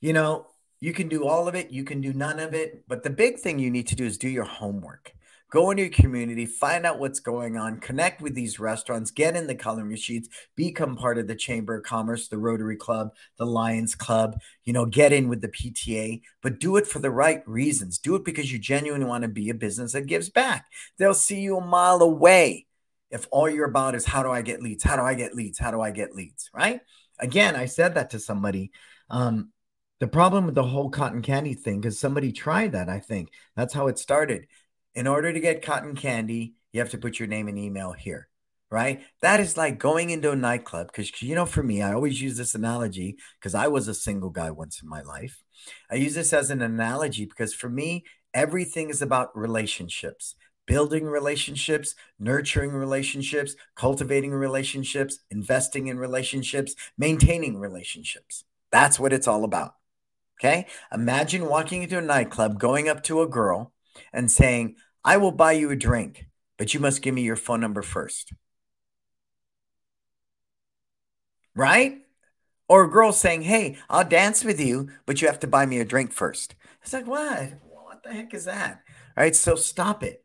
you 0.00 0.12
know, 0.12 0.46
you 0.80 0.92
can 0.92 1.08
do 1.08 1.26
all 1.26 1.46
of 1.46 1.54
it, 1.54 1.70
you 1.70 1.84
can 1.84 2.00
do 2.00 2.12
none 2.12 2.40
of 2.40 2.54
it, 2.54 2.84
but 2.88 3.02
the 3.02 3.10
big 3.10 3.38
thing 3.38 3.58
you 3.58 3.70
need 3.70 3.86
to 3.88 3.96
do 3.96 4.06
is 4.06 4.16
do 4.16 4.28
your 4.28 4.44
homework. 4.44 5.12
Go 5.50 5.70
into 5.70 5.82
your 5.82 5.92
community, 5.92 6.46
find 6.46 6.86
out 6.86 7.00
what's 7.00 7.18
going 7.18 7.56
on, 7.56 7.80
connect 7.80 8.22
with 8.22 8.34
these 8.34 8.60
restaurants, 8.60 9.10
get 9.10 9.34
in 9.34 9.48
the 9.48 9.54
color 9.54 9.84
machines, 9.84 10.28
become 10.54 10.96
part 10.96 11.18
of 11.18 11.26
the 11.26 11.34
Chamber 11.34 11.76
of 11.76 11.84
Commerce, 11.84 12.28
the 12.28 12.38
Rotary 12.38 12.76
Club, 12.76 13.10
the 13.36 13.44
Lions 13.44 13.96
Club, 13.96 14.38
you 14.64 14.72
know, 14.72 14.86
get 14.86 15.12
in 15.12 15.28
with 15.28 15.40
the 15.40 15.48
PTA, 15.48 16.22
but 16.40 16.60
do 16.60 16.76
it 16.76 16.86
for 16.86 17.00
the 17.00 17.10
right 17.10 17.42
reasons. 17.48 17.98
Do 17.98 18.14
it 18.14 18.24
because 18.24 18.52
you 18.52 18.60
genuinely 18.60 19.06
want 19.06 19.22
to 19.22 19.28
be 19.28 19.50
a 19.50 19.54
business 19.54 19.92
that 19.92 20.06
gives 20.06 20.30
back. 20.30 20.66
They'll 20.98 21.14
see 21.14 21.40
you 21.40 21.58
a 21.58 21.66
mile 21.66 22.00
away 22.00 22.66
if 23.10 23.26
all 23.32 23.50
you're 23.50 23.66
about 23.66 23.96
is 23.96 24.04
how 24.04 24.22
do 24.22 24.30
I 24.30 24.42
get 24.42 24.62
leads? 24.62 24.84
How 24.84 24.94
do 24.94 25.02
I 25.02 25.14
get 25.14 25.34
leads? 25.34 25.58
How 25.58 25.72
do 25.72 25.80
I 25.80 25.90
get 25.90 26.14
leads? 26.14 26.48
Right? 26.54 26.80
Again, 27.20 27.56
I 27.56 27.66
said 27.66 27.94
that 27.94 28.10
to 28.10 28.18
somebody. 28.18 28.72
Um, 29.08 29.52
the 30.00 30.08
problem 30.08 30.46
with 30.46 30.54
the 30.54 30.62
whole 30.62 30.90
cotton 30.90 31.22
candy 31.22 31.54
thing, 31.54 31.80
because 31.80 31.98
somebody 31.98 32.32
tried 32.32 32.72
that, 32.72 32.88
I 32.88 33.00
think 33.00 33.30
that's 33.54 33.74
how 33.74 33.88
it 33.88 33.98
started 33.98 34.46
in 34.94 35.06
order 35.06 35.32
to 35.32 35.40
get 35.40 35.62
cotton 35.62 35.94
candy, 35.94 36.54
you 36.72 36.80
have 36.80 36.90
to 36.90 36.98
put 36.98 37.18
your 37.18 37.28
name 37.28 37.48
and 37.48 37.58
email 37.58 37.92
here, 37.92 38.28
right? 38.70 39.02
That 39.22 39.40
is 39.40 39.56
like 39.56 39.78
going 39.78 40.10
into 40.10 40.32
a 40.32 40.36
nightclub. 40.36 40.88
Because, 40.88 41.22
you 41.22 41.34
know, 41.34 41.46
for 41.46 41.62
me, 41.62 41.82
I 41.82 41.92
always 41.92 42.20
use 42.20 42.36
this 42.36 42.54
analogy 42.54 43.16
because 43.38 43.54
I 43.54 43.68
was 43.68 43.88
a 43.88 43.94
single 43.94 44.30
guy 44.30 44.50
once 44.50 44.82
in 44.82 44.88
my 44.88 45.02
life. 45.02 45.42
I 45.90 45.96
use 45.96 46.14
this 46.14 46.32
as 46.32 46.50
an 46.50 46.62
analogy 46.62 47.24
because 47.24 47.54
for 47.54 47.68
me, 47.68 48.04
everything 48.32 48.90
is 48.90 49.02
about 49.02 49.36
relationships 49.36 50.34
building 50.70 51.04
relationships, 51.04 51.96
nurturing 52.20 52.70
relationships, 52.70 53.56
cultivating 53.74 54.30
relationships, 54.30 55.18
investing 55.28 55.88
in 55.88 55.98
relationships, 55.98 56.76
maintaining 56.96 57.58
relationships. 57.58 58.44
That's 58.70 59.00
what 59.00 59.12
it's 59.12 59.26
all 59.26 59.42
about. 59.42 59.74
Okay. 60.38 60.68
Imagine 60.94 61.48
walking 61.48 61.82
into 61.82 61.98
a 61.98 62.00
nightclub, 62.00 62.60
going 62.60 62.88
up 62.88 63.02
to 63.02 63.20
a 63.20 63.26
girl, 63.26 63.72
and 64.12 64.30
saying, 64.30 64.76
I 65.04 65.16
will 65.16 65.32
buy 65.32 65.52
you 65.52 65.72
a 65.72 65.76
drink, 65.76 66.26
but 66.56 66.72
you 66.72 66.78
must 66.78 67.02
give 67.02 67.16
me 67.16 67.22
your 67.22 67.34
phone 67.34 67.60
number 67.60 67.82
first. 67.82 68.32
Right? 71.56 71.98
Or 72.68 72.84
a 72.84 72.90
girl 72.90 73.10
saying, 73.10 73.42
Hey, 73.42 73.76
I'll 73.88 74.08
dance 74.08 74.44
with 74.44 74.60
you, 74.60 74.90
but 75.04 75.20
you 75.20 75.26
have 75.26 75.40
to 75.40 75.48
buy 75.48 75.66
me 75.66 75.80
a 75.80 75.84
drink 75.84 76.12
first. 76.12 76.54
It's 76.82 76.92
like, 76.92 77.08
what? 77.08 77.54
What 77.72 78.04
the 78.04 78.12
heck 78.12 78.34
is 78.34 78.44
that? 78.44 78.82
All 79.16 79.24
right. 79.24 79.34
So 79.34 79.56
stop 79.56 80.04
it. 80.04 80.24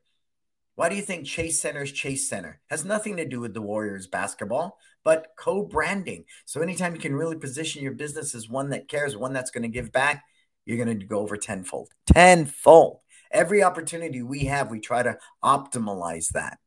Why 0.76 0.90
do 0.90 0.96
you 0.96 1.02
think 1.02 1.26
Chase 1.26 1.62
Center 1.62 1.84
is 1.84 1.92
Chase 1.92 2.28
Center? 2.28 2.60
Has 2.70 2.84
nothing 2.84 3.16
to 3.18 3.26
do 3.26 3.40
with 3.40 3.54
the 3.54 3.62
Warriors 3.62 4.08
basketball, 4.08 4.78
but 5.06 5.28
co-branding. 5.38 6.26
So 6.46 6.62
anytime 6.62 6.94
you 6.94 7.00
can 7.00 7.16
really 7.16 7.38
position 7.38 7.82
your 7.82 7.94
business 7.94 8.36
as 8.36 8.50
one 8.50 8.72
that 8.72 8.90
cares, 8.90 9.16
one 9.16 9.32
that's 9.32 9.52
going 9.52 9.64
to 9.64 9.70
give 9.70 9.94
back, 9.94 10.24
you're 10.66 10.84
going 10.84 11.00
to 11.00 11.06
go 11.06 11.20
over 11.20 11.38
tenfold. 11.38 11.90
Tenfold. 12.08 13.00
Every 13.32 13.64
opportunity 13.64 14.22
we 14.22 14.46
have, 14.46 14.70
we 14.70 14.80
try 14.80 15.02
to 15.02 15.18
optimize 15.44 16.30
that. 16.30 16.58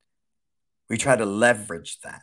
We 0.88 0.96
try 0.96 1.16
to 1.16 1.26
leverage 1.26 1.98
that. 2.00 2.22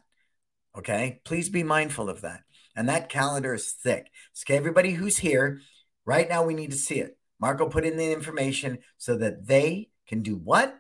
Okay. 0.76 1.22
Please 1.24 1.50
be 1.50 1.64
mindful 1.64 2.10
of 2.10 2.22
that. 2.22 2.42
And 2.76 2.90
that 2.90 3.10
calendar 3.10 3.54
is 3.54 3.72
thick. 3.72 4.08
Okay. 4.44 4.58
everybody 4.58 4.92
who's 4.92 5.18
here, 5.18 5.62
right 6.06 6.28
now, 6.28 6.44
we 6.44 6.54
need 6.56 6.72
to 6.72 6.78
see 6.78 7.00
it. 7.00 7.18
Marco 7.40 7.70
put 7.70 7.86
in 7.86 7.98
the 7.98 8.12
information 8.12 8.80
so 8.98 9.18
that 9.18 9.46
they 9.48 9.90
can 10.08 10.24
do 10.24 10.36
what? 10.36 10.78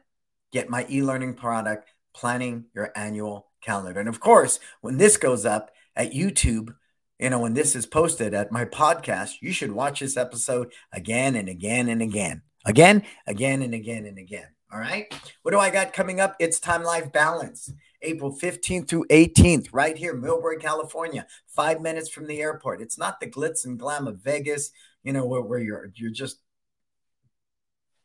Get 0.55 0.69
my 0.69 0.85
e 0.89 1.03
learning 1.03 1.33
product, 1.33 1.89
planning 2.13 2.67
your 2.73 2.89
annual 2.95 3.47
calendar. 3.61 3.99
And 3.99 4.07
of 4.07 4.21
course, 4.21 4.57
when 4.79 4.95
this 4.95 5.17
goes 5.17 5.45
up 5.45 5.69
at 5.97 6.13
YouTube, 6.13 6.73
you 7.19 7.29
know, 7.29 7.39
when 7.39 7.55
this 7.55 7.75
is 7.75 7.85
posted 7.85 8.33
at 8.33 8.53
my 8.53 8.63
podcast, 8.63 9.41
you 9.41 9.51
should 9.51 9.73
watch 9.73 9.99
this 9.99 10.15
episode 10.15 10.71
again 10.93 11.35
and 11.35 11.49
again 11.49 11.89
and 11.89 12.01
again. 12.01 12.41
Again, 12.65 13.03
again, 13.27 13.63
and 13.63 13.73
again, 13.73 14.05
and 14.05 14.17
again. 14.17 14.47
All 14.71 14.79
right. 14.79 15.13
What 15.41 15.51
do 15.51 15.59
I 15.59 15.69
got 15.69 15.91
coming 15.91 16.21
up? 16.21 16.37
It's 16.39 16.57
Time 16.57 16.83
Life 16.83 17.11
Balance, 17.11 17.73
April 18.01 18.33
15th 18.33 18.87
through 18.87 19.07
18th, 19.11 19.73
right 19.73 19.97
here, 19.97 20.15
Millbrae, 20.15 20.61
California, 20.61 21.27
five 21.47 21.81
minutes 21.81 22.07
from 22.07 22.27
the 22.27 22.39
airport. 22.39 22.81
It's 22.81 22.97
not 22.97 23.19
the 23.19 23.27
glitz 23.27 23.65
and 23.65 23.77
glam 23.77 24.07
of 24.07 24.23
Vegas, 24.23 24.71
you 25.03 25.11
know, 25.11 25.25
where, 25.25 25.41
where 25.41 25.59
you're 25.59 25.91
you're 25.95 26.11
just 26.11 26.37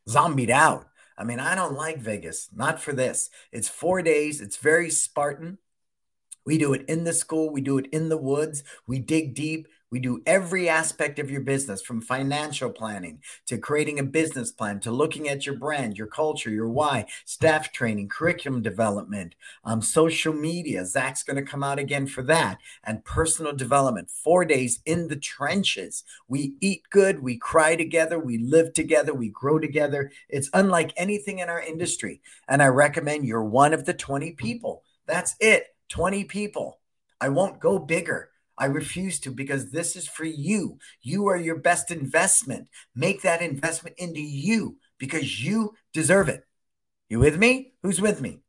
zombied 0.09 0.51
out. 0.51 0.87
I 1.21 1.23
mean, 1.23 1.39
I 1.39 1.53
don't 1.53 1.75
like 1.75 1.99
Vegas, 1.99 2.49
not 2.51 2.81
for 2.81 2.93
this. 2.93 3.29
It's 3.51 3.69
four 3.69 4.01
days, 4.01 4.41
it's 4.41 4.57
very 4.57 4.89
Spartan. 4.89 5.59
We 6.47 6.57
do 6.57 6.73
it 6.73 6.85
in 6.89 7.03
the 7.03 7.13
school, 7.13 7.51
we 7.51 7.61
do 7.61 7.77
it 7.77 7.85
in 7.93 8.09
the 8.09 8.17
woods, 8.17 8.63
we 8.87 8.97
dig 8.97 9.35
deep, 9.35 9.67
we 9.91 9.99
do 9.99 10.23
every 10.25 10.69
aspect 10.69 11.19
of 11.19 11.29
your 11.29 11.41
business 11.41 11.81
from 11.81 12.01
financial 12.01 12.69
planning 12.69 13.19
to 13.45 13.57
creating 13.57 13.99
a 13.99 14.03
business 14.03 14.49
plan 14.49 14.79
to 14.79 14.89
looking 14.91 15.27
at 15.27 15.45
your 15.45 15.55
brand, 15.55 15.97
your 15.97 16.07
culture, 16.07 16.49
your 16.49 16.69
why, 16.69 17.05
staff 17.25 17.73
training, 17.73 18.07
curriculum 18.07 18.61
development, 18.61 19.35
um, 19.65 19.81
social 19.81 20.33
media. 20.33 20.85
Zach's 20.85 21.23
going 21.23 21.35
to 21.35 21.49
come 21.51 21.61
out 21.61 21.77
again 21.77 22.07
for 22.07 22.23
that, 22.23 22.57
and 22.85 23.03
personal 23.03 23.51
development. 23.51 24.09
Four 24.09 24.45
days 24.45 24.79
in 24.85 25.09
the 25.09 25.17
trenches. 25.17 26.05
We 26.29 26.53
eat 26.61 26.83
good, 26.89 27.21
we 27.21 27.37
cry 27.37 27.75
together, 27.75 28.17
we 28.17 28.37
live 28.37 28.71
together, 28.71 29.13
we 29.13 29.27
grow 29.29 29.59
together. 29.59 30.11
It's 30.29 30.49
unlike 30.53 30.93
anything 30.95 31.39
in 31.39 31.49
our 31.49 31.61
industry. 31.61 32.21
And 32.47 32.63
I 32.63 32.67
recommend 32.67 33.25
you're 33.25 33.43
one 33.43 33.73
of 33.73 33.83
the 33.83 33.93
20 33.93 34.31
people. 34.33 34.83
That's 35.05 35.35
it, 35.41 35.75
20 35.89 36.23
people. 36.25 36.79
I 37.19 37.27
won't 37.29 37.59
go 37.59 37.77
bigger. 37.77 38.30
I 38.61 38.65
refuse 38.65 39.19
to 39.21 39.31
because 39.31 39.71
this 39.71 39.95
is 39.95 40.07
for 40.07 40.23
you. 40.23 40.77
You 41.01 41.25
are 41.29 41.35
your 41.35 41.57
best 41.57 41.89
investment. 41.89 42.67
Make 42.95 43.23
that 43.23 43.41
investment 43.41 43.95
into 43.97 44.21
you 44.21 44.77
because 44.99 45.43
you 45.43 45.73
deserve 45.93 46.29
it. 46.29 46.43
You 47.09 47.17
with 47.17 47.39
me? 47.39 47.73
Who's 47.81 47.99
with 47.99 48.21
me? 48.21 48.41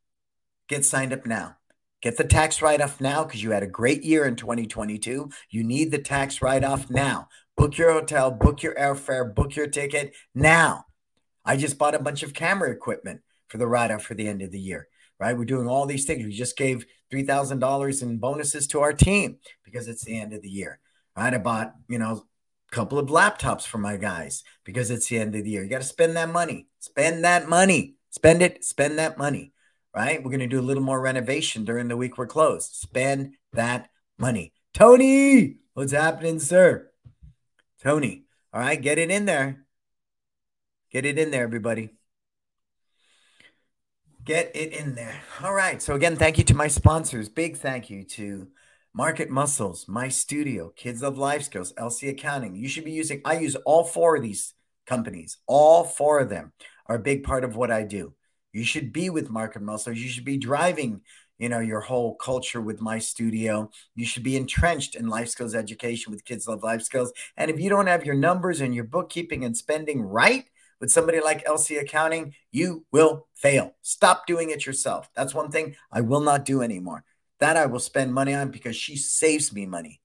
Get 0.69 0.85
signed 0.85 1.15
up 1.15 1.25
now. 1.25 1.57
Get 2.03 2.19
the 2.19 2.25
tax 2.25 2.61
write 2.61 2.83
off 2.83 3.01
now 3.01 3.25
because 3.25 3.43
you 3.43 3.53
had 3.53 3.63
a 3.63 3.67
great 3.67 4.05
year 4.05 4.27
in 4.27 4.37
2022. 4.37 5.31
You 5.49 5.65
need 5.65 5.91
the 5.91 5.99
tax 5.99 6.43
write 6.43 6.63
off 6.63 6.91
now. 6.91 7.29
Book 7.57 7.79
your 7.79 7.93
hotel, 7.93 8.31
book 8.31 8.63
your 8.63 8.75
airfare, 8.75 9.35
book 9.35 9.57
your 9.57 9.67
ticket 9.67 10.15
now. 10.35 10.85
I 11.43 11.57
just 11.57 11.79
bought 11.79 11.95
a 11.95 11.99
bunch 11.99 12.23
of 12.23 12.35
camera 12.35 12.71
equipment 12.71 13.23
for 13.49 13.57
the 13.57 13.67
write 13.67 13.91
off 13.91 14.03
for 14.03 14.15
the 14.15 14.29
end 14.29 14.43
of 14.43 14.51
the 14.51 14.61
year 14.61 14.89
right? 15.23 15.39
We're 15.39 15.45
doing 15.45 15.69
all 15.69 15.87
these 15.87 16.05
things. 16.05 16.25
We 16.25 16.33
just 16.33 16.57
gave 16.57 16.85
$3,000 17.13 18.03
in 18.03 18.19
bonuses 18.19 18.67
to 18.69 18.81
our 18.81 18.93
team 18.93 19.39
because 19.65 19.89
it's 19.89 20.05
the 20.05 20.19
end 20.19 20.33
of 20.33 20.43
the 20.43 20.49
year, 20.49 20.81
right? 21.17 21.35
I 21.35 21.39
bought, 21.39 21.75
you 21.89 21.99
know, 21.99 22.25
a 22.71 22.75
couple 22.75 22.99
of 22.99 23.09
laptops 23.09 23.67
for 23.67 23.79
my 23.79 23.97
guys 23.97 24.43
because 24.65 24.91
it's 24.91 25.09
the 25.09 25.19
end 25.19 25.35
of 25.35 25.45
the 25.45 25.51
year. 25.51 25.63
You 25.63 25.69
got 25.69 25.83
to 25.83 25.87
spend 25.87 26.17
that 26.17 26.31
money, 26.31 26.69
spend 26.79 27.25
that 27.25 27.49
money, 27.49 27.97
spend 28.11 28.43
it, 28.43 28.65
spend 28.65 28.99
that 28.99 29.19
money, 29.19 29.53
right? 29.95 30.23
We're 30.23 30.31
going 30.31 30.41
to 30.41 30.47
do 30.47 30.61
a 30.61 30.63
little 30.63 30.83
more 30.83 31.01
renovation 31.01 31.65
during 31.65 31.89
the 31.89 31.97
week 31.97 32.17
we're 32.17 32.27
closed. 32.27 32.75
Spend 32.75 33.35
that 33.53 33.91
money. 34.19 34.53
Tony, 34.73 35.57
what's 35.75 35.93
happening, 35.93 36.39
sir? 36.41 36.91
Tony, 37.83 38.25
all 38.53 38.61
right, 38.61 38.81
get 38.81 38.99
it 38.99 39.11
in 39.11 39.27
there. 39.27 39.65
Get 40.91 41.05
it 41.05 41.19
in 41.19 41.31
there, 41.31 41.43
everybody. 41.43 41.91
Get 44.25 44.55
it 44.55 44.73
in 44.73 44.95
there. 44.95 45.21
All 45.43 45.53
right. 45.53 45.83
So, 45.83 45.95
again, 45.95 46.15
thank 46.15 46.39
you 46.39 46.45
to 46.45 46.55
my 46.55 46.69
sponsors. 46.69 47.29
Big 47.29 47.57
thank 47.57 47.91
you 47.91 48.05
to 48.05 48.47
Market 48.95 49.31
Muscles, 49.31 49.89
My 49.89 50.09
Studio, 50.09 50.73
Kids 50.77 51.03
Love 51.03 51.19
Life 51.19 51.43
Skills, 51.43 51.73
LC 51.73 52.11
Accounting. 52.11 52.55
You 52.55 52.69
should 52.69 52.85
be 52.85 52.93
using, 52.93 53.21
I 53.25 53.41
use 53.41 53.57
all 53.67 53.83
four 53.83 54.17
of 54.17 54.23
these 54.23 54.55
companies. 54.87 55.39
All 55.49 55.83
four 55.83 56.21
of 56.21 56.29
them 56.29 56.53
are 56.87 56.97
a 56.97 57.01
big 57.01 57.25
part 57.25 57.43
of 57.43 57.57
what 57.57 57.73
I 57.73 57.83
do. 57.83 58.15
You 58.53 58.63
should 58.63 58.93
be 58.93 59.11
with 59.11 59.29
Market 59.31 59.63
Muscles. 59.63 59.99
You 59.99 60.09
should 60.09 60.25
be 60.25 60.37
driving, 60.37 61.01
you 61.39 61.49
know, 61.49 61.61
your 61.61 61.81
whole 61.81 62.15
culture 62.15 62.61
with 62.61 62.81
My 62.81 63.01
Studio. 63.01 63.71
You 63.97 64.05
should 64.05 64.23
be 64.23 64.37
entrenched 64.37 64.95
in 64.95 65.09
life 65.09 65.31
skills 65.31 65.55
education 65.55 66.13
with 66.13 66.25
Kids 66.25 66.47
Love 66.47 66.63
Life 66.63 66.83
Skills. 66.83 67.13
And 67.37 67.51
if 67.51 67.59
you 67.59 67.71
don't 67.71 67.89
have 67.89 68.07
your 68.07 68.15
numbers 68.15 68.61
and 68.61 68.73
your 68.73 68.85
bookkeeping 68.85 69.45
and 69.45 69.57
spending 69.57 70.01
right, 70.01 70.45
with 70.83 70.91
somebody 70.91 71.21
like 71.21 71.47
LC 71.47 71.81
Accounting, 71.81 72.35
you 72.51 72.85
will 72.91 73.29
fail. 73.37 73.73
Stop 73.83 74.27
doing 74.27 74.51
it 74.51 74.67
yourself. 74.67 75.09
That's 75.15 75.33
one 75.33 75.53
thing 75.53 75.77
I 75.93 76.01
will 76.01 76.21
not 76.21 76.45
do 76.45 76.61
anymore. 76.61 77.05
That 77.39 77.57
I 77.57 77.67
will 77.67 77.79
spend 77.79 78.13
money 78.13 78.35
on 78.35 78.51
because 78.51 78.75
she 78.75 78.97
saves 78.97 79.53
me 79.53 79.65
money. 79.65 80.01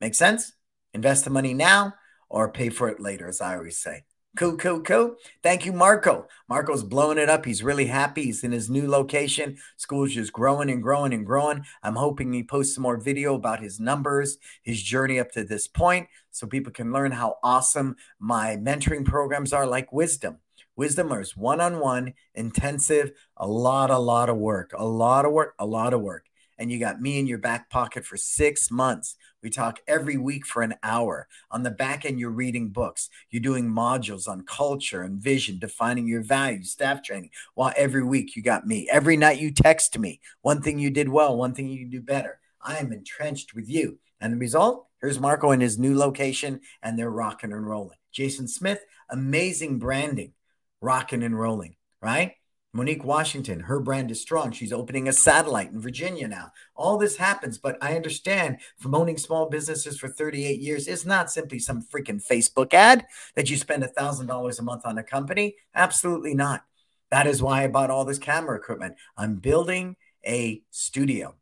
Make 0.00 0.14
sense? 0.14 0.54
Invest 0.94 1.24
the 1.24 1.30
money 1.30 1.52
now 1.52 1.92
or 2.30 2.50
pay 2.50 2.70
for 2.70 2.88
it 2.88 2.98
later, 2.98 3.28
as 3.28 3.42
I 3.42 3.56
always 3.56 3.76
say. 3.76 4.04
Cool, 4.34 4.56
cool, 4.56 4.80
cool. 4.80 5.16
Thank 5.42 5.66
you, 5.66 5.74
Marco. 5.74 6.26
Marco's 6.48 6.82
blowing 6.82 7.18
it 7.18 7.28
up. 7.28 7.44
He's 7.44 7.62
really 7.62 7.84
happy. 7.84 8.24
He's 8.24 8.42
in 8.42 8.50
his 8.50 8.70
new 8.70 8.88
location. 8.88 9.58
School's 9.76 10.14
just 10.14 10.32
growing 10.32 10.70
and 10.70 10.82
growing 10.82 11.12
and 11.12 11.26
growing. 11.26 11.66
I'm 11.82 11.96
hoping 11.96 12.32
he 12.32 12.42
posts 12.42 12.74
some 12.74 12.82
more 12.82 12.96
video 12.96 13.34
about 13.34 13.60
his 13.60 13.78
numbers, 13.78 14.38
his 14.62 14.82
journey 14.82 15.20
up 15.20 15.32
to 15.32 15.44
this 15.44 15.68
point, 15.68 16.08
so 16.30 16.46
people 16.46 16.72
can 16.72 16.92
learn 16.92 17.12
how 17.12 17.36
awesome 17.42 17.96
my 18.18 18.56
mentoring 18.56 19.04
programs 19.04 19.52
are 19.52 19.66
like 19.66 19.92
wisdom. 19.92 20.38
Wisdom 20.76 21.12
is 21.12 21.36
one 21.36 21.60
on 21.60 21.78
one, 21.78 22.14
intensive, 22.34 23.12
a 23.36 23.46
lot, 23.46 23.90
a 23.90 23.98
lot 23.98 24.30
of 24.30 24.38
work, 24.38 24.72
a 24.74 24.86
lot 24.86 25.26
of 25.26 25.32
work, 25.32 25.54
a 25.58 25.66
lot 25.66 25.92
of 25.92 26.00
work. 26.00 26.24
And 26.56 26.72
you 26.72 26.78
got 26.78 27.02
me 27.02 27.18
in 27.18 27.26
your 27.26 27.38
back 27.38 27.68
pocket 27.68 28.06
for 28.06 28.16
six 28.16 28.70
months. 28.70 29.14
We 29.42 29.50
talk 29.50 29.80
every 29.88 30.16
week 30.16 30.46
for 30.46 30.62
an 30.62 30.74
hour. 30.82 31.26
On 31.50 31.62
the 31.62 31.70
back 31.70 32.04
end, 32.04 32.20
you're 32.20 32.30
reading 32.30 32.68
books. 32.68 33.08
You're 33.30 33.42
doing 33.42 33.68
modules 33.68 34.28
on 34.28 34.44
culture 34.44 35.02
and 35.02 35.20
vision, 35.20 35.58
defining 35.58 36.06
your 36.06 36.22
values, 36.22 36.70
staff 36.70 37.02
training. 37.02 37.30
While 37.54 37.72
every 37.76 38.04
week 38.04 38.36
you 38.36 38.42
got 38.42 38.66
me. 38.66 38.88
Every 38.90 39.16
night 39.16 39.40
you 39.40 39.50
text 39.50 39.98
me 39.98 40.20
one 40.42 40.62
thing 40.62 40.78
you 40.78 40.90
did 40.90 41.08
well, 41.08 41.36
one 41.36 41.54
thing 41.54 41.68
you 41.68 41.80
can 41.80 41.90
do 41.90 42.00
better. 42.00 42.38
I 42.60 42.76
am 42.76 42.92
entrenched 42.92 43.54
with 43.54 43.68
you. 43.68 43.98
And 44.20 44.32
the 44.32 44.38
result, 44.38 44.86
here's 45.00 45.18
Marco 45.18 45.50
in 45.50 45.60
his 45.60 45.78
new 45.78 45.96
location, 45.96 46.60
and 46.82 46.96
they're 46.96 47.10
rocking 47.10 47.52
and 47.52 47.66
rolling. 47.66 47.98
Jason 48.12 48.46
Smith, 48.46 48.84
amazing 49.10 49.78
branding 49.78 50.34
rocking 50.82 51.22
and 51.22 51.38
rolling, 51.38 51.76
right? 52.02 52.34
Monique 52.74 53.04
Washington, 53.04 53.60
her 53.60 53.80
brand 53.80 54.10
is 54.10 54.22
strong. 54.22 54.50
She's 54.50 54.72
opening 54.72 55.06
a 55.06 55.12
satellite 55.12 55.72
in 55.72 55.80
Virginia 55.80 56.26
now. 56.26 56.52
All 56.74 56.96
this 56.96 57.18
happens, 57.18 57.58
but 57.58 57.76
I 57.82 57.96
understand 57.96 58.58
from 58.78 58.94
owning 58.94 59.18
small 59.18 59.50
businesses 59.50 59.98
for 59.98 60.08
38 60.08 60.58
years, 60.58 60.88
it's 60.88 61.04
not 61.04 61.30
simply 61.30 61.58
some 61.58 61.82
freaking 61.82 62.24
Facebook 62.26 62.72
ad 62.72 63.04
that 63.34 63.50
you 63.50 63.58
spend 63.58 63.82
$1,000 63.82 64.58
a 64.58 64.62
month 64.62 64.86
on 64.86 64.96
a 64.96 65.02
company. 65.02 65.56
Absolutely 65.74 66.34
not. 66.34 66.64
That 67.10 67.26
is 67.26 67.42
why 67.42 67.62
I 67.62 67.68
bought 67.68 67.90
all 67.90 68.06
this 68.06 68.18
camera 68.18 68.56
equipment. 68.56 68.94
I'm 69.18 69.34
building 69.34 69.96
a 70.26 70.62
studio 70.70 71.34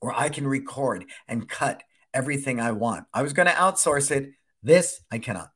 where 0.00 0.12
I 0.12 0.28
can 0.28 0.46
record 0.46 1.06
and 1.28 1.48
cut 1.48 1.82
everything 2.12 2.60
I 2.60 2.72
want. 2.72 3.06
I 3.14 3.22
was 3.22 3.32
going 3.32 3.48
to 3.48 3.54
outsource 3.54 4.10
it. 4.10 4.32
This 4.62 5.00
I 5.10 5.18
cannot 5.18 5.50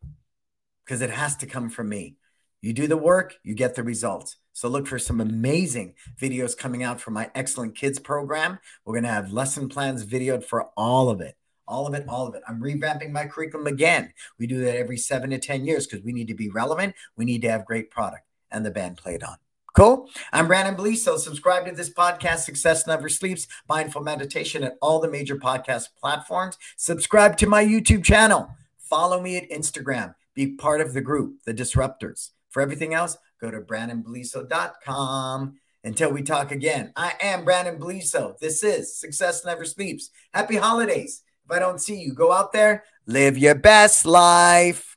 because 0.84 1.02
it 1.02 1.10
has 1.10 1.36
to 1.36 1.46
come 1.46 1.68
from 1.68 1.90
me. 1.90 2.16
You 2.62 2.72
do 2.72 2.86
the 2.86 2.96
work, 2.96 3.34
you 3.42 3.54
get 3.54 3.74
the 3.74 3.82
results. 3.82 4.36
So 4.56 4.68
look 4.68 4.86
for 4.86 4.98
some 4.98 5.20
amazing 5.20 5.92
videos 6.18 6.56
coming 6.56 6.82
out 6.82 6.98
from 6.98 7.12
my 7.12 7.30
Excellent 7.34 7.74
Kids 7.74 7.98
program. 7.98 8.58
We're 8.86 8.94
going 8.94 9.04
to 9.04 9.10
have 9.10 9.30
lesson 9.30 9.68
plans 9.68 10.02
videoed 10.02 10.44
for 10.44 10.70
all 10.78 11.10
of 11.10 11.20
it. 11.20 11.36
All 11.68 11.86
of 11.86 11.92
it, 11.92 12.08
all 12.08 12.26
of 12.26 12.34
it. 12.34 12.42
I'm 12.48 12.58
revamping 12.58 13.10
my 13.10 13.26
curriculum 13.26 13.66
again. 13.66 14.14
We 14.38 14.46
do 14.46 14.60
that 14.60 14.78
every 14.78 14.96
seven 14.96 15.28
to 15.28 15.38
10 15.38 15.66
years 15.66 15.86
because 15.86 16.02
we 16.02 16.14
need 16.14 16.28
to 16.28 16.34
be 16.34 16.48
relevant. 16.48 16.94
We 17.18 17.26
need 17.26 17.42
to 17.42 17.50
have 17.50 17.66
great 17.66 17.90
product 17.90 18.22
and 18.50 18.64
the 18.64 18.70
band 18.70 18.96
played 18.96 19.22
on. 19.22 19.36
Cool. 19.74 20.08
I'm 20.32 20.46
Brandon 20.46 20.74
Beliso. 20.74 21.18
Subscribe 21.18 21.66
to 21.66 21.72
this 21.72 21.92
podcast, 21.92 22.38
Success 22.38 22.86
Never 22.86 23.10
Sleeps, 23.10 23.46
Mindful 23.68 24.04
Meditation 24.04 24.64
at 24.64 24.78
all 24.80 25.00
the 25.00 25.10
major 25.10 25.36
podcast 25.36 25.88
platforms. 26.00 26.56
Subscribe 26.78 27.36
to 27.36 27.46
my 27.46 27.62
YouTube 27.62 28.04
channel. 28.04 28.48
Follow 28.78 29.20
me 29.20 29.36
at 29.36 29.50
Instagram. 29.50 30.14
Be 30.32 30.52
part 30.52 30.80
of 30.80 30.94
the 30.94 31.02
group, 31.02 31.42
The 31.44 31.52
Disruptors. 31.52 32.30
For 32.48 32.62
everything 32.62 32.94
else, 32.94 33.18
go 33.40 33.50
to 33.50 33.60
brandonbeliso.com. 33.60 35.54
Until 35.84 36.10
we 36.10 36.22
talk 36.22 36.50
again, 36.50 36.92
I 36.96 37.12
am 37.20 37.44
Brandon 37.44 37.78
Beliso. 37.78 38.36
This 38.38 38.64
is 38.64 38.98
Success 38.98 39.44
Never 39.44 39.64
Sleeps. 39.64 40.10
Happy 40.34 40.56
holidays. 40.56 41.22
If 41.44 41.52
I 41.52 41.60
don't 41.60 41.80
see 41.80 42.00
you, 42.00 42.12
go 42.12 42.32
out 42.32 42.52
there, 42.52 42.82
live 43.06 43.38
your 43.38 43.54
best 43.54 44.04
life. 44.04 44.96